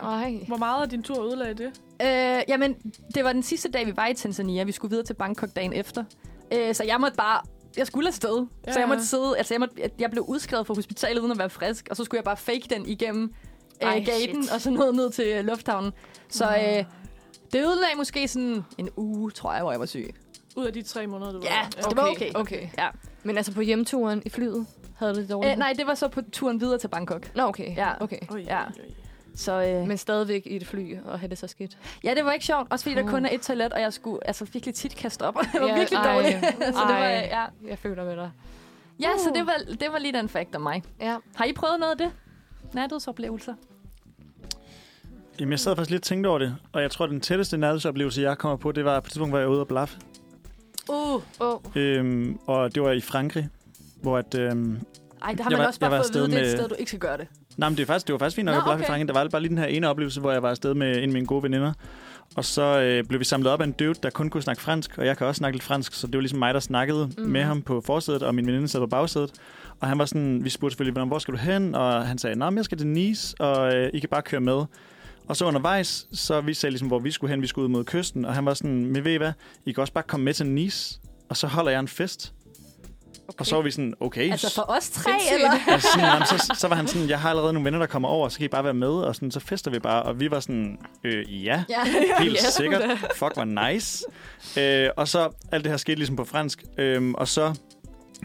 [0.47, 1.71] Hvor meget af din tur ødelagde det?
[2.01, 2.75] Øh, jamen,
[3.15, 4.63] det var den sidste dag, vi var i Tanzania.
[4.63, 6.03] Vi skulle videre til Bangkok dagen efter.
[6.53, 7.41] Øh, så jeg måtte bare...
[7.77, 8.45] Jeg skulle afsted.
[8.67, 9.37] Ja, Så jeg måtte sidde...
[9.37, 12.03] Altså, jeg, måtte, jeg- jeg blev udskrevet fra hospitalet uden at være frisk, og så
[12.03, 13.33] skulle jeg bare fake den igennem
[13.81, 14.53] Ej, øh, gaten, shit.
[14.53, 15.93] og så ned, ned til øh, lufthavnen.
[16.29, 16.85] Så øh,
[17.53, 20.15] det ødelagde måske sådan en uge, tror jeg, hvor jeg var syg.
[20.55, 22.29] Ud af de tre måneder, du var Ja, det var okay.
[22.35, 22.67] Okay.
[22.77, 22.87] Ja.
[23.23, 24.65] Men altså på hjemturen i flyet,
[24.97, 25.51] havde du det dårligt?
[25.51, 27.35] Øh, nej, det var så på turen videre til Bangkok.
[27.35, 27.75] Nå, okay.
[27.75, 27.91] Ja.
[28.03, 28.19] okay.
[28.29, 28.63] Oj, Ja.
[28.65, 28.71] oj.
[29.35, 31.77] Så øh, Men stadigvæk i et fly og have det så skidt.
[32.03, 32.67] ja, det var ikke sjovt.
[32.71, 33.09] Også fordi der Uh.
[33.09, 35.35] kun er et toilet, og jeg skulle altså virkelig tit kaste op.
[35.53, 36.31] jeg var Ja, virkelig ej, dårlig.
[36.59, 37.45] så det var, ja.
[37.67, 38.31] Jeg føler med dig.
[38.99, 39.35] ja, så Uh.
[39.35, 40.83] det var, det var lige den fact om mig.
[41.01, 41.15] Ja.
[41.35, 42.11] Har I prøvet noget af det?
[42.73, 43.53] Nærdødsoplevelser?
[45.39, 47.57] Jamen, jeg sad faktisk lidt og tænkte over det, og jeg tror, at den tætteste
[47.57, 49.99] nærhedsoplevelse, jeg kommer på, det var på et tidspunkt, hvor jeg var ude og blaffe.
[50.89, 51.21] Uh.
[51.39, 51.59] Oh.
[51.75, 53.49] Øhm, og det var i Frankrig,
[54.01, 54.35] hvor at...
[54.35, 54.79] Øhm,
[55.23, 56.43] Ej, der har Jeg man var- også bare fået at vide, afsted det er et
[56.51, 57.27] med- sted, du ikke skal gøre det.
[57.57, 59.07] nej, men det, er faktisk, det var faktisk fint, når Nå, jeg blaffe okay.
[59.07, 61.09] Der var bare lige den her ene oplevelse, hvor jeg var afsted med en af
[61.09, 61.73] mine gode veninder.
[62.35, 64.97] Og så øh, blev vi samlet op af en dude, der kun kunne snakke fransk,
[64.97, 67.23] og jeg kan også snakke lidt fransk, så det var ligesom mig, der snakkede mm.
[67.23, 69.31] med ham på forsædet, og min veninde sad på bagsædet.
[69.79, 71.75] Og han var sådan, vi spurgte selvfølgelig, "Hvordan- hvor skal du hen?
[71.75, 74.63] Og han sagde, nej, jeg skal til Nice, og øh, I kan bare køre med.
[75.27, 77.83] Og så undervejs, så vi sagde ligesom, hvor vi skulle hen, vi skulle ud mod
[77.83, 79.31] kysten, og han var sådan, men ved I hvad,
[79.65, 80.99] I kan også bare komme med til Nice,
[81.29, 82.33] og så holder jeg en fest.
[83.29, 83.39] Okay.
[83.39, 84.31] Og så var vi sådan, okay.
[84.31, 85.79] Altså for os tre, eller?
[85.79, 88.29] Sådan, jamen, så, så var han sådan, jeg har allerede nogle venner, der kommer over,
[88.29, 90.03] så kan I bare være med, og sådan, så fester vi bare.
[90.03, 91.83] Og vi var sådan, øh, ja, Ja.
[92.23, 92.81] helt Ja, sikkert.
[92.81, 92.93] da.
[93.15, 94.05] Fuck, hvor nice.
[94.57, 96.63] Øh, og så, alt det her skete ligesom på fransk.
[96.77, 97.53] Øh, og så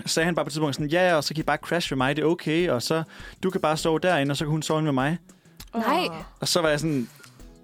[0.06, 1.96] sagde han bare på et tidspunkt sådan, ja, og så kan I bare crash med
[1.96, 2.68] mig, det er okay.
[2.68, 3.02] Og så,
[3.42, 5.18] du kan bare sove derinde, og så kan hun sove med mig.
[5.74, 6.08] Nej.
[6.40, 7.08] Og så var jeg sådan,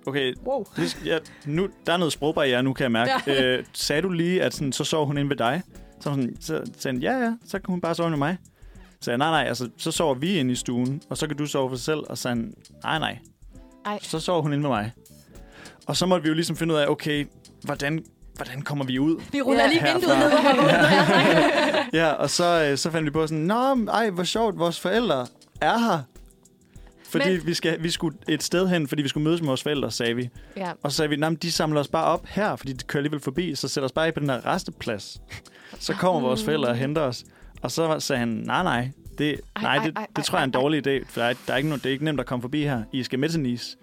[0.07, 0.65] okay, Wow.
[0.77, 3.13] det, ja, nu, der er noget sprogbarriere nu, kan jeg mærke.
[3.27, 3.43] Ja.
[3.43, 5.63] Øh, sagde du lige, at sådan, så sov hun inde ved dig?
[6.01, 8.37] Så, sådan, så sagde han, ja, ja, så kan hun bare sove med mig.
[9.01, 11.47] Så sagde nej, nej, altså, så sover vi inde i stuen, og så kan du
[11.47, 11.99] sove for sig selv.
[12.09, 12.37] Og så sagde
[12.83, 13.19] nej, nej.
[13.87, 13.99] Ej.
[14.03, 14.93] Så sover hun inde med mig.
[15.87, 17.27] Og så måtte vi jo ligesom finde ud af, okay,
[17.63, 18.05] hvordan,
[18.37, 19.23] hvordan kommer vi ud?
[19.33, 19.69] Vi ruller Ja.
[19.69, 21.91] lige vinduet ned over hovedet.
[21.93, 25.27] Ja, og så, øh, så fandt vi på sådan, nå, ej, hvor sjovt, vores forældre
[25.61, 25.99] er her.
[27.09, 29.63] Fordi Men- vi, skal, vi skulle et sted hen, fordi vi skulle mødes med vores
[29.63, 30.29] forældre, sagde vi.
[30.57, 30.73] Ja.
[30.83, 33.21] Og så sagde vi, nej, de samler os bare op her, fordi de kører alligevel
[33.21, 35.21] forbi, så sætter os bare af på den her resteplads.
[35.79, 37.25] Så kommer vores forældre og henter os.
[37.63, 40.47] Og så sagde han, nej, nej, det, Ej, nej, ej, det, det tror jeg er
[40.47, 42.27] en dårlig idé, for der er, der er ikke noget, det er ikke nemt at
[42.27, 42.83] komme forbi her.
[42.93, 43.77] I skal med til Nice.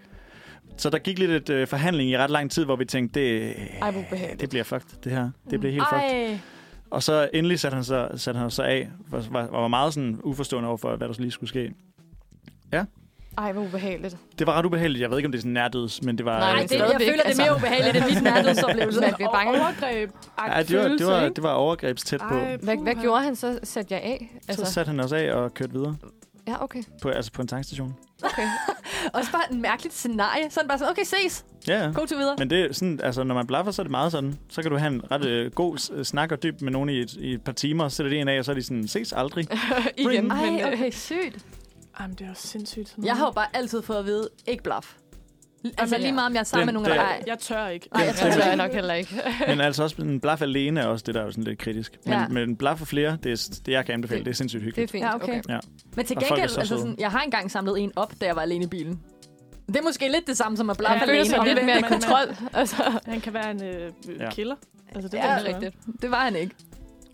[0.78, 3.56] Så der gik lidt et øh, forhandling i ret lang tid, hvor vi tænkte, det,
[3.82, 3.94] Ej,
[4.40, 5.30] det bliver fucked, det her.
[5.50, 6.10] Det bliver helt fucked.
[6.10, 6.40] Ej.
[6.90, 10.20] Og så endelig satte han sig, satte han sig af, og var, var meget sådan
[10.24, 11.74] uforstående over for, hvad der lige skulle ske.
[12.74, 12.86] Ja.
[13.38, 14.18] Ej, hvor ubehageligt.
[14.40, 15.02] Det var ret ubehageligt.
[15.02, 16.40] Jeg ved ikke, om det er sådan nærdøds, men det var...
[16.40, 17.56] Nej, men det, jeg føler, det er mere altså.
[17.56, 19.00] ubehageligt end mit nærhedsoplevelse.
[19.08, 19.52] Man bliver bange.
[19.62, 20.10] Overgreb.
[20.48, 22.36] ja, det var, det var, det var overgrebstæt på.
[22.36, 23.60] Ej, Hvad, hvad gjorde han så?
[23.64, 24.30] Satte jeg af?
[24.42, 25.96] Så Altså, satte han os af og kørte videre
[26.48, 26.84] ja, okay.
[27.02, 27.96] på, altså på en tankstation.
[28.24, 28.48] okay.
[29.14, 30.50] Også bare et mærkeligt scenarie.
[30.50, 31.46] Sådan bare sådan, okay, ses.
[31.68, 31.92] Ja, ja.
[31.92, 32.36] Go to videre.
[32.38, 34.36] Men det er sådan, altså, når man blaffer, så er det meget sådan.
[34.50, 37.00] Så kan du have en ret øh, god s- snak og dyb med nogen i
[37.00, 38.64] et, i et par timer, og så sætter de en af, og så er de
[38.64, 39.48] sådan, ses aldrig.
[39.98, 40.32] Igen.
[40.32, 41.46] Ej, øh, okay, sygt.
[42.00, 42.89] Ej, men det er jo sindssygt.
[42.89, 44.93] Sådan Jeg har jo bare altid fået at vide, ikke bluff.
[45.78, 46.02] Altså ja.
[46.02, 47.24] lige meget, om jeg er sammen med Den- nogen eller ej.
[47.28, 47.89] Jeg tør ikke.
[47.93, 49.22] Nej, jeg tør jeg nok heller ikke.
[49.48, 51.98] Men altså også en blaf alene er også det, der er jo sådan lidt kritisk.
[52.06, 52.20] Men, Ja.
[52.20, 52.28] ja.
[52.28, 54.18] men blaf for flere, det er det, jeg kan anbefale.
[54.20, 54.91] Det- Det er sindssygt Det er hyggeligt.
[54.91, 55.04] fint.
[55.04, 55.41] Ja, okay.
[55.50, 55.60] Ja.
[55.95, 58.41] Men til gengæld, så altså sådan, jeg har engang samlet en op, da jeg var
[58.41, 59.00] alene i bilen.
[59.68, 61.26] Det er måske lidt det samme som at blaffe Jeg alene.
[61.26, 62.36] sig lidt mere kontrol.
[62.54, 63.74] Altså, Han kan være en øh,
[64.20, 64.24] Ja.
[64.24, 64.30] ja.
[64.32, 64.56] killer.
[64.95, 65.76] Altså, det Ja, er rigtigt.
[66.02, 66.56] Det var han ikke.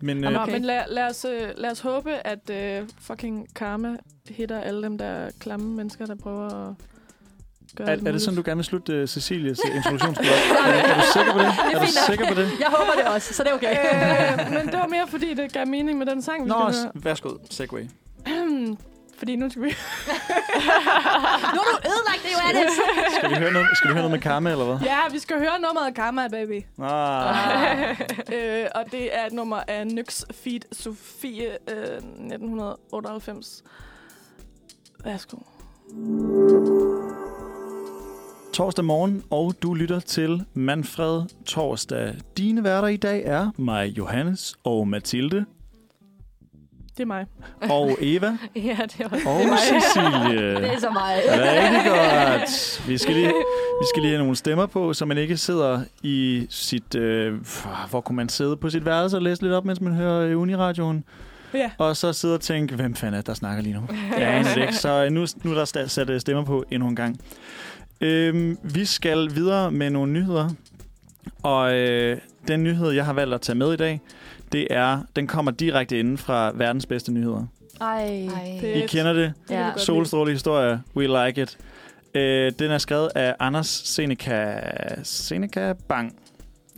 [0.00, 0.40] Men øh, okay.
[0.42, 0.52] Okay.
[0.52, 3.96] men lad, lad, os, øh, lad os håbe, at øh, fucking karma
[4.28, 6.74] hitter alle dem, der er klamme mennesker, der prøver at
[7.76, 10.26] gøre er, alt er det sådan, du gerne vil slutte uh, Cecilies introduktionsblok?
[10.66, 11.46] er, er du sikker på det?
[11.46, 12.50] Det er er du sikker på det?
[12.60, 13.76] Jeg håber det også, så det er okay.
[14.46, 16.90] øh, men det var mere, fordi det gav mening med den sang, vi Nå, skal
[17.00, 17.30] s- værsgo.
[17.50, 17.82] Segway.
[19.18, 19.68] fordi nu skal vi...
[21.54, 22.72] nu har du ødelagt det, Johannes.
[23.16, 24.76] Skal vi høre noget, skal vi høre noget med Karma, eller hvad?
[24.86, 26.62] ja, vi skal høre nummeret af Karma, baby.
[26.82, 28.00] Ah.
[28.34, 33.62] øh, og det er et nummer af Nyx Feed Sofie øh, 1998.
[35.04, 35.36] Værsgo.
[38.54, 42.14] Torsdag morgen, og du lytter til Manfred Torsdag.
[42.38, 45.44] Dine værter i dag er mig, Johannes, og Mathilde,
[46.96, 47.26] Det er mig.
[47.70, 48.26] og Eva,
[48.56, 49.28] ja, det er også.
[49.28, 50.50] og Det Cecilie.
[50.74, 51.22] er så meget.
[51.28, 52.88] Rigtig godt.
[52.88, 53.26] Vi skal, lige,
[53.80, 56.94] vi skal lige have nogle stemmer på, så man ikke sidder i sit...
[56.94, 57.34] Øh,
[57.90, 60.40] hvor kunne man sidde på sit værelse og læse lidt op, mens man hører øh,
[60.40, 61.04] Uniradioen?
[61.54, 61.70] Ja.
[61.78, 63.80] Og så sidde og tænke, hvem fanden er det, der snakker lige nu?
[64.18, 64.74] Jeg aner det ikke.
[64.76, 67.20] Så øh, nu, nu er der sat øh, stemmer på endnu en gang.
[68.00, 70.48] Øhm, vi skal videre med nogle nyheder.
[71.42, 72.18] Og øh,
[72.48, 74.00] den nyhed, jeg har valgt at tage med i dag,
[74.54, 77.46] det er, den kommer direkte inden fra verdens bedste nyheder.
[77.80, 78.26] Ej.
[78.26, 78.60] Ej.
[78.74, 79.32] I kender det.
[79.50, 79.70] Ja.
[79.76, 80.80] Solstråle historie.
[80.96, 81.58] We like it.
[82.14, 84.60] Øh, den er skrevet af Anders Seneca,
[85.02, 86.16] Seneca Bang.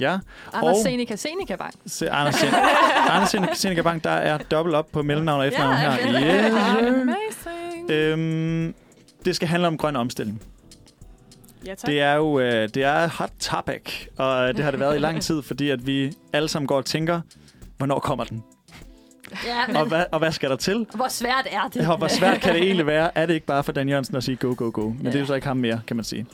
[0.00, 0.18] Ja,
[0.52, 1.74] Anders Og- Seneca Seneca Bang.
[1.86, 2.54] Se, Anders, Sen-
[3.10, 6.18] Anders Seneca, Seneca Bang, der er dobbelt op på mellemnavn og efternavn Ja, her.
[6.20, 6.46] ja.
[6.48, 7.46] Yes.
[7.46, 7.90] Amazing.
[7.90, 8.74] Øhm,
[9.24, 10.42] det skal handle om grøn omstilling.
[11.66, 11.86] ja, tak.
[11.90, 15.22] Det er jo øh, det er hot topic, og det har det været i lang
[15.28, 17.20] tid, fordi at vi alle sammen går og tænker,
[17.78, 18.42] hvornår kommer den?
[19.46, 20.86] Ja, men Og hvad, og hvad skal der til?
[20.94, 21.88] hvor svært er det?
[21.88, 23.18] Og hvor svært kan det egentlig være?
[23.18, 24.88] Er det ikke bare for Dan Jørgensen at sige go, go, go?
[24.88, 26.26] Men det er jo så ikke ham mere, kan man sige.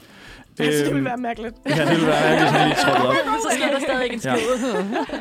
[0.58, 1.54] altså, det Øhm, ville være mærkeligt.
[1.66, 3.14] Ja, det ville være mærkeligt, hvis han lige trådte op.
[3.50, 4.30] så sker der stadig en skid.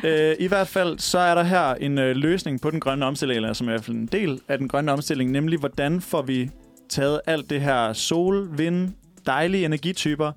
[0.02, 0.30] Ja.
[0.30, 3.36] Øh, I hvert fald, så er der her en øh, løsning på den grønne omstilling,
[3.36, 6.22] eller som er i hvert fald en del af den grønne omstilling, nemlig hvordan får
[6.22, 6.50] vi
[6.88, 8.90] taget alt det her sol, vind,
[9.26, 10.32] dejlige energityper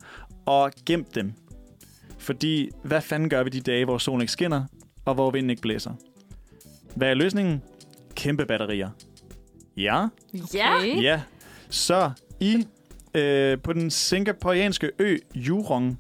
[0.45, 1.33] og gemt dem.
[2.19, 4.63] Fordi, hvad fanden gør vi de dage, hvor solen ikke skinner,
[5.06, 5.91] og hvor vinden ikke blæser?
[6.95, 7.62] Hvad er løsningen?
[8.16, 8.89] Kæmpe batterier.
[9.78, 10.08] Ja,
[10.53, 10.76] Ja.
[10.78, 11.01] Okay.
[11.01, 11.22] ja.
[11.70, 12.68] Så i
[13.14, 15.99] øh, på den singaporeanske ø Jurong,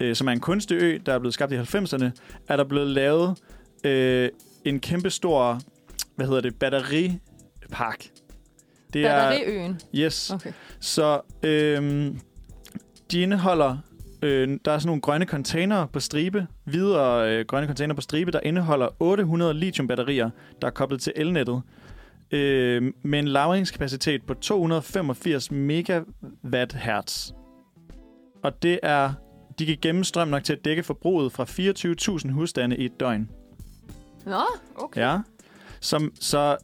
[0.00, 2.04] øh, som er en kunstig ø, der er blevet skabt i 90'erne,
[2.48, 3.38] er der blevet lavet
[3.84, 4.28] øh,
[4.64, 5.60] en kæmpe stor,
[6.16, 8.06] hvad hedder det, batteripark.
[8.92, 9.80] Det er, Batteriøen.
[9.94, 10.30] yes.
[10.30, 10.52] Okay.
[10.80, 12.12] Så øh,
[13.10, 13.78] de indeholder,
[14.24, 18.30] øh, der er sådan nogle grønne container på stribe, videre øh, grønne container på stribe,
[18.30, 20.30] der indeholder 800 lithiumbatterier,
[20.62, 21.62] der er koblet til elnettet,
[22.30, 27.30] øh, med en lagringskapacitet på 285 megawatt hertz.
[28.42, 29.12] Og det er,
[29.58, 31.44] de kan gemme strøm nok til at dække forbruget fra
[32.24, 33.30] 24.000 husstande i et døgn.
[34.26, 34.42] Nå,
[34.76, 35.00] okay.
[35.00, 35.18] Ja.
[35.80, 36.56] Som, så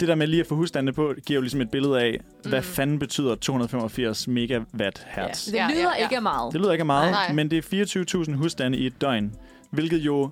[0.00, 2.50] det der med lige at få husstandene på, giver jo ligesom et billede af, mm.
[2.50, 5.44] hvad fanden betyder 285 megawatt hertz.
[5.46, 6.02] Det Ja, lyder ja, ja.
[6.02, 6.52] ikke af meget.
[6.52, 7.32] Det lyder ikke af meget, Nej.
[7.32, 9.34] men det er 24.000 husstande i et døgn,
[9.70, 10.30] hvilket jo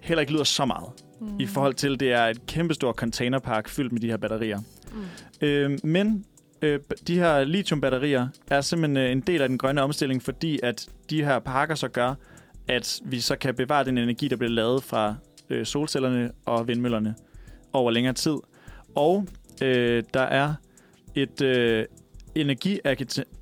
[0.00, 0.88] heller ikke lyder så meget,
[1.20, 1.40] mm.
[1.40, 4.58] i forhold til, det er et kæmpestort containerpark fyldt med de her batterier.
[4.92, 5.46] Mm.
[5.46, 6.24] Øh, men
[6.62, 10.86] øh, de her lithiumbatterier er simpelthen øh, en del af den grønne omstilling, fordi at
[11.10, 12.14] de her parker så gør,
[12.68, 15.14] at vi så kan bevare den energi, der bliver lavet fra
[15.50, 17.14] øh, solcellerne og vindmøllerne
[17.72, 18.34] over længere tid.
[18.94, 19.26] Og
[19.62, 20.54] øh, der er
[21.14, 21.78] et øh,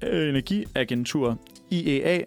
[0.02, 1.38] øh, energiagentur,
[1.70, 2.20] IEA,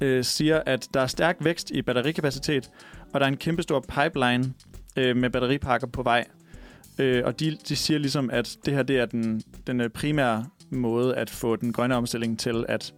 [0.00, 2.70] øh, siger, at der er stærk vækst i batterikapacitet,
[3.12, 4.54] og der er en kæmpestor pipeline
[4.96, 6.24] øh, med batteripakker på vej.
[6.98, 10.46] Øh, og de, de siger ligesom, at det her det er den, den øh, primære
[10.70, 12.94] måde at få den grønne omstilling til at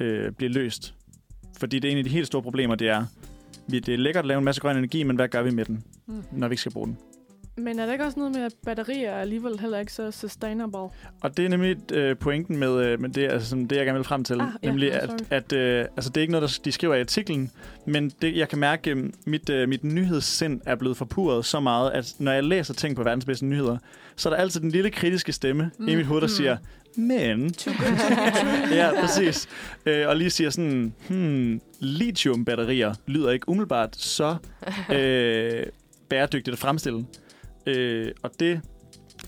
[0.00, 0.94] øh, blive løst.
[1.58, 3.04] Fordi det er en af de helt store problemer, det er,
[3.68, 5.64] vi, det er lækkert at lave en masse grøn energi, men hvad gør vi med
[5.64, 6.22] den, Mm.
[6.32, 6.98] når vi ikke skal bruge den?
[7.58, 10.78] Men er der ikke også noget med, at batterier er alligevel heller ikke så sustainable?
[11.20, 14.04] Og det er nemlig øh, pointen med, øh, med det, altså, det, jeg gerne vil
[14.04, 14.40] frem til.
[14.40, 17.00] Ah, nemlig, ja, at, at øh, altså, det er ikke noget, der de skriver i
[17.00, 17.50] artiklen,
[17.86, 21.90] men det, jeg kan mærke, øh, mit, øh, mit nyhedssind er blevet forpurret så meget,
[21.90, 23.78] at når jeg læser ting på verdens bedste nyheder,
[24.16, 25.88] så er der altid den lille kritiske stemme mm.
[25.88, 26.32] i mit hoved, der Mm.
[26.32, 26.56] siger,
[26.96, 27.54] men...
[28.78, 29.48] ja, præcis.
[29.86, 34.36] Øh, og lige siger sådan, hmm, lithium-batterier lyder ikke umiddelbart så
[34.94, 35.66] øh,
[36.08, 37.04] bæredygtigt at fremstille.
[37.68, 38.60] Øh, og det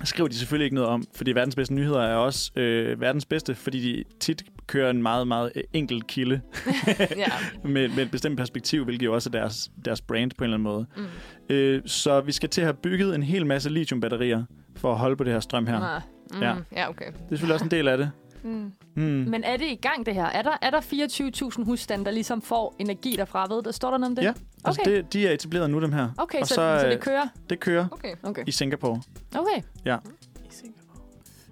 [0.05, 3.55] skriver de selvfølgelig ikke noget om, fordi verdens bedste nyheder er også øh, verdens bedste,
[3.55, 6.41] fordi de tit kører en meget, meget øh, enkel kilde
[7.17, 7.33] ja.
[7.65, 10.57] med, med et bestemt perspektiv, hvilket jo også er deres, deres brand på en eller
[10.57, 10.87] anden måde.
[10.97, 11.55] Mm.
[11.55, 14.45] Øh, så vi skal til at have bygget en hel masse lithium-batterier
[14.77, 16.03] for at holde på det her strøm her.
[16.33, 16.43] Mm.
[16.43, 16.55] Ja.
[16.73, 17.07] ja, okay.
[17.07, 18.11] Det er selvfølgelig også en del af det.
[18.43, 18.73] Mm.
[18.95, 19.03] Mm.
[19.03, 20.25] Men er det i gang, det her?
[20.25, 23.55] Er der, er der 24.000 husstande, der ligesom får energi derfra?
[23.55, 24.23] Ved der Står der noget om det?
[24.23, 24.33] Ja.
[24.65, 24.97] Altså, Okay.
[24.97, 26.09] det, de er etableret nu, dem her.
[26.19, 27.27] Okay, Og så, så, så, så øh, det kører?
[27.51, 28.15] Det kører Okay.
[28.23, 28.43] Okay.
[28.47, 29.03] i Singapore.
[29.35, 29.59] Okay.
[29.59, 30.77] I Singapore.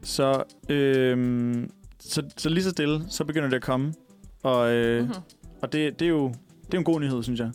[0.02, 3.94] Så, øhm, så, så lige så stille, så begynder det at komme.
[4.42, 5.06] Og, øh, Mhm.
[5.08, 5.22] mm-hmm.
[5.62, 6.34] og det, det, er jo, det
[6.64, 7.50] er jo en god nyhed, synes jeg.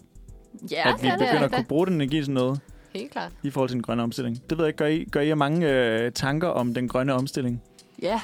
[0.72, 2.60] Ja, at vi ja, det begynder er at kunne bruge den energi til noget
[2.96, 3.32] Helt klart.
[3.44, 4.42] i forhold til den grønne omstilling.
[4.50, 4.78] Det ved jeg ikke.
[4.78, 7.62] Gør I, gør I jer mange øh, tanker om den grønne omstilling?
[8.02, 8.22] Ja,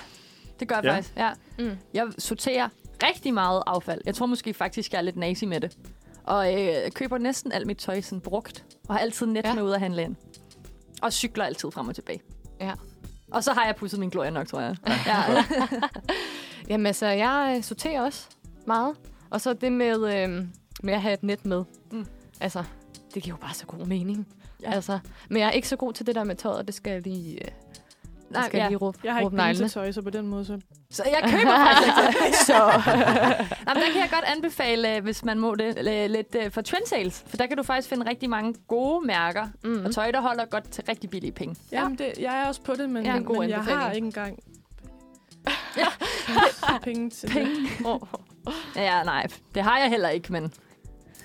[0.59, 0.95] det gør jeg Ja.
[0.95, 1.13] faktisk.
[1.17, 1.29] Ja.
[1.59, 1.77] Mm.
[1.93, 2.69] Jeg sorterer
[3.03, 4.01] rigtig meget affald.
[4.05, 5.77] Jeg tror måske faktisk, jeg er lidt nazi med det.
[6.29, 8.65] Og øh, køber næsten alt mit tøj sådan brugt.
[8.87, 9.53] Og har altid net Ja.
[9.53, 10.15] med ud at handle ind.
[11.01, 12.21] Og cykler altid frem og tilbage.
[12.61, 12.73] Ja.
[13.31, 14.75] Og så har jeg pudset min glorie nok, tror jeg.
[14.87, 15.43] Ja.
[16.69, 18.27] Jamen altså, jeg øh, sorterer også
[18.67, 18.95] meget.
[19.29, 20.45] Og så det med, øh,
[20.83, 21.63] med at have et net med.
[21.91, 22.05] Mm.
[22.41, 22.63] Altså,
[23.13, 24.27] det giver jo bare så god mening.
[24.63, 24.71] Ja.
[24.71, 24.99] Altså,
[25.29, 26.67] men jeg er ikke så god til det der med tøjet.
[26.67, 27.51] Det skal jeg lige, øh,
[28.31, 28.67] Nej, Nej, skal ja.
[28.67, 29.59] lige råbe, Jeg har ikke råbe neglene.
[29.59, 30.59] bilsetøj, så på den måde så...
[30.91, 32.53] Så jeg køber faktisk ikke så.
[33.67, 36.61] Jamen, der kan jeg godt anbefale, øh, hvis man må det, øh, lidt øh, for
[36.61, 37.23] Trendsales.
[37.27, 39.47] For der kan du faktisk finde rigtig mange gode mærker.
[39.63, 39.85] Mm.
[39.85, 41.55] Og tøj, der holder godt til rigtig billige penge.
[41.71, 43.91] Jamen, det, jeg er også på det, men, Ja, ja, en god men jeg har
[43.91, 44.39] ikke engang
[46.83, 47.55] penge til Penge.
[47.55, 47.97] det.
[48.75, 49.27] Ja, nej.
[49.55, 50.53] Det har jeg heller ikke, men...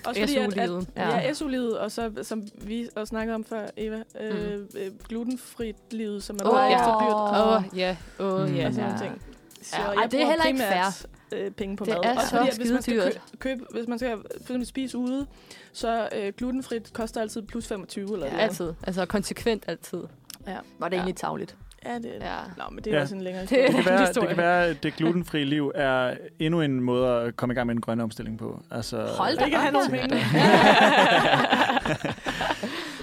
[0.07, 1.17] Også fordi, at, at, ja.
[1.17, 1.33] Ja.
[1.33, 4.67] SU-livet, og så, som vi også snakkede om før, Eva, øh, Mm.
[4.79, 6.75] øh, glutenfrit livet, som er Åh, meget ja.
[6.75, 7.63] ekstra dyrt.
[7.73, 7.97] Åh, ja.
[8.19, 8.67] Åh, ja.
[8.67, 8.97] og sådan Ja.
[9.01, 9.21] ting.
[9.61, 9.89] Så Ja.
[9.89, 12.03] jeg Ej, det er heller ikke primært, Øh, penge på Det mad.
[12.03, 13.21] er Også så fordi, at hvis man skal skidedyrt.
[13.39, 15.25] kø- købe, hvis man skal for eksempel spise ude,
[15.73, 18.31] så øh, glutenfrit koster altid plus 25 eller Ja.
[18.31, 18.43] noget.
[18.43, 18.73] Altid.
[18.83, 20.03] Altså konsekvent altid.
[20.47, 20.57] Ja.
[20.79, 21.01] Var det Ja.
[21.01, 21.55] egentlig tavligt?
[21.85, 22.39] Ja, det er Ja.
[22.57, 23.01] Nå, men det er Ja.
[23.01, 23.67] også en længere Det- historie.
[23.67, 27.35] Det kan, være, det kan være, at det glutenfrie liv er endnu en måde at
[27.35, 28.59] komme i gang med en grøn omstilling på.
[28.71, 30.15] Altså, Hold da Ikke have nogen penge.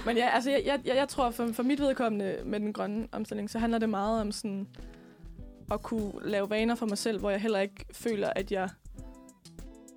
[0.05, 3.07] Men ja, altså, jeg, jeg, jeg, jeg tror, for, for mit vedkommende med den grønne
[3.11, 4.67] omstilling, så handler det meget om sådan
[5.71, 8.69] at kunne lave vaner for mig selv, hvor jeg heller ikke føler, at jeg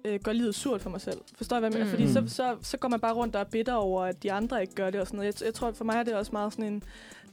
[0.05, 1.21] øh, gør livet surt for mig selv.
[1.37, 1.85] Forstår I, hvad jeg mener?
[1.85, 1.91] Mm.
[1.91, 2.29] Fordi så, Mm.
[2.29, 4.91] så, så går man bare rundt og er bitter over, at de andre ikke gør
[4.91, 5.41] det og sådan noget.
[5.41, 6.83] Jeg, jeg tror, for mig er det også meget sådan en...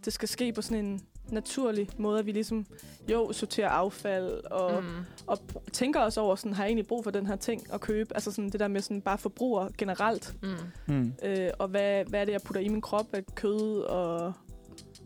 [0.06, 1.02] Det skal ske på sådan en
[1.34, 2.66] naturlig måde, at vi ligesom,
[3.12, 4.90] jo, sorterer affald og, mm.
[5.28, 5.40] Og
[5.72, 8.14] tænker også over, sådan, har jeg egentlig brug for den her ting at købe?
[8.14, 10.36] Altså sådan det der med sådan bare forbruger generelt.
[10.44, 10.94] Mm.
[10.96, 11.14] Mm.
[11.24, 14.34] Øh, og hvad, hvad er det, jeg putter i min krop af kød og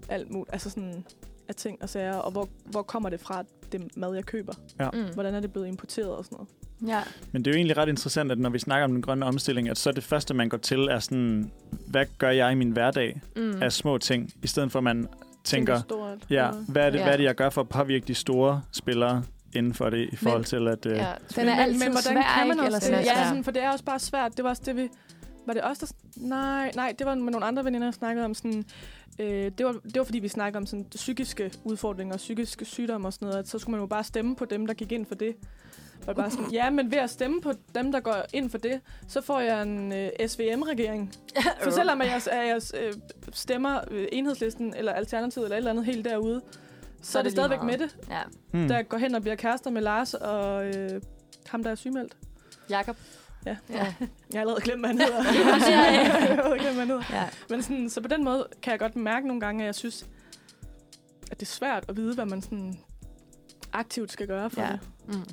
[0.09, 0.53] alt muligt.
[0.53, 1.05] Altså sådan
[1.47, 2.15] af ting og sager.
[2.15, 4.53] Og hvor, hvor kommer det fra, det mad, jeg køber?
[4.93, 5.13] Mm.
[5.13, 6.49] Hvordan er det blevet importeret og sådan noget?
[6.87, 7.01] Ja.
[7.31, 9.69] Men det er jo egentlig ret interessant, at når vi snakker om den grønne omstilling,
[9.69, 11.51] at så det første, man går til, er sådan,
[11.87, 13.61] hvad gør jeg i min hverdag Mm.
[13.61, 15.07] af små ting, i stedet for at man
[15.47, 16.17] tænker, stort.
[16.29, 17.03] ja, og- hvad er, det, Ja.
[17.03, 19.23] hvad er det, jeg gør for at påvirke de store spillere
[19.55, 20.85] inden for det, i forhold til at...
[20.85, 20.97] Øh, Ja.
[21.35, 22.75] Den er men, altid men hvordan svær, kan man ikke?
[22.75, 24.37] også Eller Ja, sådan, for det er også bare svært.
[24.37, 24.89] Det var også det, vi...
[25.47, 26.27] Var det også der...
[26.27, 28.65] Nej, nej, det var med nogle andre veninder, der snakkede om sådan...
[29.19, 33.07] Øh, det, var, det var fordi, vi snakkede om sådan psykiske udfordringer og psykiske sygdomme
[33.07, 33.39] og sådan noget.
[33.39, 35.35] At så skulle man jo bare stemme på dem, der gik ind for det.
[36.07, 38.81] Og bare sådan, ja, men ved at stemme på dem, der går ind for det,
[39.07, 41.13] så får jeg en øh, SVM-regering.
[41.63, 42.93] For selvom jeg, at jeg øh,
[43.33, 46.41] stemmer øh, enhedslisten eller alternativet eller et eller andet helt derude,
[47.01, 47.79] så, så er det, lige stadigvæk meget.
[47.79, 48.21] med det, Ja.
[48.51, 48.67] hmm.
[48.67, 51.01] der går hen og bliver kærester med Lars og øh,
[51.47, 52.17] ham, der er sygemeldt.
[52.69, 52.97] Jakob.
[53.45, 53.57] Ja.
[53.69, 53.75] Ja.
[53.75, 53.93] Jeg
[54.33, 55.23] har allerede glemt, hvad han hedder.
[55.23, 55.81] Ja, ja.
[55.81, 57.03] jeg har glemt, hvad han hedder.
[57.11, 57.29] Ja.
[57.49, 60.05] Men sådan, så på den måde kan jeg godt mærke nogle gange, at jeg synes,
[61.31, 62.79] at det er svært at vide, hvad man sådan
[63.73, 64.71] aktivt skal gøre for Ja.
[64.71, 64.79] det.
[65.07, 65.23] Mm.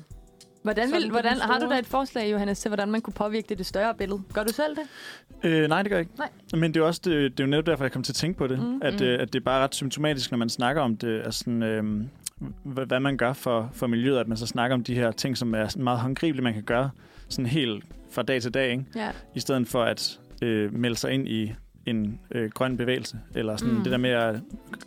[0.65, 3.57] Hvordan, vil, hvordan, har du da et forslag, Johannes, til hvordan man kunne påvirke det,
[3.57, 4.21] det større billede?
[4.33, 4.83] Gør du selv det?
[5.43, 6.11] Øh, nej, det gør jeg ikke.
[6.17, 6.29] Nej.
[6.59, 8.37] Men det er, også, det, det er jo netop derfor, jeg kom til at tænke
[8.37, 8.59] på det.
[8.59, 8.79] Mm.
[8.83, 9.05] At, Mm.
[9.05, 11.21] øh, at det er bare ret symptomatisk, når man snakker om det.
[11.25, 11.83] Altså, sådan, øh,
[12.63, 14.17] hvad, man gør for, for miljøet.
[14.19, 16.89] At man så snakker om de her ting, som er meget håndgribelige, man kan gøre
[17.29, 18.71] sådan helt fra dag til dag.
[18.71, 18.85] Ikke?
[18.95, 19.09] Ja.
[19.35, 21.53] I stedet for at øh, melde sig ind i
[21.85, 23.19] en øh, grøn bevægelse.
[23.35, 23.83] Eller sådan Mm.
[23.83, 24.35] det der med at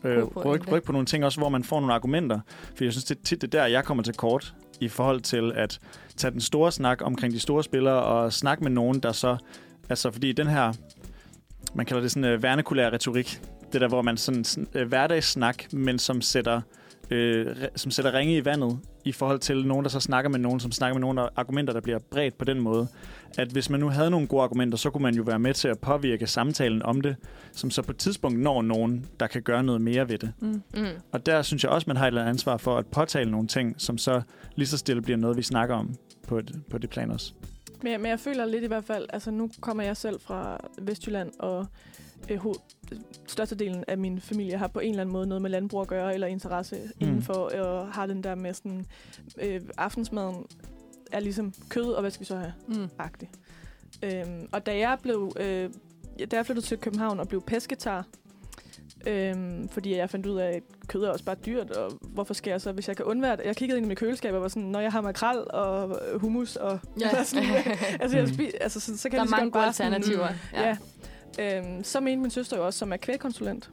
[0.05, 2.41] øh, rykke, rykke på nogle ting også, hvor man får nogle argumenter.
[2.77, 5.21] For jeg synes, det er tit det er der, jeg kommer til kort i forhold
[5.21, 5.79] til at
[6.17, 9.37] tage den store snak omkring de store spillere og snakke med nogen, der så...
[9.91, 10.73] Altså, fordi den her
[11.75, 13.41] man kalder det sådan uh, vernakulær retorik.
[13.73, 16.61] Det der, hvor man sådan, sådan øh, uh, hverdagssnak, men som sætter,
[17.11, 20.39] øh, re- som sætter ringe i vandet i forhold til nogen, der så snakker med
[20.39, 22.89] nogen, som snakker med nogen, og argumenter, der bliver bredt på den måde.
[23.39, 25.69] At hvis man nu havde nogle gode argumenter, så kunne man jo være med til
[25.69, 27.17] at påvirke samtalen om det,
[27.53, 30.33] som så på et tidspunkt når nogen, der kan gøre noget mere ved det.
[30.41, 30.63] Mm.
[30.75, 30.87] Mm.
[31.13, 33.47] Og der synes jeg også, man har et eller andet ansvar for at påtale nogle
[33.49, 34.23] ting, som så
[34.57, 35.95] lige så stille bliver noget, vi snakker om
[36.29, 37.33] på, et, på det plan også.
[37.83, 40.61] Men, jeg- men jeg føler lidt i hvert fald, altså nu kommer jeg selv fra
[40.83, 41.67] Vestjylland, og
[42.31, 42.61] øh, ho-
[43.27, 46.15] størstedelen af min familie har på en eller anden måde noget med landbrug at gøre,
[46.15, 46.91] eller interesse mm.
[47.01, 48.87] indenfor, og har den der med sådan,
[49.41, 50.47] øh, aftensmaden
[51.13, 52.53] er ligesom kød, og hvad skal vi så have?
[52.69, 52.89] Mm.
[52.99, 53.31] agtig.
[54.03, 55.71] Øhm, og da jeg blev, øh,
[56.31, 58.05] da jeg flyttede til København og blev pesketar,
[59.07, 62.51] øhm, fordi jeg fandt ud af, at kød er også bare dyrt, og hvorfor skal
[62.51, 63.45] jeg så, hvis jeg kan undvære det?
[63.45, 66.21] Jeg kiggede ind i mit køleskab og var sådan, når jeg har makrel og øh,
[66.21, 67.25] hummus, og Ja.
[67.25, 67.45] sådan,
[68.01, 68.33] altså, jeg Mm.
[68.35, 70.29] spi- altså, så, så kan Der er mange gode bare sådan- alternativer.
[70.53, 70.69] Ja.
[70.69, 70.77] ja.
[71.39, 73.71] Øhm, så mente min søster jo også, som er kvægkonsulent.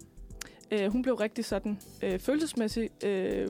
[0.72, 3.48] Øh, hun blev rigtig sådan øh, følelsesmæssigt øh,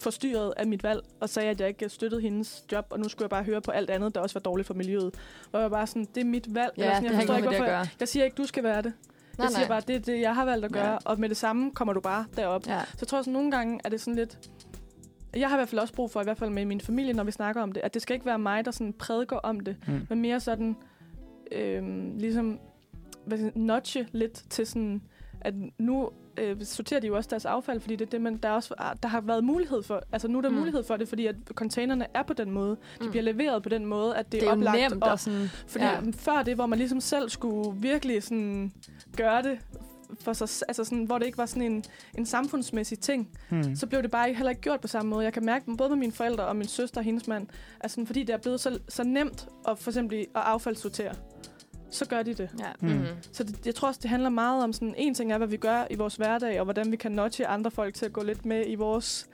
[0.00, 3.24] forstyrret af mit valg, og sagde, at jeg ikke støttede hendes job, og nu skulle
[3.24, 5.14] jeg bare høre på alt andet, der også var dårligt for miljøet.
[5.52, 6.72] Og jeg var bare sådan, det er mit valg.
[6.76, 7.86] Eller Ja, sådan, det jeg ikke forstår at hvorfor- gøre.
[8.00, 8.92] Jeg siger ikke, du skal være det.
[9.38, 9.68] Nej, jeg siger nej.
[9.68, 10.96] bare, det er det, jeg har valgt at gøre, Ja.
[11.04, 12.66] og med det samme kommer du bare derop.
[12.66, 12.80] Ja.
[12.80, 14.38] Så jeg tror sådan, nogle gange er det sådan lidt...
[15.36, 17.24] Jeg har i hvert fald også brug for, i hvert fald med min familie, når
[17.24, 19.76] vi snakker om det, at det skal ikke være mig, der sådan prædiker om det,
[19.86, 20.06] Mm.
[20.10, 20.76] men mere sådan,
[21.52, 22.60] øhm, ligesom,
[23.28, 25.02] hvad siger, notche lidt til sådan,
[25.40, 28.48] at nu øh, sorterer de jo også deres affald, fordi det er det, man, der,
[28.48, 30.56] er også, der har været mulighed for, altså nu er der Mm.
[30.56, 32.70] mulighed for det, fordi at containerne er på den måde,
[33.00, 33.10] de Mm.
[33.10, 35.48] bliver leveret på den måde, at det, Det er oplagt, nemt og, og sådan...
[35.66, 36.00] fordi ja.
[36.12, 38.72] før det, hvor man ligesom selv skulle virkelig sådan
[39.16, 39.58] gøre det,
[40.20, 41.84] for sig, altså sådan, hvor det ikke var sådan en,
[42.18, 43.76] en samfundsmæssig ting, Hmm.
[43.76, 45.24] så blev det bare heller ikke gjort på samme måde.
[45.24, 47.46] Jeg kan mærke både med mine forældre og min søster og hendes mand,
[47.86, 51.14] sådan, fordi det er blevet så, så nemt at for eksempel at affaldssortere,
[51.90, 52.50] så gør de det.
[52.58, 52.64] Ja.
[52.80, 52.90] Hmm.
[52.90, 53.04] Mm.
[53.32, 55.56] Så det, jeg tror også, det handler meget om sådan, en ting er, hvad vi
[55.56, 58.46] gør i vores hverdag, og hvordan vi kan notche andre folk til at gå lidt
[58.46, 59.28] med i vores...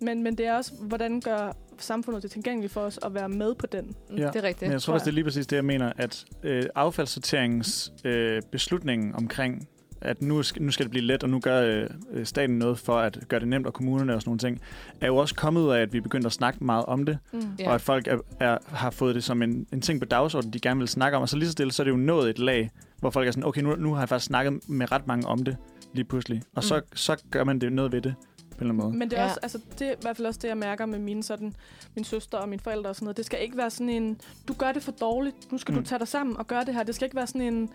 [0.00, 3.54] Men, men det er også, hvordan gør samfundet det tilgængeligt for os at være med
[3.54, 3.96] på den.
[4.10, 4.26] Ja.
[4.26, 4.62] Det er rigtigt.
[4.62, 8.42] Men jeg tror også, det er lige præcis det, jeg mener, at øh, affaldssorterings øh,
[8.52, 9.68] beslutningen omkring,
[10.06, 12.96] at nu skal, nu skal det blive let, og nu gør øh, staten noget for
[12.98, 14.60] at gøre det nemt, og kommunerne og sådan nogle ting,
[15.00, 17.40] er jo også kommet ud af, at vi begyndte at snakke meget om det, Mm.
[17.66, 20.60] Og at folk er, er, har fået det som en, en ting på dagsordenen, de
[20.60, 22.38] gerne vil snakke om, og så lige så stille, så er det jo nået et
[22.38, 25.26] lag, hvor folk er sådan, okay, nu, nu har jeg faktisk snakket med ret mange
[25.26, 25.56] om det
[25.94, 28.14] lige pludselig, og så, så gør man det noget ved det
[28.50, 28.98] på en eller anden måde.
[28.98, 29.28] Men det er, Ja.
[29.28, 31.54] også, altså, det er i hvert fald også det, jeg mærker med mine, sådan,
[31.94, 33.16] min søster og mine forældre og sådan noget.
[33.16, 35.78] Det skal ikke være sådan en, du gør det for dårligt, nu skal mm.
[35.78, 35.84] Mm.
[35.84, 36.82] du tage dig sammen og gøre det her.
[36.82, 37.68] Det skal ikke være sådan en,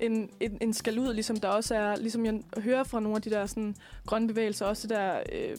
[0.00, 3.22] en, en, en skal ud, ligesom der også er, ligesom jeg hører fra nogle af
[3.22, 3.76] de der sådan,
[4.06, 5.56] grønne bevægelser, også det der, øh,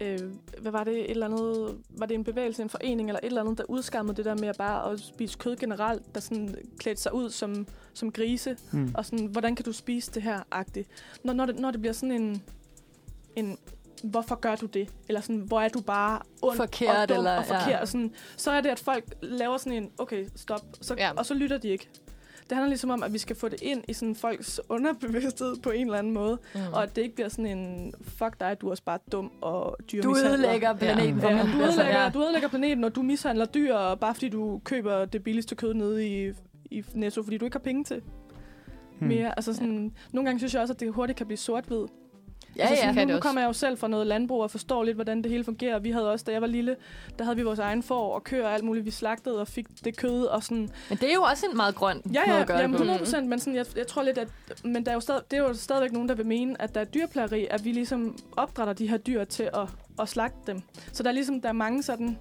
[0.00, 0.18] øh,
[0.60, 3.40] hvad var det, et eller andet, var det en bevægelse, en forening eller et eller
[3.40, 7.02] andet, der udskammede det der med at bare at spise kød generelt, der sådan klædte
[7.02, 8.90] sig ud som, som grise, Hmm.
[8.94, 10.88] og sådan, hvordan kan du spise det her, agtigt.
[11.24, 12.42] Når, når, det, når det bliver sådan en,
[13.36, 13.58] en,
[14.02, 14.88] hvorfor gør du det?
[15.08, 17.68] Eller sådan, hvor er du bare ond Forkert, og dum eller- og forkert?
[17.68, 17.80] ja.
[17.80, 21.10] Og sådan, så er det, at folk laver sådan en, okay, stop, så, ja.
[21.16, 21.88] og så lytter de ikke.
[22.42, 25.70] Det handler ligesom om, at vi skal få det ind i sådan folks underbevidsthed på
[25.70, 26.60] en eller anden måde, Mm.
[26.72, 29.76] og at det ikke bliver sådan en, fuck dig, du er også bare dum og
[29.92, 31.42] dyr Du ødelægger planeten for Ja, mig.
[31.44, 32.10] du, ødelægger, Altså, ja.
[32.14, 35.74] du ødelægger planeten, og du mishandler dyr, og bare fordi du køber det billigste kød
[35.74, 36.32] nede i,
[36.70, 38.02] i Netto, fordi du ikke har penge til
[38.98, 39.08] Hmm.
[39.08, 39.38] mere.
[39.38, 41.86] Altså sådan, Nogle gange synes jeg også, at det hurtigt kan blive sort-hvid.
[42.56, 42.80] Ja, altså ja.
[42.80, 43.22] sådan, Kan nu, nu også.
[43.28, 45.78] kommer jeg jo selv fra noget landbrug og forstår lidt, hvordan det hele fungerer.
[45.78, 46.76] Vi havde også, da jeg var lille,
[47.18, 48.86] der havde vi vores egen får og køer og alt muligt.
[48.86, 50.68] Vi slagtede og fik det kød og sådan.
[50.88, 52.78] Men det er jo også en meget grøn Ja, måde ja, at gøre jamen det
[52.78, 52.82] på.
[52.82, 54.28] 100 procent, men sådan, jeg, jeg tror lidt, at
[54.64, 56.80] men der er jo stadig, det er jo stadigvæk nogen, der vil mene, at der
[56.80, 59.68] er dyrplageri, at vi ligesom opdrætter de her dyr til at,
[60.00, 60.62] at slagte dem.
[60.92, 62.18] Så der er ligesom, der er mange sådan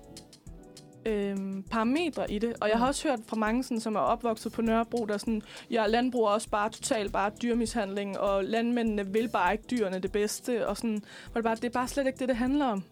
[1.05, 2.53] øhm, parametre i det.
[2.61, 5.41] Og jeg har også hørt fra mange, sådan, som er opvokset på Nørrebro, der sådan,
[5.71, 10.11] ja, landbrug er også bare totalt bare dyrmishandling, og landmændene vil bare ikke dyrene det
[10.11, 12.83] bedste, og sådan, hvor det, bare, det er bare slet ikke det, det handler om.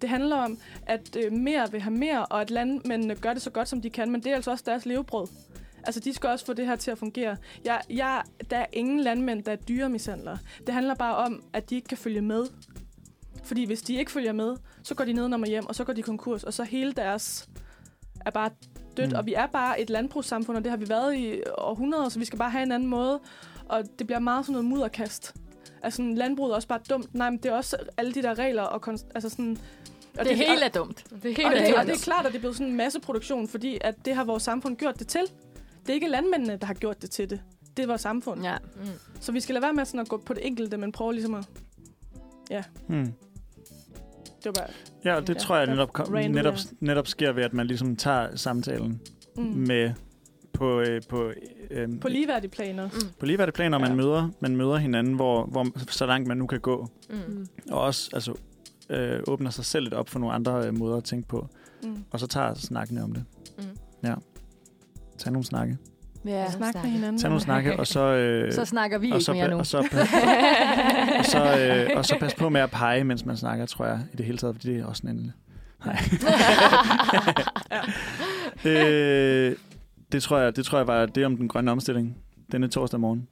[0.00, 3.50] Det handler om, at øh, mere vil have mere, og at landmændene gør det så
[3.50, 5.26] godt, som de kan, men det er altså også deres levebrød.
[5.82, 7.36] Altså, de skal også få det her til at fungere.
[7.64, 10.38] Jeg, jeg, der er ingen landmænd, der er dyremishandlere.
[10.66, 12.46] Det handler bare om, at de ikke kan følge med.
[13.42, 15.92] Fordi hvis de ikke følger med, så går de ned og hjem, og så går
[15.92, 17.48] de konkurs, og så hele deres
[18.26, 18.50] er bare
[18.96, 19.10] dødt.
[19.10, 19.16] Mm.
[19.18, 22.24] Og vi er bare et landbrugssamfund, og det har vi været i århundreder, så vi
[22.24, 23.20] skal bare have en anden måde.
[23.68, 25.34] Og det bliver meget sådan noget mudderkast.
[25.82, 27.14] Altså, sådan, landbruget er også bare dumt.
[27.14, 28.88] Nej, men det er også alle de der regler og...
[28.88, 29.58] Konst- altså sådan,
[30.18, 31.04] og Det hele og, er dumt.
[31.22, 31.86] Det er og, helt det, og dumt.
[31.86, 34.42] det er klart, at det er blevet sådan en masseproduktion, fordi at det har vores
[34.42, 35.20] samfund gjort det til.
[35.82, 37.40] Det er ikke landmændene, der har gjort det til det.
[37.76, 38.42] Det er vores samfund.
[38.42, 38.56] Ja.
[38.76, 38.86] Mm.
[39.20, 41.34] Så vi skal lade være med sådan at gå på det enkelte, men prøve ligesom
[41.34, 41.44] at...
[42.86, 43.12] Hmm.
[44.44, 44.66] Det var bare...
[45.04, 47.96] Ja, og det Ja, tror jeg netop, kom, netop, netop sker ved, at man ligesom
[47.96, 49.00] tager samtalen
[49.36, 49.42] Mm.
[49.44, 49.92] med
[50.52, 51.32] på, øh, på,
[51.70, 52.84] øh, På ligeværdige planer.
[52.92, 53.08] Mm.
[53.18, 53.94] på ligeværdige planer, man, Ja.
[53.96, 56.88] møder, man møder hinanden, hvor, hvor, så langt man nu kan gå.
[57.10, 57.46] Mm.
[57.70, 58.34] Og også altså,
[58.90, 61.46] øh, åbner sig selv lidt op for nogle andre øh, måder at tænke på.
[61.82, 62.04] Mm.
[62.10, 63.24] Og så tager snakkene om det.
[63.58, 63.64] Mm.
[64.04, 64.14] Ja.
[65.18, 65.78] Tag nogle snakke.
[66.24, 66.50] Ja.
[66.50, 67.18] Snak med hinanden.
[67.18, 68.00] Tag nogle snakke, og så...
[68.00, 69.56] Øh, Så snakker vi og ikke så, mere pa- nu.
[69.58, 69.98] og, så, pa-
[71.18, 74.00] og, så, øh, og så pas på med at pege, mens man snakker, tror jeg,
[74.12, 75.32] i det hele taget, fordi det er også en
[75.86, 75.96] Nej.
[78.72, 79.56] øh,
[80.12, 82.16] det, tror jeg, det tror jeg var det om den grønne omstilling
[82.52, 83.28] denne torsdag morgen.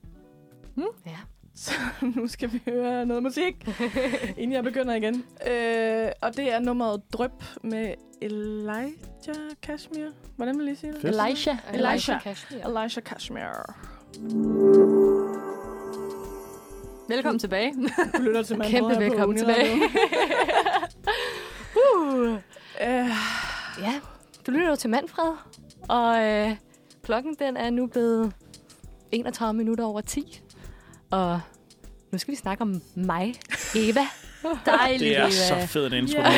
[1.07, 1.11] ja.
[1.59, 1.73] Så
[2.17, 3.69] nu skal vi høre noget musik,
[4.39, 5.25] inden jeg begynder igen.
[5.51, 7.31] Øh, og det er nummeret Drøb
[7.63, 8.91] med Elijah
[9.63, 10.09] Kashmir.
[10.37, 11.01] Hvordan vil I sige det?
[11.03, 11.17] Fedt.
[11.27, 11.57] Elisha.
[11.75, 12.19] Elisha.
[12.19, 12.59] Kashmir.
[12.67, 13.75] Elijah Kashmir.
[17.09, 17.75] Velkommen tilbage.
[18.17, 19.75] Du lytter til Manfred Kæmpe velkommen tilbage.
[21.77, 22.33] uh.
[22.81, 23.09] Øh,
[23.81, 24.01] Ja,
[24.47, 25.33] du lytter jo til Manfred,
[25.89, 26.57] og øh,
[27.03, 28.33] klokken den er nu blevet
[29.13, 30.43] 31 minutter over 10.
[31.11, 31.41] Og
[32.13, 33.35] nu skal vi snakke om mig,
[33.77, 34.01] Eva.
[34.67, 35.31] Dejligt, Det er Eva.
[35.31, 36.29] så fedt en intro, Ja.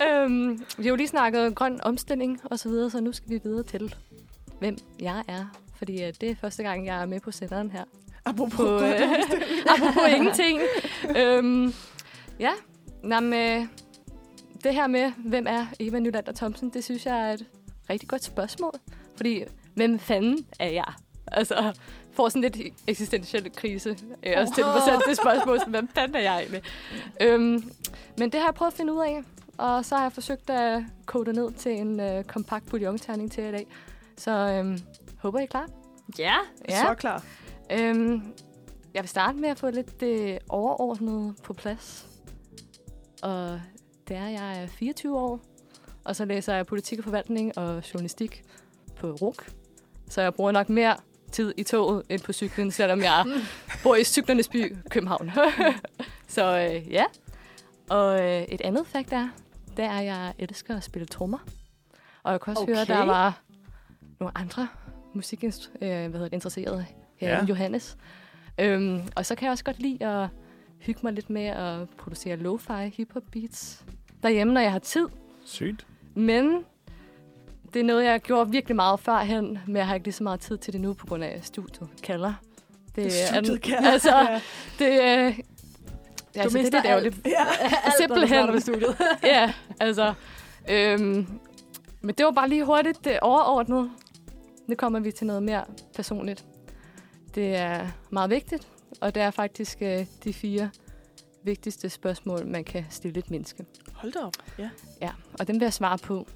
[0.00, 0.22] der.
[0.24, 3.40] øhm, vi har jo lige snakket grøn omstilling og så videre, så nu skal vi
[3.44, 3.94] videre til,
[4.58, 5.44] hvem jeg er.
[5.78, 7.84] Fordi øh, det er første gang, jeg er med på senderen her.
[8.24, 9.08] Apropos På, grøn øh,
[9.74, 10.60] apropos ingenting.
[11.16, 11.74] øhm,
[12.40, 12.50] ja,
[13.04, 13.66] Nå, men, øh,
[14.64, 17.44] det her med, hvem er Eva Nylander Thomsen, det synes jeg er et
[17.90, 18.72] rigtig godt spørgsmål.
[19.16, 19.42] Fordi,
[19.74, 20.92] hvem fanden er jeg?
[21.26, 21.72] Altså,
[22.12, 23.96] får sådan lidt eksistentiel krise.
[24.22, 26.62] Jeg også til mig selv det spørgsmål, sådan, hvem fanden er jeg egentlig?
[27.20, 27.70] Øhm,
[28.18, 29.22] men det har jeg prøvet at finde ud af.
[29.58, 33.44] Og så har jeg forsøgt at kode det ned til en øh, kompakt bouillonterning til
[33.44, 33.66] i dag.
[34.16, 34.78] Så øhm,
[35.18, 35.68] håber I er klar.
[36.18, 36.34] Ja.
[36.68, 37.24] Så klar.
[37.72, 38.22] Øhm,
[38.94, 42.06] jeg vil starte med at få lidt det overordnede på plads.
[43.22, 43.60] Og
[44.08, 45.40] det er, jeg er 24 år,
[46.04, 48.44] og så læser jeg politik og forvaltning og journalistik
[48.96, 49.50] på RUK.
[50.08, 50.96] Så jeg bruger nok mere
[51.32, 53.24] tid i toget end på cyklen, selvom jeg
[53.82, 55.30] bor i cyklernes by, København.
[56.28, 57.04] så øh, ja.
[57.90, 59.28] Og øh, et andet fakt er,
[59.76, 61.38] det er, at jeg elsker at spille trommer.
[62.22, 62.72] Og jeg kan også okay.
[62.72, 63.40] høre, at der var
[64.20, 64.68] nogle andre
[65.14, 66.84] musikinteresserede øh,
[67.16, 67.44] her ja.
[67.44, 67.96] Johannes.
[68.58, 70.28] Øhm, og så kan jeg også godt lide at
[70.78, 73.84] hygge mig lidt med at producere lo-fi hip-hop beats
[74.22, 75.06] derhjemme, når jeg har tid.
[75.44, 75.86] Sygt.
[76.14, 76.64] Men
[77.74, 80.40] det er noget, jeg gjorde virkelig meget førhen, men jeg har ikke lige så meget
[80.40, 82.34] tid til det nu, på grund af studiet kalder.
[82.96, 83.90] Det, Studiet er, kalder.
[83.92, 84.40] Altså, Ja.
[84.78, 85.38] det, øh, ja, altså,
[86.34, 86.86] det er mister alt.
[86.86, 87.16] ærgerligt.
[87.26, 87.46] Ja.
[88.00, 88.46] Simpelthen.
[88.52, 88.96] med studiet.
[89.24, 90.14] ja, altså.
[90.70, 91.26] Øhm,
[92.00, 93.90] men det var bare lige hurtigt det overordnede.
[94.68, 95.64] Nu kommer vi til noget mere
[95.96, 96.44] personligt.
[97.34, 98.68] Det er meget vigtigt,
[99.00, 100.70] og det er faktisk øh, de fire
[101.44, 103.64] vigtigste spørgsmål, man kan stille et menneske.
[103.94, 104.32] Hold da op.
[104.58, 104.70] Ja.
[105.02, 106.28] Ja, og dem vil jeg svare på.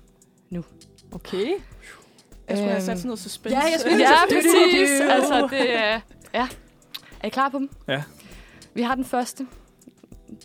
[1.16, 1.46] Okay.
[2.48, 3.56] Jeg skulle have Øhm, sat sådan noget suspense.
[3.58, 5.00] Ja, jeg skulle Ja, præcis.
[5.00, 6.00] Altså, det er...
[6.34, 6.48] Ja.
[7.22, 7.70] Er I klar på dem?
[7.88, 8.02] Ja.
[8.74, 9.46] Vi har den første.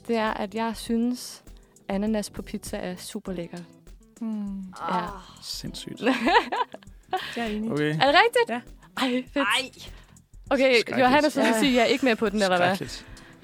[0.07, 1.43] Det er, at jeg synes,
[1.88, 3.61] ananas på pizza er super lækkert.
[4.19, 4.60] Hmm,
[4.91, 5.06] Ja.
[5.41, 6.02] Sindssygt.
[6.02, 6.11] jeg
[7.38, 7.72] er enig.
[7.72, 7.95] Okay.
[8.02, 8.49] Er det rigtigt?
[8.49, 8.61] Ja.
[8.98, 9.48] Ej, fedt.
[9.60, 9.72] Ej.
[10.49, 10.99] Okay.
[10.99, 11.60] Johannes vil Ja.
[11.60, 12.77] sige, at jeg er ikke med på den, eller hvad?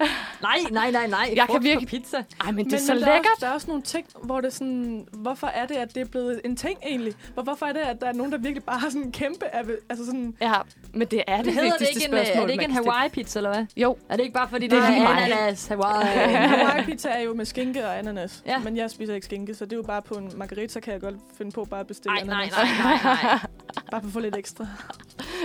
[0.42, 1.32] Nej, nej, nej, nej.
[1.36, 2.16] Jeg kan virkelig- pizza.
[2.44, 3.32] Ej, men det er Men, så men der, er lækkert.
[3.32, 6.00] også, der er også nogle ting, hvor det er sådan, hvorfor er det, at det
[6.00, 7.14] er blevet en ting egentlig?
[7.34, 9.44] Hvor, hvorfor er det, at der er nogen, der virkelig bare har sådan en kæmpe,
[9.88, 10.52] altså sådan, Ja,
[10.98, 12.42] men det er det, Det hedder det vigtigste ikke en, øh, spørgsmål.
[12.42, 12.70] er det ikke en.
[12.72, 13.66] Hawaii-pizza, eller hvad?
[13.76, 15.22] Jo, Er det ikke bare fordi, Det det, er er lige mig.
[15.32, 16.06] ananas, Hawaii?
[16.54, 18.42] Hawaii pizza er jo med skinke og ananas.
[18.46, 18.58] Ja.
[18.58, 21.00] Men jeg spiser ikke skinke, så det er jo bare på en margarita, kan jeg
[21.00, 22.56] godt finde på bare at bestille Nej, nej, ananas.
[22.84, 23.38] nej, nej, nej.
[23.90, 24.66] Bare for at få lidt ekstra.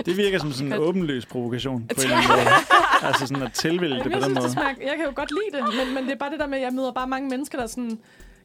[0.06, 3.08] Det virker som sådan en åbenløs provokation på en eller anden måde.
[3.08, 4.44] Altså sådan at tilvælge det på jeg, den synes, måde.
[4.44, 6.46] det smager, jeg kan jo godt lide det, men, men det er bare det der
[6.46, 7.98] med, at jeg møder bare mange mennesker, der er sådan,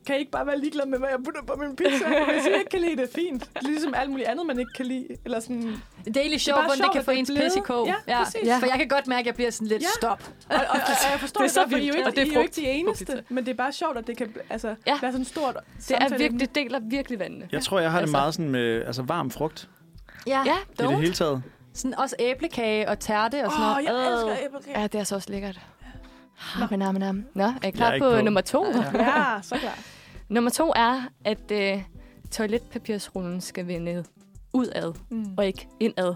[0.06, 2.06] kan I ikke bare være ligeglade med, hvad jeg putter på min pizza?
[2.34, 3.50] Hvis I ikke kan lide det, fint.
[3.54, 5.08] Det ligesom alt muligt andet, man ikke kan lide.
[5.26, 5.62] Eller sådan,
[6.06, 7.88] Det er egentlig sjovt, hvordan det kan få det ens blevet- pis i kog.
[8.08, 8.42] Ja, præcis.
[8.46, 8.58] Ja.
[8.58, 9.88] For jeg kan godt mærke, at jeg bliver sådan lidt Ja.
[9.98, 10.24] stop.
[10.50, 11.94] og, og, og, og jeg forstår Det er det, så godt, for I er jo
[11.94, 13.98] ikke, og det er I er jo ikke de eneste, men det er bare sjovt,
[13.98, 14.98] at det kan altså, Ja.
[15.02, 15.58] være sådan stort
[15.88, 17.50] det er virkelig, det deler virkelig vandene.
[17.52, 18.12] Jeg tror, jeg har det Altså.
[18.18, 19.70] meget sådan med altså varm frugt
[20.28, 21.44] Ja, Ja, i det hele taget.
[21.74, 23.86] Sådan også æblekage og tærte og sådan Åh, noget.
[23.86, 24.80] jeg elsker æblekage.
[24.82, 25.60] Ja, det er så også lækkert.
[26.60, 27.26] Nam, nam, nam.
[27.36, 28.22] Nå, er I klar Jeg er på, på.
[28.22, 28.66] nummer to?
[28.94, 29.80] Ja, så klar.
[30.30, 31.82] Nummer to er, at øh,
[32.32, 34.04] toiletpapirsrullen skal vende
[34.54, 35.26] udad, Mm.
[35.38, 36.16] og ikke indad.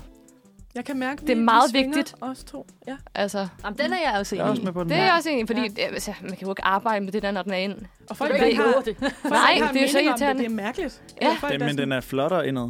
[0.76, 2.16] Jeg kan mærke, Det er meget vigtigt.
[2.22, 2.68] Os to.
[2.88, 2.96] Ja.
[3.16, 4.84] Altså, Jamen, den er jeg også er enig også i.
[4.90, 5.68] det er jeg også enig, fordi Ja.
[5.68, 7.76] det, altså, man kan jo ikke arbejde med det der, når den er ind.
[8.10, 8.98] Og folk, kan ikke har, det.
[8.98, 10.44] folk, Nej, har det er jo så irriterende.
[10.44, 11.02] Det, det er mærkeligt.
[11.22, 11.26] Ja.
[11.28, 12.70] Eller folk, Det, men den er flottere indad.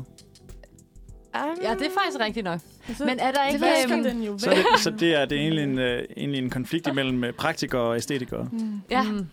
[1.62, 2.60] Ja, det er faktisk rigtigt nok.
[2.88, 3.62] Altså, Men er der ikke...
[3.62, 5.84] vasker øhm, den jo Så, det, så det er, det er egentlig, en, uh,
[6.18, 8.82] egentlig en konflikt imellem øh, praktikere og æstetikere, Mm.
[8.90, 9.04] Ja.
[9.04, 9.26] mm,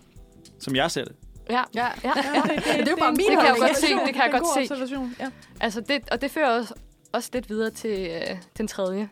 [0.58, 1.12] som jeg ser det.
[1.50, 1.86] Ja, Ja.
[1.86, 1.90] ja.
[2.04, 2.12] Ja,
[2.42, 3.86] det, det, det er jo bare min Det kan jeg godt se.
[4.06, 4.72] Det kan jeg godt god se.
[4.72, 5.14] observation.
[5.20, 5.28] Ja.
[5.60, 6.74] Altså det, og det fører også,
[7.12, 9.08] også lidt videre til øh, den tredje.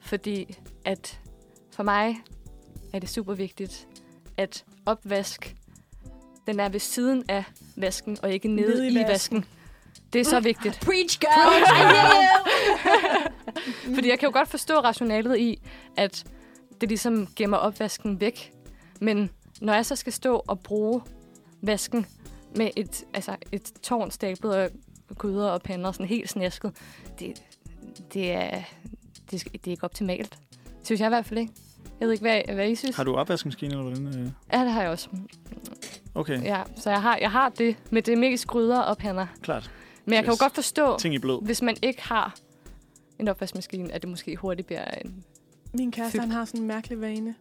[0.00, 1.18] Fordi at
[1.74, 2.16] for mig
[2.92, 3.86] er det super vigtigt,
[4.36, 5.54] at opvask,
[6.46, 7.44] den er ved siden af
[7.76, 9.08] vasken, og ikke nede, Nede i i, vasken.
[9.08, 9.44] vasken.
[10.12, 10.80] Det er så vigtigt.
[10.80, 11.64] Preach, girl!
[13.94, 15.62] Fordi jeg kan jo godt forstå rationalet i,
[15.96, 16.24] at
[16.80, 18.52] det ligesom gemmer opvasken væk.
[19.00, 19.30] Men
[19.60, 21.02] når jeg så skal stå og bruge
[21.62, 22.06] vasken
[22.56, 24.68] med et, altså et tårn stablet af
[25.18, 26.72] gryder og pander, sådan helt snæsket,
[27.18, 27.42] det,
[28.12, 28.62] det, er,
[29.30, 30.38] det, det er ikke optimalt.
[30.82, 31.52] Synes jeg i hvert fald ikke.
[32.00, 32.96] Jeg ved ikke, hvad, hvad I synes.
[32.96, 34.06] Har du opvaskemaskine, eller hvordan?
[34.06, 34.28] øh?
[34.52, 35.08] Ja, det har jeg også.
[36.14, 39.26] Okay, Ja, så jeg har, jeg har det med det mest gryder og pander.
[39.42, 39.70] klart.
[40.10, 41.44] Men jeg kan jo godt forstå, Ting i blod.
[41.44, 42.36] hvis man ikke har
[43.18, 45.24] en opvaskemaskine, at det måske hurtigt bliver en...
[45.74, 46.22] Min kæreste, Fyldt.
[46.22, 47.34] han har sådan en mærkelig vane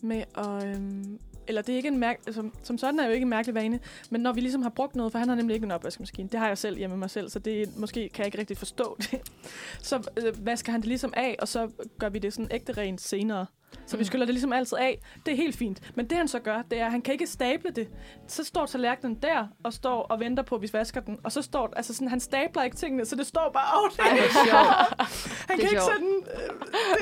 [0.00, 0.66] med at...
[0.76, 1.18] Øhm,
[1.48, 2.20] eller det er ikke en mærk...
[2.30, 3.80] Som, som sådan er jo ikke en mærkelig vane,
[4.10, 6.28] men når vi ligesom har brugt noget, for han har nemlig ikke en opvaskemaskine.
[6.32, 8.38] Det har jeg selv hjemme med mig selv, så det er- måske kan jeg ikke
[8.38, 9.20] rigtig forstå det.
[9.82, 13.00] Så øh, vasker han det ligesom af, og så gør vi det sådan ægte rent
[13.00, 13.46] senere.
[13.86, 14.04] Så vi Mm.
[14.04, 14.98] skyller det ligesom altid af.
[15.26, 15.80] Det er helt fint.
[15.94, 17.88] Men det han så gør, det er, at han kan ikke stable det.
[18.28, 21.18] Så står tallerkenen der, og står og venter på, at vi vasker den.
[21.24, 23.98] Og så står, altså sådan, han stabler ikke tingene, så det står bare, åh, det
[23.98, 24.66] Ej, er det er sjovt.
[24.68, 25.08] han Det
[25.48, 25.82] er kan ikke sjovt.
[25.92, 26.22] sådan...
[26.34, 26.48] Øh,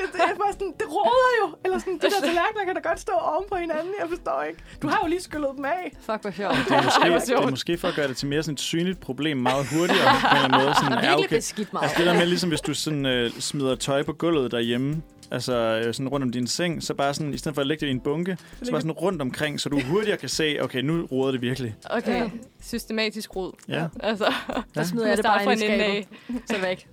[0.01, 1.45] det, det, er bare sådan, det råder jo.
[1.65, 3.91] Eller sådan, de der tallerkener kan da godt stå oven på hinanden.
[4.01, 4.59] Jeg forstår ikke.
[4.81, 5.97] Du har jo lige skyllet dem af.
[6.01, 6.55] Fuck, hvor sjovt.
[6.69, 8.99] Det er, måske, det er måske for at gøre det til mere sådan et synligt
[8.99, 10.75] problem meget hurtigere på en eller anden måde.
[10.75, 11.35] Sådan, Og ja, virkelig okay.
[11.37, 11.83] beskidt meget.
[11.83, 15.53] Altså det der med, ligesom hvis du sådan, øh, smider tøj på gulvet derhjemme, altså
[15.85, 17.87] øh, sådan rundt om din seng, så bare sådan, i stedet for at lægge det
[17.87, 21.05] i en bunke, så bare sådan rundt omkring, så du hurtigere kan se, okay, nu
[21.11, 21.75] roder det virkelig.
[21.89, 22.17] Okay, Ja.
[22.23, 22.29] ja.
[22.61, 23.53] systematisk rod.
[23.67, 23.87] Ja.
[23.99, 24.33] Altså,
[24.73, 25.83] Så smider jeg det bare fra ind i en skabet.
[25.83, 26.07] af.
[26.51, 26.87] Så væk.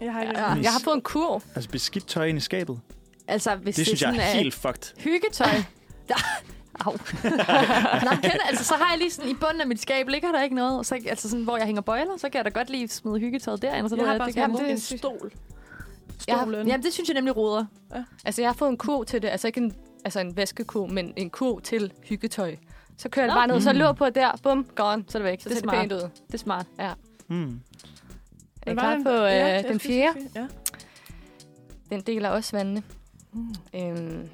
[0.00, 0.48] Jeg har ikke Ja.
[0.54, 0.60] ja.
[0.62, 1.42] Jeg har fået en kurv.
[1.54, 2.80] Altså beskidt tøj ind i skabet,
[3.28, 5.00] Altså, hvis det synes jeg sådan er helt fucked.
[5.00, 5.48] hyggetøj.
[6.86, 6.92] Au.
[6.92, 10.42] Men kender, altså, så har jeg lige sådan i bunden af mit skab, ligger der
[10.42, 12.70] ikke noget, og så, altså sådan, hvor jeg hænger bøjler, så kan jeg da godt
[12.70, 14.66] lige smide hyggetøjet derind, og så Jeg ved har jeg, bare det sådan kan en,
[14.66, 14.98] jeg en det er sygt.
[14.98, 15.32] stol.
[16.28, 16.66] Jeg har- Stolen.
[16.68, 17.64] Jamen, det synes jeg nemlig ruder.
[18.24, 19.28] Altså, jeg har fået en kurv til det.
[19.28, 19.74] Altså ikke en,
[20.04, 22.56] altså en vaskekurv, men en kurv til hyggetøj.
[22.98, 23.78] Så kører jeg bare ned, så Mm.
[23.78, 25.40] lå på der, bum, gone, så er det væk.
[25.40, 25.98] Så Det er ser det pænt ud.
[26.26, 26.66] Det er smart.
[27.28, 27.60] Mm.
[28.62, 30.28] Er I klar på øh, jeg den fjerde?
[30.34, 30.46] Ja.
[31.90, 32.82] Den deler også vandene.
[33.32, 33.54] Mm.
[33.74, 34.28] Øhm,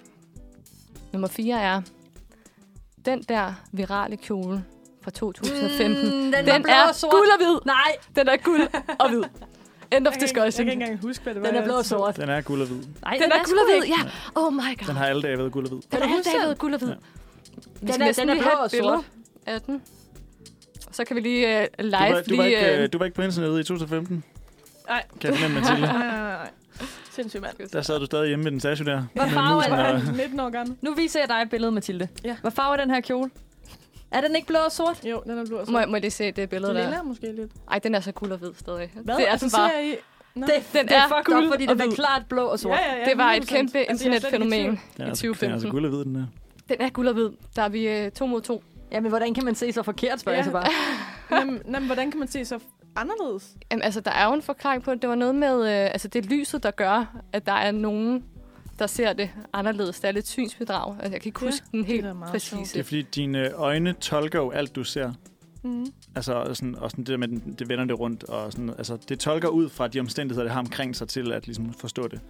[1.12, 1.83] nummer 4 er
[3.05, 4.65] den der virale kjole
[5.03, 6.05] fra 2015.
[6.05, 7.11] Mm, den, den var blå er og sort.
[7.12, 7.59] guld og hvid.
[7.67, 8.61] Nej, Den er guld
[8.99, 9.23] og hvid.
[9.93, 10.67] End of ikke, jeg discussion.
[10.67, 11.49] kan ikke engang huske, hvad det var.
[11.49, 12.17] den er blå og sort.
[12.17, 12.83] Den er guld og hvid.
[13.03, 14.11] Nej, Den er guld og hvid, ja.
[14.35, 14.87] Oh my god.
[14.87, 15.83] Den har alle dage været guld og hvid.
[15.83, 16.41] Den du er huske altid den?
[16.43, 16.89] været guld og hvid.
[16.89, 16.95] Ja.
[17.93, 19.05] Den er- den er blå og sort.
[19.47, 19.83] af den.
[20.93, 22.47] Så kan vi lige uh, Du live var, du, var lige...
[22.47, 24.25] ikke, øh, du var ikke på internettet i 2015?
[24.89, 25.03] Nej.
[25.21, 25.87] Kan jeg fornemme, Mathilde?
[25.93, 26.49] Nej, nej, nej.
[27.11, 27.69] Sindssygt mand.
[27.73, 29.03] Der sad du stadig hjemme med den statue der.
[29.15, 30.77] Hvad farve er er 19 år gammel.
[30.81, 32.09] Nu viser jeg dig et billede, Mathilde.
[32.25, 32.37] Ja.
[32.41, 33.31] Hvad farve er den her kjole?
[34.11, 35.05] Er den ikke blå og sort?
[35.05, 35.89] Jo, den er blå og må, sort.
[35.89, 36.89] må jeg lige se det billede Det der?
[36.89, 37.53] ligner måske lidt.
[37.70, 38.91] Ej, den er så guld og hvid stadig.
[38.95, 39.16] Hvad?
[39.16, 39.85] Det er altså, bare...
[39.87, 39.95] I...
[40.35, 40.47] Nå.
[40.47, 41.95] Det, Den det er er fucked up, fordi og den er hvid.
[41.97, 42.78] klart blå og sort.
[42.78, 43.47] Ja, ja, ja, Det var et 100%.
[43.47, 44.78] kæmpe Altså, jeg er slet ikke i internetfænomen tvivl.
[44.97, 45.53] Den er, i altså, den er 2015.
[45.53, 46.27] altså guld og hvid, den der.
[46.69, 47.31] Den er guld og hvid.
[47.57, 48.62] Der er vi øh, to mod to.
[48.93, 50.39] Jamen, hvordan kan man se så forkert, spørger Ja.
[50.39, 50.66] jeg så bare.
[51.39, 52.59] Jamen, jamen, hvordan kan man se så
[52.97, 53.51] anderledes?
[53.70, 55.03] Jamen, altså, der er jo en forklaring på det.
[55.03, 55.61] Det var noget med...
[55.62, 58.24] Øh, altså, det er lyset, der gør, at der er nogen,
[58.81, 60.01] der ser det anderledes.
[60.01, 60.93] Det er lidt synsbedrag.
[60.94, 62.74] Altså, jeg kan ikke Ja, huske den helt præcise.
[62.74, 65.12] Det er fordi, dine øjne tolker jo alt, du ser.
[65.62, 65.86] Mm.
[66.15, 68.24] Altså, og sådan, og sådan det der med, den- det vender det rundt.
[68.24, 71.47] Og sådan, altså, det tolker ud fra de omstændigheder, det har omkring sig til at
[71.47, 72.20] ligesom, forstå det.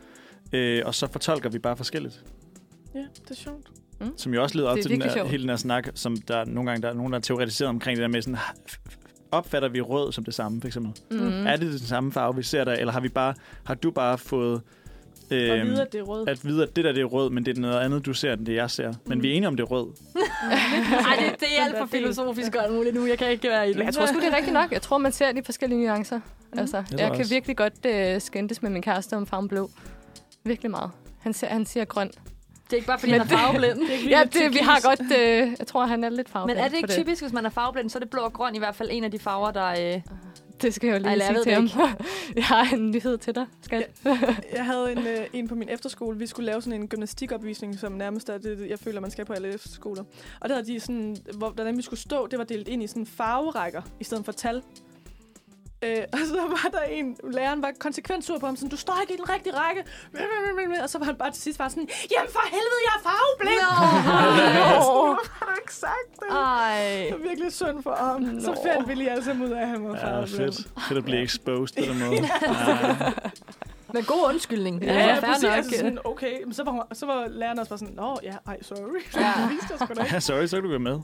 [0.52, 2.24] Øh, og så fortolker vi bare forskelligt.
[2.94, 3.70] Ja, det er sjovt.
[4.16, 6.70] Som jo også leder op til den her, hele den her snak, som der nogle
[6.70, 8.39] gange der er nogen, der har teoretiseret omkring det der med sådan,
[9.31, 10.93] opfatter vi rød som det samme, for eksempel?
[11.10, 11.16] Mm.
[11.16, 11.47] Mm.
[11.47, 14.18] Er det den samme farve, vi ser der, eller har vi bare, har du bare
[14.18, 14.60] fået
[15.31, 16.28] Øhm, vide, at det er rød.
[16.28, 18.32] at vide, at det der det er rød, men det er noget andet, du ser,
[18.32, 18.93] end det jeg ser.
[19.07, 19.23] Men Mm.
[19.23, 19.86] vi er enige om, det er rød.
[20.16, 23.07] Ej, det, det er alt for filosofisk og alt muligt nu.
[23.07, 23.85] Jeg kan ikke være i det.
[23.85, 24.73] Jeg tror sgu, det er rigtigt nok.
[24.73, 26.16] Jeg tror, man ser de forskellige nuancer.
[26.52, 26.59] Mm.
[26.59, 27.35] Altså, tror jeg kan også.
[27.35, 29.70] virkelig godt øh, skændtes med min kæreste om farven blå.
[30.44, 30.90] Virkelig meget.
[31.20, 32.09] Han ser, han siger grøn.
[32.09, 33.78] Det er ikke bare, fordi Men han er farveblind.
[33.81, 35.01] Det er ikke Ja, det, vi har godt...
[35.19, 37.51] Øh, jeg tror, han er lidt farveblind Men er det ikke typisk, hvis man er
[37.51, 39.94] farveblind, så er det blå og grøn i hvert fald en af de farver, der...
[39.94, 40.01] Øh...
[40.62, 41.91] Det skal jeg jo lige Ej, jeg sige til ham.
[42.37, 43.91] jeg har en nyhed til dig, skat.
[44.53, 46.19] Jeg havde en, øh, en på min efterskole.
[46.19, 49.32] Vi skulle lave sådan en gymnastikopvisning, som nærmest er det, jeg føler, man skal på
[49.32, 50.05] alle efterskoler.
[50.41, 52.87] Og der havde de sådan, hvor, hvordan vi skulle stå, det var delt ind i
[52.87, 54.62] sådan farverækker, i stedet for tal.
[55.82, 58.98] Øh, og så var der en, læreren var konsekvent sur på ham, sådan, du står
[59.02, 59.85] ikke i den rigtige række.
[60.82, 63.61] Og så var han bare til sidst bare sådan, jamen for helvede, jeg er farveblind!
[63.61, 64.69] Nå.
[64.69, 66.28] Hvorfor har du ikke sagt det?
[66.31, 67.05] Ej.
[67.11, 68.40] Det var virkelig synd for ham.
[68.40, 68.57] Så Nå.
[68.66, 70.52] fandt vi lige alle sammen ud af, at han var Ja, farveblind.
[70.52, 70.69] fedt.
[70.89, 72.15] Fedt at blive exposed på den måde.
[72.15, 73.11] Ja.
[73.95, 74.83] Men god undskyldning.
[74.83, 75.43] Ja, ja, fair præcis.
[75.43, 75.53] nok.
[75.53, 76.43] Altså sådan, okay.
[76.45, 78.79] Men så var, hun, så var læreren også bare sådan, Nå, ja, ej, sorry.
[79.17, 79.33] Ja.
[79.43, 80.15] det viste sgu da ikke.
[80.15, 80.99] Ja, sorry, så kan du være med.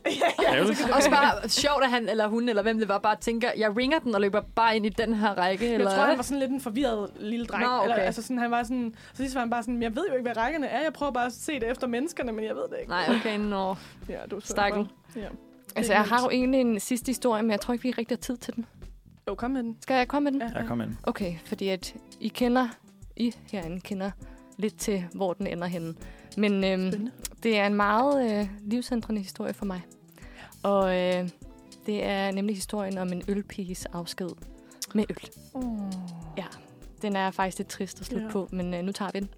[0.53, 0.91] Ærgerligt.
[0.93, 3.99] Også bare sjovt, at han eller hun, eller hvem det var, bare tænker, jeg ringer
[3.99, 5.65] den og løber bare ind i den her række.
[5.65, 7.65] Jeg eller tror, han var sådan lidt en forvirret lille dreng.
[7.65, 7.83] Nå, okay.
[7.83, 10.15] Eller, altså sådan, han var sådan, så sidst var han bare sådan, jeg ved jo
[10.15, 10.83] ikke, hvad rækkerne er.
[10.83, 12.91] Jeg prøver bare at se det efter menneskerne, men jeg ved det ikke.
[12.91, 13.77] Nej, okay, nå.
[14.09, 14.89] Ja, du Stakkel.
[15.17, 15.29] Ja.
[15.77, 18.21] Altså, jeg har jo egentlig en sidste historie, men jeg tror ikke, vi rigtig har
[18.21, 18.67] tid til den.
[19.29, 19.77] Jo, kom med den.
[19.81, 20.49] Skal jeg komme med den?
[20.55, 20.97] Ja, Ja, kom ind.
[21.03, 22.69] Okay, fordi at I kender,
[23.17, 24.11] I herinde kender
[24.57, 25.95] lidt til, hvor den ender henne.
[26.37, 27.11] Men øhm,
[27.43, 29.83] det er en meget øh, livsændrende historie for mig.
[30.63, 31.29] Og øh,
[31.87, 34.29] det er nemlig historien om en ølpiges afsked
[34.95, 35.29] med øl.
[35.55, 35.93] Oh.
[36.37, 36.45] Ja,
[37.03, 38.33] den er faktisk lidt trist at slutte Ja.
[38.33, 39.29] på, men øh, nu tager vi den.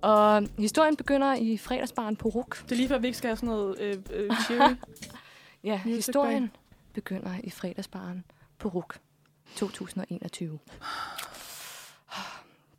[0.00, 2.62] Og historien begynder i fredagsbaren på Ruk.
[2.64, 4.30] Det er lige før, vi ikke skal have sådan noget øh, øh.
[5.64, 6.50] Ja, Music historien
[6.92, 8.24] begynder i fredagsbaren
[8.58, 8.98] på RUK
[9.56, 10.58] 2021.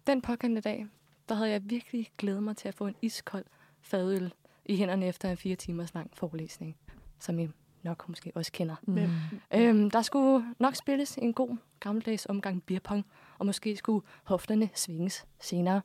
[0.07, 0.87] Den pågældende dag,
[1.29, 3.45] der havde jeg virkelig glædet mig til at få en iskold
[3.81, 4.33] fadøl
[4.65, 6.77] i hænderne efter en fire timers lang forelæsning,
[7.19, 7.49] som I
[7.83, 8.75] nok måske også kender.
[8.81, 9.09] Hvem?
[9.53, 13.05] Øhm, der skulle nok spilles en god gammeldags omgang beerpong,
[13.37, 15.81] og måske skulle hofterne svinges senere.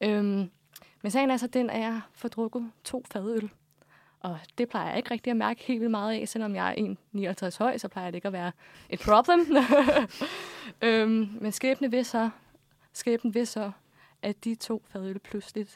[0.00, 0.50] Øhm,
[1.02, 3.50] men sagen er så den, at jeg får drukket to fadøl.
[4.20, 6.94] Og det plejer jeg ikke rigtig at mærke helt vildt meget af, selvom jeg er
[7.50, 8.52] 1,59 høj, så plejer det ikke at være
[8.90, 9.56] et problem.
[10.82, 12.30] øhm, men skæbne vil så,
[12.92, 13.70] skæbnen vil så,
[14.22, 15.66] at de to fadøl pludselig,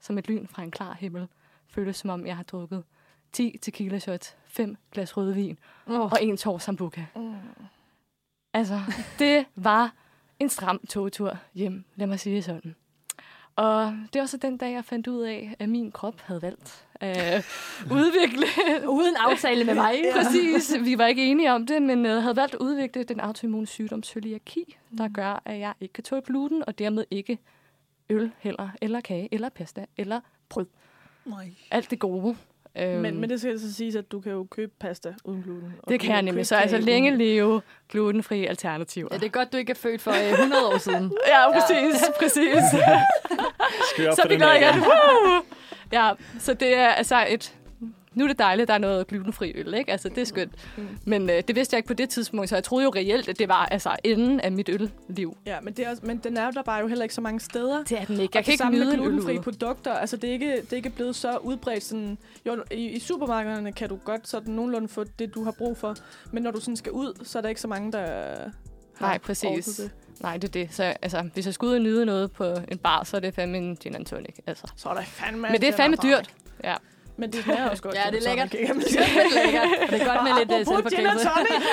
[0.00, 1.28] som et lyn fra en klar himmel,
[1.68, 2.84] føles som om jeg har drukket
[3.32, 6.00] 10 tequila shots, 5 glas rødvin Oh.
[6.00, 7.06] og en tår sambuca.
[8.52, 8.80] Altså,
[9.18, 9.92] det var
[10.38, 12.76] en stram togtur hjem, lad mig sige sådan.
[13.56, 16.84] Og det var så den dag, jeg fandt ud af, at min krop havde valgt
[16.94, 17.44] at
[17.96, 18.46] udvikle...
[18.88, 19.94] Uden aftale med mig.
[20.16, 23.66] Præcis, vi var ikke enige om det, men øh, havde valgt at udvikle den autoimmune
[23.66, 25.14] sygdom cøliaki, der Mm.
[25.14, 27.38] gør, at jeg ikke kan tåle gluten, og dermed ikke
[28.10, 30.66] øl heller, eller kage, eller pasta, eller brød.
[31.24, 31.50] Nej.
[31.70, 32.36] Alt det gode.
[32.78, 35.74] Øhm, Men, men det skal så siges, at du kan jo købe pasta uden gluten.
[35.82, 36.46] og det kan jeg nemlig.
[36.46, 39.08] Så altså længe leve glutenfri alternativer.
[39.12, 41.12] Ja, det er godt, du ikke er født for øh, 100 år siden.
[41.28, 42.44] Ja, præcis, præcis.
[43.98, 44.82] Vi op så jeg her igen.
[45.92, 47.54] Ja, så det er altså et...
[48.14, 49.92] Nu er det dejligt, at der er noget glutenfri øl, ikke?
[49.92, 50.52] Altså, det er skønt.
[50.76, 50.88] Mm.
[51.04, 53.38] Men øh, det vidste jeg ikke på det tidspunkt, så jeg troede jo reelt, at
[53.38, 55.36] det var altså enden af mit ølliv.
[55.46, 57.20] Ja, men, det er også, men den er jo der bare jo heller ikke så
[57.20, 57.84] mange steder.
[57.84, 58.32] Det er den ikke.
[58.32, 59.42] Og Jeg kan det ikke nyde med øl glutenfri ude.
[59.42, 59.92] produkter.
[59.92, 61.82] Altså, det er, ikke, det er ikke blevet så udbredt.
[61.82, 65.76] Sådan, jo, i, I supermarkederne kan du godt sådan nogenlunde få det, du har brug
[65.76, 65.96] for.
[66.32, 68.06] Men når du sådan skal ud, så er der ikke så mange, der
[68.94, 69.66] har Nej, præcis.
[69.66, 69.90] Det.
[70.20, 70.68] Nej, det er det.
[70.74, 73.34] Så altså, hvis jeg skulle ud og nyde noget på en bar, så er det
[73.34, 74.34] fandme en gin and tonic.
[74.46, 74.66] Altså.
[74.76, 75.48] Så er der fandme...
[75.50, 76.30] Men det er fandme dyrt.
[76.64, 76.74] Ja.
[77.20, 77.94] Men det smager også godt.
[77.94, 78.52] Ja, det er lækkert.
[78.52, 78.74] Det er
[79.44, 79.68] lækkert.
[79.82, 81.68] Og det er godt med lidt uh, Apropos gin and selvforkælelse.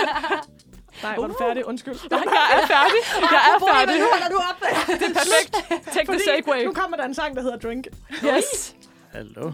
[1.03, 1.67] Nej, var du færdig?
[1.67, 1.93] Undskyld.
[2.09, 3.01] Nej, jeg er færdig.
[3.35, 3.99] Jeg er færdig.
[3.99, 4.59] Nu holder du op.
[4.99, 5.53] Det er perfekt.
[5.93, 6.65] Take the segway.
[6.65, 7.87] nu kommer der en sang, der hedder Drink.
[8.25, 8.75] Yes.
[9.11, 9.51] Hallo.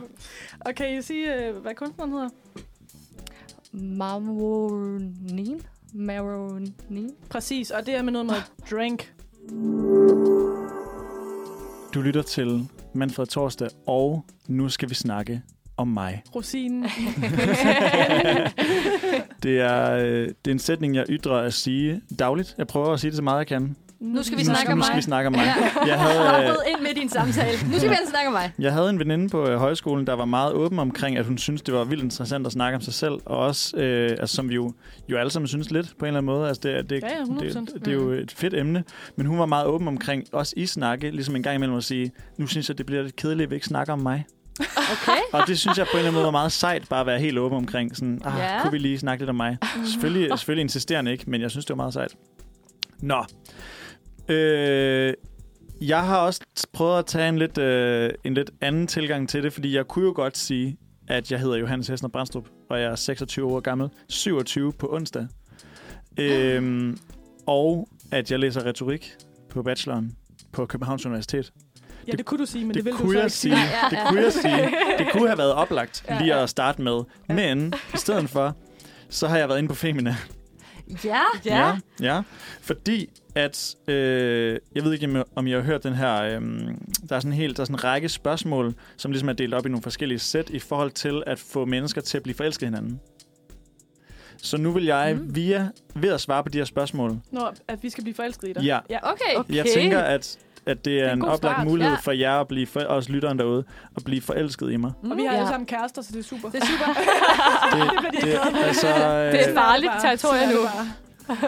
[0.59, 2.29] Og kan I sige, øh, hvad kunstneren hedder?
[3.73, 5.61] Maronin.
[5.93, 7.15] Maronin.
[7.29, 8.35] Præcis, og det er med noget med
[8.71, 9.13] drink.
[11.93, 15.41] Du lytter til Manfred Torsdag, og nu skal vi snakke
[15.83, 16.21] om mig.
[16.35, 16.85] Rosinen.
[19.43, 22.55] Det er, øh, det er en sætning, jeg ytrer at sige dagligt.
[22.57, 23.75] Jeg prøver at sige det så meget, jeg kan.
[23.99, 24.97] Nu skal vi nu, snakke om nu skal mig.
[24.97, 25.45] vi snakke om mig.
[25.45, 25.85] Ja.
[25.87, 27.57] Jeg havde, øh, ind midt i en samtale.
[27.71, 28.51] Nu skal vi altså snakke om mig.
[28.59, 31.61] Jeg havde en veninde på øh, højskolen, der var meget åben omkring, at hun syntes,
[31.61, 34.55] det var vildt interessant at snakke om sig selv, og også, øh, altså, som vi
[34.55, 34.73] jo,
[35.09, 36.47] jo alle sammen synes lidt på en eller anden måde.
[36.47, 37.59] Altså, det, er- det, Ja, ja, 100%.
[37.59, 38.83] det, det er jo et fedt emne,
[39.15, 42.11] men hun var meget åben omkring, også i snakke, ligesom en gang imellem at sige,
[42.37, 44.25] nu synes jeg, det bliver lidt kedeligt, at vi ikke snakker om mig.
[44.91, 45.17] Okay.
[45.33, 47.19] Og det synes jeg på en eller anden måde var meget sejt, bare at være
[47.19, 48.61] helt åben omkring, sådan, ah, Ja.
[48.61, 49.57] kunne vi lige snakke lidt om mig?
[49.85, 52.15] Selvfølgelig, selvfølgelig insisterende ikke, men jeg synes, det var meget sejt.
[53.01, 53.25] Nå.
[54.27, 55.13] Øh,
[55.81, 56.41] jeg har også
[56.73, 60.05] prøvet at tage en lidt, øh, en lidt anden tilgang til det, fordi jeg kunne
[60.05, 60.77] jo godt sige,
[61.07, 65.27] at jeg hedder Johannes Hessner Brandstrup, og jeg er 26 år gammel, 27 på onsdag.
[66.17, 66.97] Øhm,
[67.47, 69.13] og at jeg læser retorik
[69.49, 70.15] på bacheloren
[70.51, 71.51] på Københavns Universitet.
[72.07, 73.55] Ja, det kunne du sige, men det, det, vil du kunne så jeg ikke sige.
[73.55, 73.65] sige.
[73.83, 74.09] Ja, Det ja.
[74.09, 74.69] kunne jeg sige.
[74.99, 76.43] Det kunne have været oplagt Ja, lige ja.
[76.43, 77.01] at starte med.
[77.27, 78.55] Men i stedet for,
[79.09, 80.15] så har jeg været inde på Femina.
[81.03, 81.19] Ja.
[81.45, 81.77] Ja.
[82.01, 82.21] ja.
[82.61, 86.41] Fordi at, øh, jeg ved ikke, om- I har hørt den her, øh,
[87.09, 89.53] der er sådan en helt, der er sådan en række spørgsmål, som ligesom er delt
[89.53, 92.67] op i nogle forskellige sæt i forhold til at få mennesker til at blive forelsket
[92.67, 92.99] hinanden.
[94.37, 95.35] Så nu vil jeg Mm.
[95.35, 98.53] via, ved at svare på de her spørgsmål, Nå, at vi skal blive forelsket i
[98.53, 98.63] dig.
[98.63, 99.11] ja, ja.
[99.11, 99.35] Okay.
[99.35, 99.55] Okay.
[99.55, 101.99] jeg tænker, at, at det er, er en en oplagt start, mulighed ja.
[101.99, 103.63] for jer at blive, for os lytteren derude,
[103.97, 104.91] at blive forelsket i mig.
[105.11, 105.37] Og vi har Ja.
[105.37, 106.49] alle sammen kærester, så det er super.
[106.49, 106.85] Det er super.
[108.15, 108.87] Det, det, altså,
[109.31, 110.61] Det er øh, farligt territorium er nu.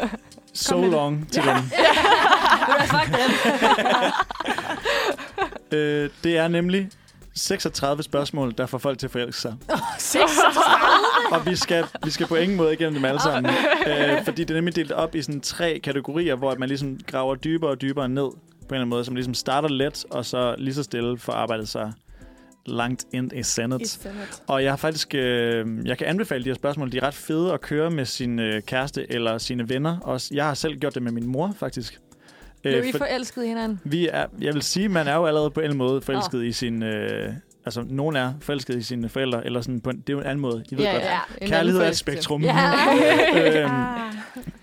[0.02, 0.10] det
[0.54, 0.92] so det.
[0.92, 1.56] long til dem.
[2.94, 3.32] Fuck dem.
[5.72, 6.90] Øh, det er nemlig
[7.36, 9.56] 36 spørgsmål, der får folk til at forelske sig.
[11.32, 13.54] Og vi skal, vi skal på ingen måde igennem dem alle sammen.
[13.88, 17.36] Øh, fordi det er nemlig delt op i sådan tre kategorier, hvor man ligesom graver
[17.36, 18.28] dybere og dybere ned
[18.68, 21.34] på en eller anden måde, som ligesom starter let, og så lige så stille får
[21.34, 21.94] arbejdet sig
[22.66, 23.82] langt ind i sandet.
[23.82, 24.08] I.
[24.48, 26.92] Og jeg har faktisk, øh, jeg kan anbefale de her spørgsmål.
[26.92, 30.00] De er ret fede at køre med sin øh, kæreste eller sine venner.
[30.00, 32.00] Også, jeg har selv gjort det med min mor, faktisk.
[32.64, 33.80] Blev I for- forelsket i hinanden?
[33.84, 36.84] vi er, jeg vil sige, man er jo allerede på en måde forelsket i sin...
[36.84, 37.34] Øh,
[37.66, 40.26] altså, nogen er forelsket i sine forældre, eller sådan på en, det er jo en
[40.26, 40.64] anden måde.
[40.72, 41.04] I ved Ja, godt.
[41.42, 41.48] ja.
[41.48, 42.42] Kærlighed er et spektrum.
[42.44, 42.56] Ja.
[43.64, 43.72] øhm,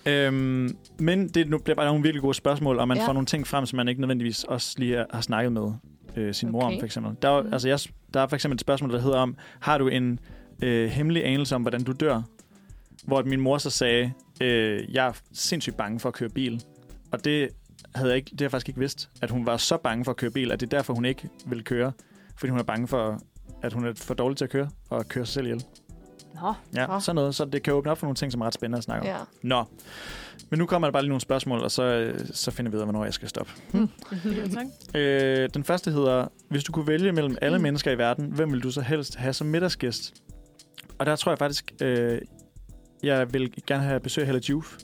[0.07, 0.27] Ah.
[0.27, 3.07] øhm, men det nu bliver bare nogle virkelig gode spørgsmål, og man Ja.
[3.07, 5.73] får nogle ting frem, som man ikke nødvendigvis også lige har- har snakket med
[6.17, 6.79] øh, sin mor om, Okay.
[6.79, 7.13] for eksempel.
[7.23, 7.53] Der er, Mm.
[7.53, 7.79] altså, jeg,
[8.15, 10.19] der er for eksempel et spørgsmål, der hedder om, har du en
[10.63, 12.23] øh, hemmelig anelse om, hvordan du dør?
[13.05, 16.63] Hvor at min mor så sagde, øh, jeg er sindssygt bange for at køre bil.
[17.13, 17.49] Og det
[17.95, 20.11] havde jeg ikke, det har jeg faktisk ikke vidst, at hun var så bange for
[20.11, 21.93] at køre bil, at det er derfor, hun ikke vil køre.
[22.37, 23.19] Fordi hun er bange for,
[23.63, 25.65] at hun er for dårlig til at køre, og køre sig selv ihjel.
[26.43, 27.01] Nå, Ja, Nå.
[27.01, 27.35] sådan noget.
[27.35, 29.07] Så det kan åbne op for nogle ting, som er ret spændende at snakke om.
[29.17, 29.17] Ja.
[29.43, 29.65] Nå,
[30.51, 32.81] men nu kommer der bare lige nogle spørgsmål, og så, øh, så finder vi ud
[32.81, 33.53] af, hvornår jeg skal stoppe.
[33.75, 33.89] Jo,
[34.55, 34.67] tak.
[34.95, 38.63] Øh, den første hedder, hvis du kunne vælge mellem alle mennesker i verden, hvem vil
[38.63, 40.15] du så helst have som middagsgæst?
[40.99, 42.21] Og der tror jeg faktisk, øh,
[43.03, 44.77] jeg vil gerne have besøg af Hella Juf.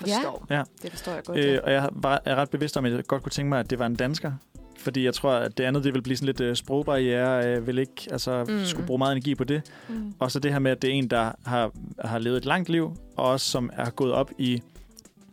[0.00, 0.46] forstår.
[0.50, 0.62] Ja.
[0.82, 1.38] Det forstår jeg godt.
[1.38, 1.60] Øh, ja.
[1.60, 3.78] og jeg var, er ret bevidst om, at jeg godt kunne tænke mig, at det
[3.78, 4.32] var en dansker.
[4.78, 7.28] Fordi jeg tror, at det andet det vil blive sådan lidt øh, sprogbarriere.
[7.30, 8.54] Jeg vil ikke altså, Mm.
[8.54, 8.64] mm.
[8.64, 9.62] skulle bruge meget energi på det.
[9.88, 10.14] Mm.
[10.18, 11.70] Og så det her med, at det er en, der har,
[12.04, 14.62] har levet et langt liv, og også som er gået op i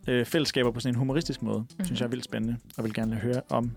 [0.08, 1.84] øh, fællesskaber på sådan en humoristisk måde, mm-hmm.
[1.84, 3.70] synes jeg er vildt spændende, og vil gerne høre om.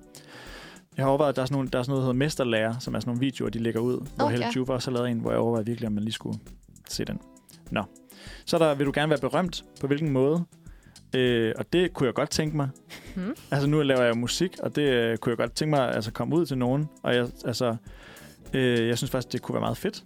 [0.97, 2.79] Jeg har overvejet, at der er sådan, nogle, der er sådan noget, der hedder Mesterlærer,
[2.79, 4.51] som er sådan nogle videoer, de lægger ud, hvor Oh, Helle ja.
[4.55, 6.39] Juve også har lavet en, hvor jeg overvejer virkelig, om man lige skulle
[6.89, 7.19] se den.
[7.71, 7.83] Nå.
[8.45, 9.65] Så er der, vil du gerne være berømt?
[9.81, 10.45] På hvilken måde?
[11.15, 12.69] Øh, og det kunne jeg godt tænke mig.
[13.15, 13.35] Hmm.
[13.51, 16.11] Altså nu laver jeg musik, og det øh, kunne jeg godt tænke mig at altså,
[16.11, 16.89] komme ud til nogen.
[17.03, 17.75] Og jeg, altså,
[18.53, 20.03] øh, jeg synes faktisk, det kunne være meget fedt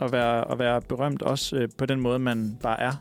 [0.00, 2.92] at være, at være berømt også øh, på den måde, man bare er.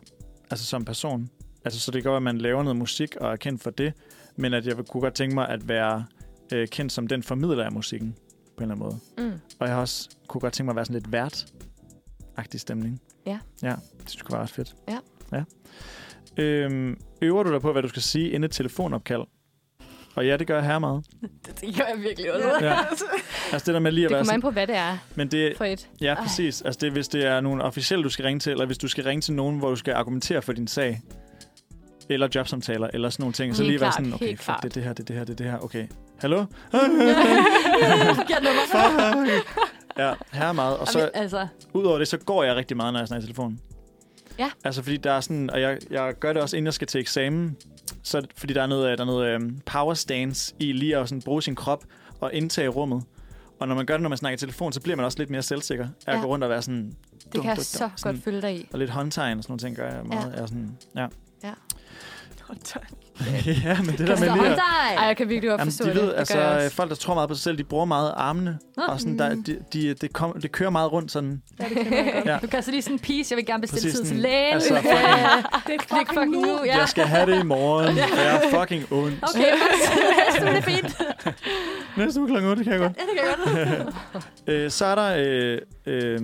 [0.52, 1.30] Altså som person.
[1.66, 3.94] Altså så det kan godt at man laver noget musik og er kendt for det,
[4.36, 6.06] men at jeg kunne godt tænke mig at være
[6.54, 8.16] øh, kendt som den formidler af musikken
[8.58, 9.30] på en eller anden måde.
[9.30, 9.40] Mm.
[9.60, 13.02] Og jeg har også kunne godt tænke mig at være sådan lidt vært-agtig stemning.
[13.26, 13.40] Ja.
[13.64, 14.76] Ja, det skulle være ret fedt.
[14.88, 14.98] Ja.
[15.32, 15.44] ja.
[16.38, 19.22] Øhm, øver du dig på, hvad du skal sige inden et telefonopkald?
[20.16, 21.06] Og ja, det gør jeg her meget.
[21.46, 22.48] Det, det gør jeg virkelig også.
[22.62, 22.76] Ja.
[23.54, 24.98] Altså det der med lige at Det være kommer an sådan, på, hvad det er
[25.16, 25.90] men det, for et.
[26.02, 26.62] ja, præcis.
[26.62, 28.88] Altså det, er, hvis det er nogen officielle, du skal ringe til, eller hvis du
[28.88, 31.02] skal ringe til nogen, hvor du skal argumentere for din sag,
[32.10, 34.64] eller jobsamtaler, eller sådan nogle ting, så Helt lige være klart, sådan, okay, fuck, klart.
[34.64, 35.88] det er det her, det er det her, det er det her, okay.
[36.20, 36.46] Hallo?
[39.98, 40.78] Ja, her er meget.
[40.78, 43.26] Og Så, så, altså, Udover det, så går jeg rigtig meget, når jeg snakker i
[43.28, 43.60] telefonen.
[44.40, 44.52] Ja.
[44.64, 47.02] Altså, fordi der er sådan, og jeg, jeg gør det også, inden jeg skal til
[47.02, 47.58] eksamen,
[48.04, 51.10] så det- fordi der er noget, der er noget um, power stance i lige at
[51.10, 51.84] sådan bruge sin krop
[52.20, 53.04] og indtage rummet.
[53.60, 55.30] Og når man gør det, når man snakker i telefon, så bliver man også lidt
[55.30, 56.22] mere selvsikker af at Ja.
[56.22, 56.86] gå rundt og være sådan...
[56.86, 58.68] Det dum, kan jeg dum, så dum, godt sådan, følge dig i.
[58.74, 60.26] Og lidt håndtegn og sådan nogle ting gør jeg meget.
[60.26, 60.30] Ja.
[60.32, 61.08] Jeg er sådan, ja.
[61.44, 61.54] ja,
[63.86, 64.60] men det der med lige at...
[64.98, 66.02] Ej, jeg kan virkelig godt Jamen, forstå de det.
[66.02, 66.76] ved, det altså, jeg også.
[66.76, 68.58] folk, der tror meget på sig selv, de bruger meget armene.
[68.78, 68.84] Nå.
[68.84, 71.42] Og sådan, der, de, de, det, kom, det kører meget rundt sådan.
[71.60, 71.76] Ja, det
[72.16, 72.26] godt.
[72.26, 72.38] Ja.
[72.42, 74.54] Du kan så lige sådan en piece, jeg vil gerne bestille Præcis tid til lægen.
[74.54, 76.60] altså, fucking- Det er Klik fucking nu.
[76.66, 76.72] Ja.
[76.74, 76.80] Ja.
[76.80, 79.18] Jeg skal have det i morgen, og jeg er fucking ondt.
[79.24, 79.46] Okay,
[80.40, 81.02] så er det fint.
[81.98, 82.46] Næste uge kl.
[82.46, 82.98] 8, kan jeg godt.
[82.98, 84.26] Ja, det kan jeg godt.
[84.48, 85.14] Øh, så er der...
[85.18, 86.22] Øh, øh,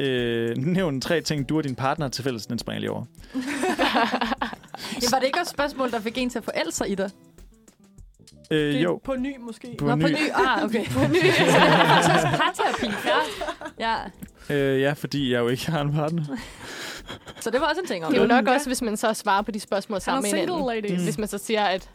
[0.00, 2.46] øh, nævn tre ting, du og din partner er til fælles.
[2.46, 3.04] Den springer lige over.
[5.20, 7.10] Det ikke også et spørgsmål, der fik en til at forelske sig i dig?
[8.50, 9.74] Øh, Det er jo, På ny måske.
[9.78, 10.02] på Nå, ny.
[10.02, 10.14] på ny.
[10.34, 10.84] Ah, okay.
[10.86, 11.14] På ny.
[11.38, 12.86] Så det er faktisk parterapi.
[13.78, 13.94] Ja.
[14.50, 14.54] ja.
[14.74, 16.24] Øh, ja, fordi jeg jo ikke har en partner.
[17.40, 18.54] Så det var også en ting om Det er jo nok Ja.
[18.54, 20.66] også, hvis man så svarer på de spørgsmål sammen med hinanden.
[20.66, 20.98] ladies.
[20.98, 21.04] Mm.
[21.04, 21.90] Hvis man så siger, at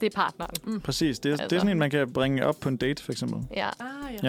[0.00, 0.80] det er partneren.
[0.80, 1.18] Præcis.
[1.18, 1.46] Det er, Altså.
[1.48, 3.38] det er sådan en, man kan bringe op på en date, for eksempel.
[3.56, 3.68] Ja.
[3.68, 4.28] Ah, ja.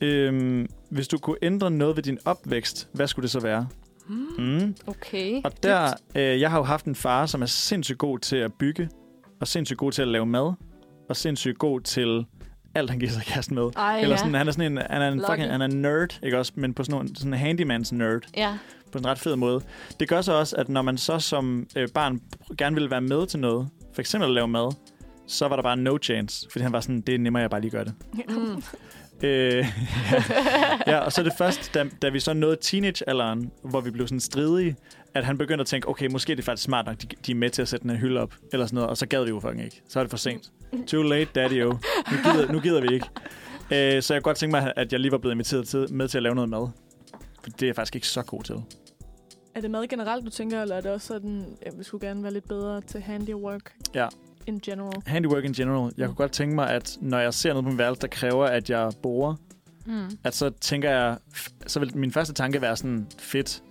[0.00, 0.06] Ja.
[0.06, 3.68] Øhm, hvis du kunne ændre noget ved din opvækst, hvad skulle det så være?
[4.08, 4.74] Mm.
[4.86, 5.40] Okay.
[5.44, 8.52] Og der, øh, jeg har jo haft en far, som er sindssygt god til at
[8.54, 8.88] bygge,
[9.40, 10.52] og sindssygt god til at lave mad,
[11.08, 12.24] og sindssygt god til
[12.74, 13.70] alt, han giver sig kast med.
[13.76, 14.16] Ej, Eller ja.
[14.16, 15.30] sådan, han er sådan en, han er en Lucky.
[15.30, 16.52] fucking, han er en nerd, ikke også?
[16.56, 18.58] Men på sådan en, sådan en handymans nerd, Ja.
[18.92, 19.60] på en ret fed måde.
[20.00, 22.20] Det gør så også, at når man så som øh, barn
[22.58, 24.72] gerne ville være med til noget, for eksempel at lave mad,
[25.26, 27.60] så var der bare no chance, fordi han var sådan, det er nemmere, jeg bare
[27.60, 27.94] lige gør det.
[28.28, 28.62] Mm.
[29.22, 29.66] Øh,
[30.86, 34.06] ja, og så er det først, da, da vi så nåede teenagealderen, hvor vi blev
[34.06, 34.76] sådan stridige,
[35.14, 37.36] at han begyndte at tænke, okay, måske er det faktisk smart nok, de, de er
[37.36, 39.30] med til at sætte den her hylde op, eller sådan noget, og så gad vi
[39.30, 39.82] jo fucking ikke.
[39.88, 40.50] Så er det for sent.
[40.86, 41.66] Too late, daddy -o.
[42.12, 43.06] Nu gider, nu gider vi ikke.
[43.72, 46.08] Øh, så jeg kunne godt tænke mig, at jeg lige var blevet inviteret til, med
[46.08, 46.68] til at lave noget mad.
[47.42, 48.54] For det er jeg faktisk ikke så god til.
[49.54, 52.22] Er det mad generelt, du tænker, eller er det også sådan, at vi skulle gerne
[52.22, 53.72] være lidt bedre til handiwork?
[54.46, 54.92] In general.
[55.06, 55.92] handiwork in general.
[55.98, 58.46] Jeg kunne godt tænke mig, at når jeg ser noget på min værelse, der kræver,
[58.46, 59.34] at jeg borer,
[59.86, 60.18] Mm.
[60.24, 61.16] at så tænker jeg,
[61.66, 63.62] så vil min første tanke være sådan, fedt,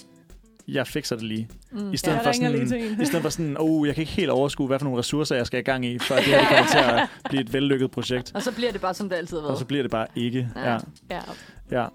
[0.68, 1.48] jeg fikser det lige.
[1.72, 1.94] Mm.
[1.94, 2.98] I stedet, Jeg for sådan.
[3.02, 5.46] I stedet for sådan, oh, jeg kan ikke helt overskue, hvad for nogle ressourcer, jeg
[5.48, 8.32] skal i gang i, for at det her kommer til at blive et vellykket projekt.
[8.36, 9.68] Og så bliver det bare, som det altid har Og så været.
[9.68, 10.50] bliver det bare ikke.
[10.56, 10.72] Ja.
[10.72, 10.78] Ja.
[11.12, 11.20] Ja.
[11.72, 11.86] ja.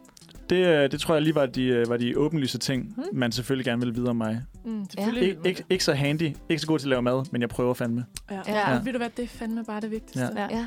[0.50, 3.04] Det, øh, det tror jeg lige var de, øh, var de åbenlyse ting, Hmm.
[3.12, 4.42] man selvfølgelig gerne vil vide om mig.
[4.64, 5.36] Mm, selvfølgelig.
[5.36, 7.74] Ik- ikke, ikke så handy, ikke så god til at lave mad, men jeg prøver
[7.74, 8.04] fandme.
[8.30, 8.34] Ja.
[8.34, 8.42] Ja.
[8.52, 8.70] ja.
[8.72, 8.80] Ja.
[8.84, 10.28] Ved du hvad, det er fandme bare det vigtigste.
[10.36, 10.42] Ja.
[10.42, 10.56] Ja.
[10.58, 10.66] Ja.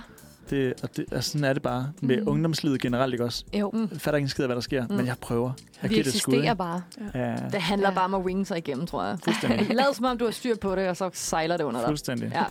[0.50, 2.22] Det, og det, altså, sådan er det bare med Mm.
[2.24, 2.28] mm.
[2.30, 3.44] ungdomslivet generelt, ikke også?
[3.60, 3.70] Jo.
[3.74, 3.80] Mm.
[3.92, 4.88] Jeg fatter ikke en skid af, hvad der sker, Mm.
[4.92, 4.98] mm.
[4.98, 5.52] men jeg prøver.
[5.84, 6.82] Jeg Vi giver det et skud, eksisterer bare.
[7.14, 7.94] Ja, Det handler Ja.
[7.96, 9.18] bare om at winge sig igennem, tror jeg.
[9.24, 9.68] fuldstændig.
[9.76, 11.88] Lad som om, du har styr på det, og så sejler det under dig.
[11.88, 12.32] fuldstændig.
[12.36, 12.44] Ja.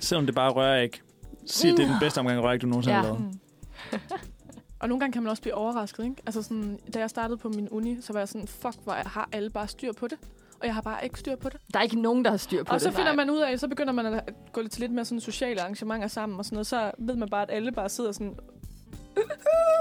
[0.00, 1.00] Selvom det bare rører ikke.
[1.46, 3.02] Sig, at det er den bedste omgang rører ikke, du nogensinde Ja.
[3.02, 3.38] har lavet.
[4.84, 6.16] Og nogle gange kan man også blive overrasket, ikke?
[6.26, 9.04] Altså sådan, da jeg startede på min uni, så var jeg sådan, fuck, hvor jeg
[9.06, 10.18] har alle bare styr på det.
[10.60, 11.60] Og jeg har bare ikke styr på det.
[11.72, 12.96] Der er ikke nogen, der har styr på og så det.
[12.96, 15.60] finder man ud af, så begynder man at gå lidt til lidt mere sådan sociale
[15.60, 16.66] arrangementer sammen og sådan noget.
[16.66, 18.34] Så ved man bare, at alle bare sidder sådan...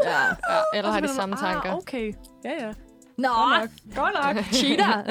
[0.03, 0.09] Ja.
[0.09, 0.27] Ja,
[0.73, 1.69] eller og så har de finder man, samme tanker.
[1.71, 2.13] Ah, okay.
[2.45, 2.73] Ja, ja.
[3.17, 3.95] Nå, Godt nok.
[3.95, 4.45] Godt nok.
[4.59, 5.03] cheater.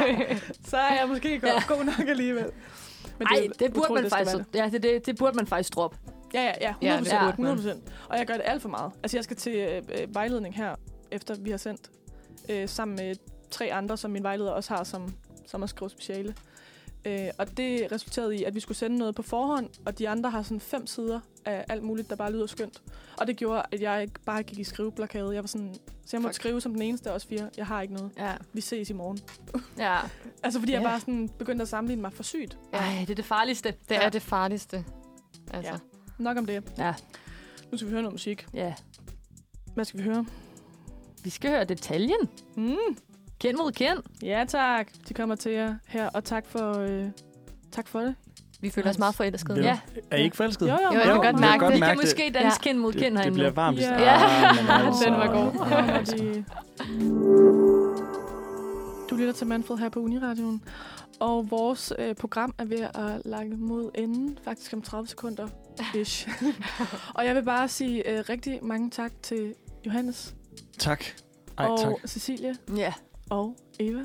[0.70, 1.62] så er jeg måske ikke Ja.
[1.74, 2.46] god nok alligevel.
[3.18, 5.96] Men Nej, er det burde man faktisk, ja, det, det, det burde man faktisk droppe.
[6.34, 6.98] Ja, ja, ja.
[7.00, 7.14] 100%.
[7.14, 7.58] Ja, det burde man.
[7.58, 7.78] 100%.
[8.08, 8.92] Og jeg gør det alt for meget.
[9.02, 10.74] Altså, jeg skal til øh, øh, vejledning her,
[11.10, 11.90] efter vi har sendt,
[12.48, 13.14] øh, sammen med
[13.50, 15.14] tre andre, som min vejleder også har, som,
[15.46, 16.34] som at skrive speciale.
[17.04, 20.30] Øh, og det resulterede i, at vi skulle sende noget på forhånd, og de andre
[20.30, 22.82] har sådan fem sider af alt muligt, der bare lyder skønt.
[23.18, 25.34] Og det gjorde, at jeg ikke bare gik i skriveblokade.
[25.34, 25.74] Jeg var sådan,
[26.06, 26.42] så jeg måtte Fuck.
[26.42, 27.50] skrive som den eneste af os fire.
[27.56, 28.10] Jeg har ikke noget.
[28.18, 28.32] Ja.
[28.52, 29.18] Vi ses i morgen.
[29.78, 29.96] ja.
[30.42, 30.88] Altså, fordi jeg Ja.
[30.88, 32.58] bare sådan begyndte at sammenligne mig for sygt.
[32.72, 33.68] Ej, det er det farligste.
[33.70, 34.02] Det Ja.
[34.02, 34.84] er det farligste.
[35.52, 35.72] Altså.
[35.72, 35.78] Ja.
[36.18, 36.72] Nok om det.
[36.78, 36.94] Ja.
[37.72, 38.46] Nu skal vi høre noget musik.
[38.54, 38.74] ja.
[39.74, 40.26] Hvad skal vi høre?
[41.24, 42.28] Vi skal høre detaljen.
[42.56, 42.76] Mm.
[43.40, 43.98] Kend mod kend.
[44.22, 44.88] Ja, tak.
[45.08, 47.04] De kommer til jer her, og tak for, øh,
[47.72, 48.14] tak for det.
[48.60, 49.60] Vi føler os meget forelskede.
[49.62, 49.78] Ja.
[50.10, 50.66] Er I ikke forelsket?
[50.68, 52.04] Jo, jo, Jo, jeg kan jo, godt mærke godt Vi mærke kan det.
[52.04, 52.62] måske danse Ja.
[52.70, 53.78] kind mod kind Det, det herinde bliver varmt.
[53.78, 53.94] Ja.
[53.94, 55.04] Ah, men altså.
[55.04, 55.52] Den var god.
[55.70, 56.42] Ja.
[59.10, 60.62] Du lytter til Manfred her på Uniradioen.
[61.20, 65.48] Og vores øh, program er ved at lage mod enden, faktisk om 30 sekunder.
[65.94, 66.28] Ish.
[67.14, 69.54] og jeg vil bare sige øh, rigtig mange tak til
[69.86, 70.34] Johannes
[70.78, 71.04] Tak.
[71.58, 71.92] Ej, og tak.
[72.06, 72.92] Cecilie Ja.
[73.30, 74.00] og Eva.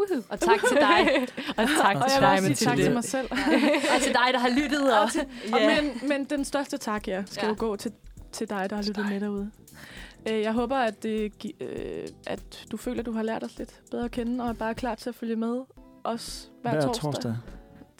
[0.00, 0.22] Woohoo.
[0.30, 1.26] Og tak til dig.
[1.58, 2.94] Og tak Og til dig, sige tak til Mathilde.
[2.94, 3.28] mig selv.
[3.96, 4.98] og til dig, der har lyttet.
[4.98, 5.02] Og,
[5.52, 7.48] Og men, men den største tak, ja, skal Ja.
[7.48, 7.92] jo gå til,
[8.32, 9.50] til dig, der har lyttet med derude.
[10.30, 13.80] Øh, Jeg håber, at, det, øh, at du føler, at du har lært os lidt
[13.90, 15.60] bedre at kende, og er bare klar til at følge med
[16.04, 17.36] os hver, Hver torsdag, torsdag.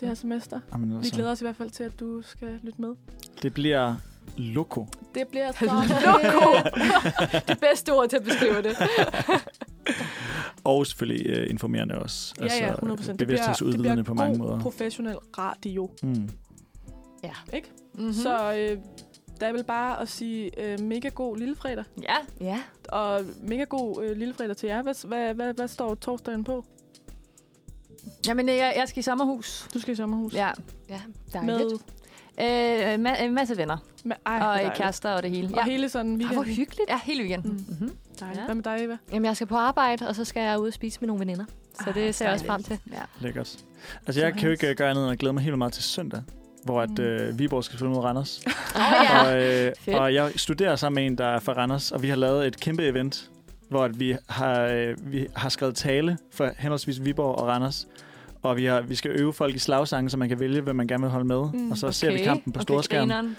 [0.01, 0.61] Det her semester.
[0.73, 2.95] Jamen, Vi altså, glæder os i hvert fald til, at du skal lytte med.
[3.43, 3.95] Det bliver
[4.37, 4.87] loko.
[5.15, 5.65] Det bliver så
[6.07, 6.69] Loko!
[7.53, 8.77] det bedste ord til at beskrive det.
[10.65, 12.35] Og selvfølgelig uh, informerende også.
[12.41, 13.19] Ja, ja, 100 procent.
[13.19, 14.61] Bevidsthedsudvidende på mange måder.
[14.61, 16.11] professionel radio, Mm.
[17.53, 17.71] ikke?
[17.95, 18.05] mm-hmm.
[18.05, 18.13] Mm-hmm.
[18.13, 18.79] Så øh,
[19.41, 21.85] der er vel bare at sige øh, mega god lillefredag.
[22.03, 22.17] Ja.
[22.41, 22.61] Ja.
[22.89, 24.83] Og mega god øh, lillefredag til jer.
[24.83, 26.65] Hvad, hvad, hvad, hvad står torsdagen på?
[28.27, 29.69] Jamen, jeg, jeg skal i sommerhus.
[29.75, 30.35] Du skal i sommerhus.
[30.35, 30.51] Ja.
[30.89, 31.01] Ja,
[31.43, 31.83] Med, dejligt.
[32.41, 33.77] Øh, ma- en masse venner.
[34.05, 34.75] med ej, og øh, dejligt.
[34.75, 35.59] kærester og det hele.
[35.59, 36.35] Og hele sådan Ej, weekenden.
[36.37, 36.89] hvor hyggeligt.
[36.89, 37.51] Ja, hele weekenden.
[37.53, 37.65] Mm.
[37.69, 37.97] Mm-hmm.
[38.21, 38.39] Dejligt.
[38.41, 38.45] Ja.
[38.45, 38.97] Hvad med dig, Eva?
[39.13, 41.45] Jamen, jeg skal på arbejde, og så skal jeg ud og spise med nogle veninder.
[41.75, 42.79] Så Ah, det ser jeg også frem til.
[42.93, 43.01] Ja.
[43.21, 43.59] Lækkert.
[44.07, 45.73] Altså, jeg kan jo ikke øh, gøre andet end at glæde mig helt vildt meget
[45.73, 46.23] til søndag,
[46.65, 47.05] hvor at, Mm.
[47.05, 48.41] øh, Viborg skal spille mod Randers.
[48.47, 48.53] Oh,
[49.11, 49.23] ja.
[49.27, 49.97] Og, øh, Fedt.
[49.99, 52.61] og jeg studerer sammen med en, der er fra Randers, og vi har lavet et
[52.61, 53.31] kæmpe event,
[53.69, 57.89] hvor vi, har, øh, vi har skrevet tale for henholdsvis Viborg og Randers.
[58.43, 60.87] Og vi, har, vi skal øve folk i slagsange, så man kan vælge, hvem man
[60.89, 61.49] gerne vil holde med.
[61.53, 62.25] Mm, og så ser vi Okay.
[62.25, 63.01] kampen på Okay, storskærm.
[63.09, 63.37] grineren.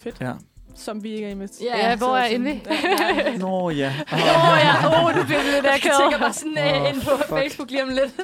[0.00, 0.16] Fedt.
[0.20, 0.32] Ja.
[0.74, 1.64] Som vi ikke er med til.
[1.64, 2.26] Ja, hvor er?
[2.28, 3.36] Ja, ja.
[3.38, 3.86] Nå ja.
[4.12, 5.84] Åh oh, ja, oh, du bliver lidt Jeg akavet.
[5.84, 7.28] Jeg tænker bare sådan uh, ind på fuck.
[7.28, 8.20] Facebook lige om lidt.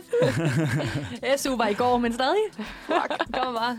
[1.40, 2.36] SU var i går, men stadig.
[2.86, 3.78] Fuck, kom bare.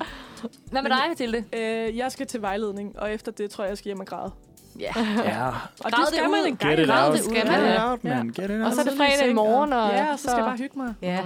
[0.71, 1.43] Hvad med dig, Mathilde?
[1.53, 4.31] Øh, jeg skal til vejledning, og efter det tror jeg, jeg skal hjem og græde.
[4.79, 4.91] Ja.
[5.25, 5.47] ja.
[5.83, 7.13] Og det skal man en gang Get it out.
[7.13, 8.27] det skal Get it out, man.
[8.29, 8.73] Get it Og out.
[8.75, 10.93] så er det fredag i morgen, og Ja, og så skal jeg bare hygge mig.
[11.01, 11.19] Ja,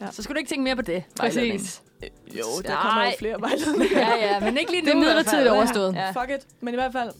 [0.00, 0.06] Ja.
[0.10, 1.04] Så skal du ikke tænke mere på det.
[1.20, 1.82] præcis.
[2.02, 2.08] Øh,
[2.38, 3.98] Jo, der kommer jo flere vejledninger.
[4.08, 4.86] Ja, ja, men ikke lige nu.
[4.86, 5.94] Det er midlertidigt overstået.
[5.94, 6.10] Ja.
[6.10, 6.46] Fuck it.
[6.60, 7.10] Men i hvert fald,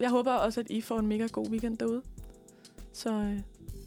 [0.00, 2.02] jeg håber også, at I får en mega god weekend derude.
[2.94, 3.38] Så øh,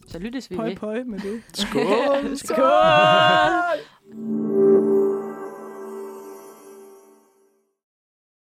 [0.07, 0.75] Så lyttes vi pøj ved.
[0.75, 1.41] pøj med det.
[1.53, 2.37] Skål!
[2.37, 2.61] Skål!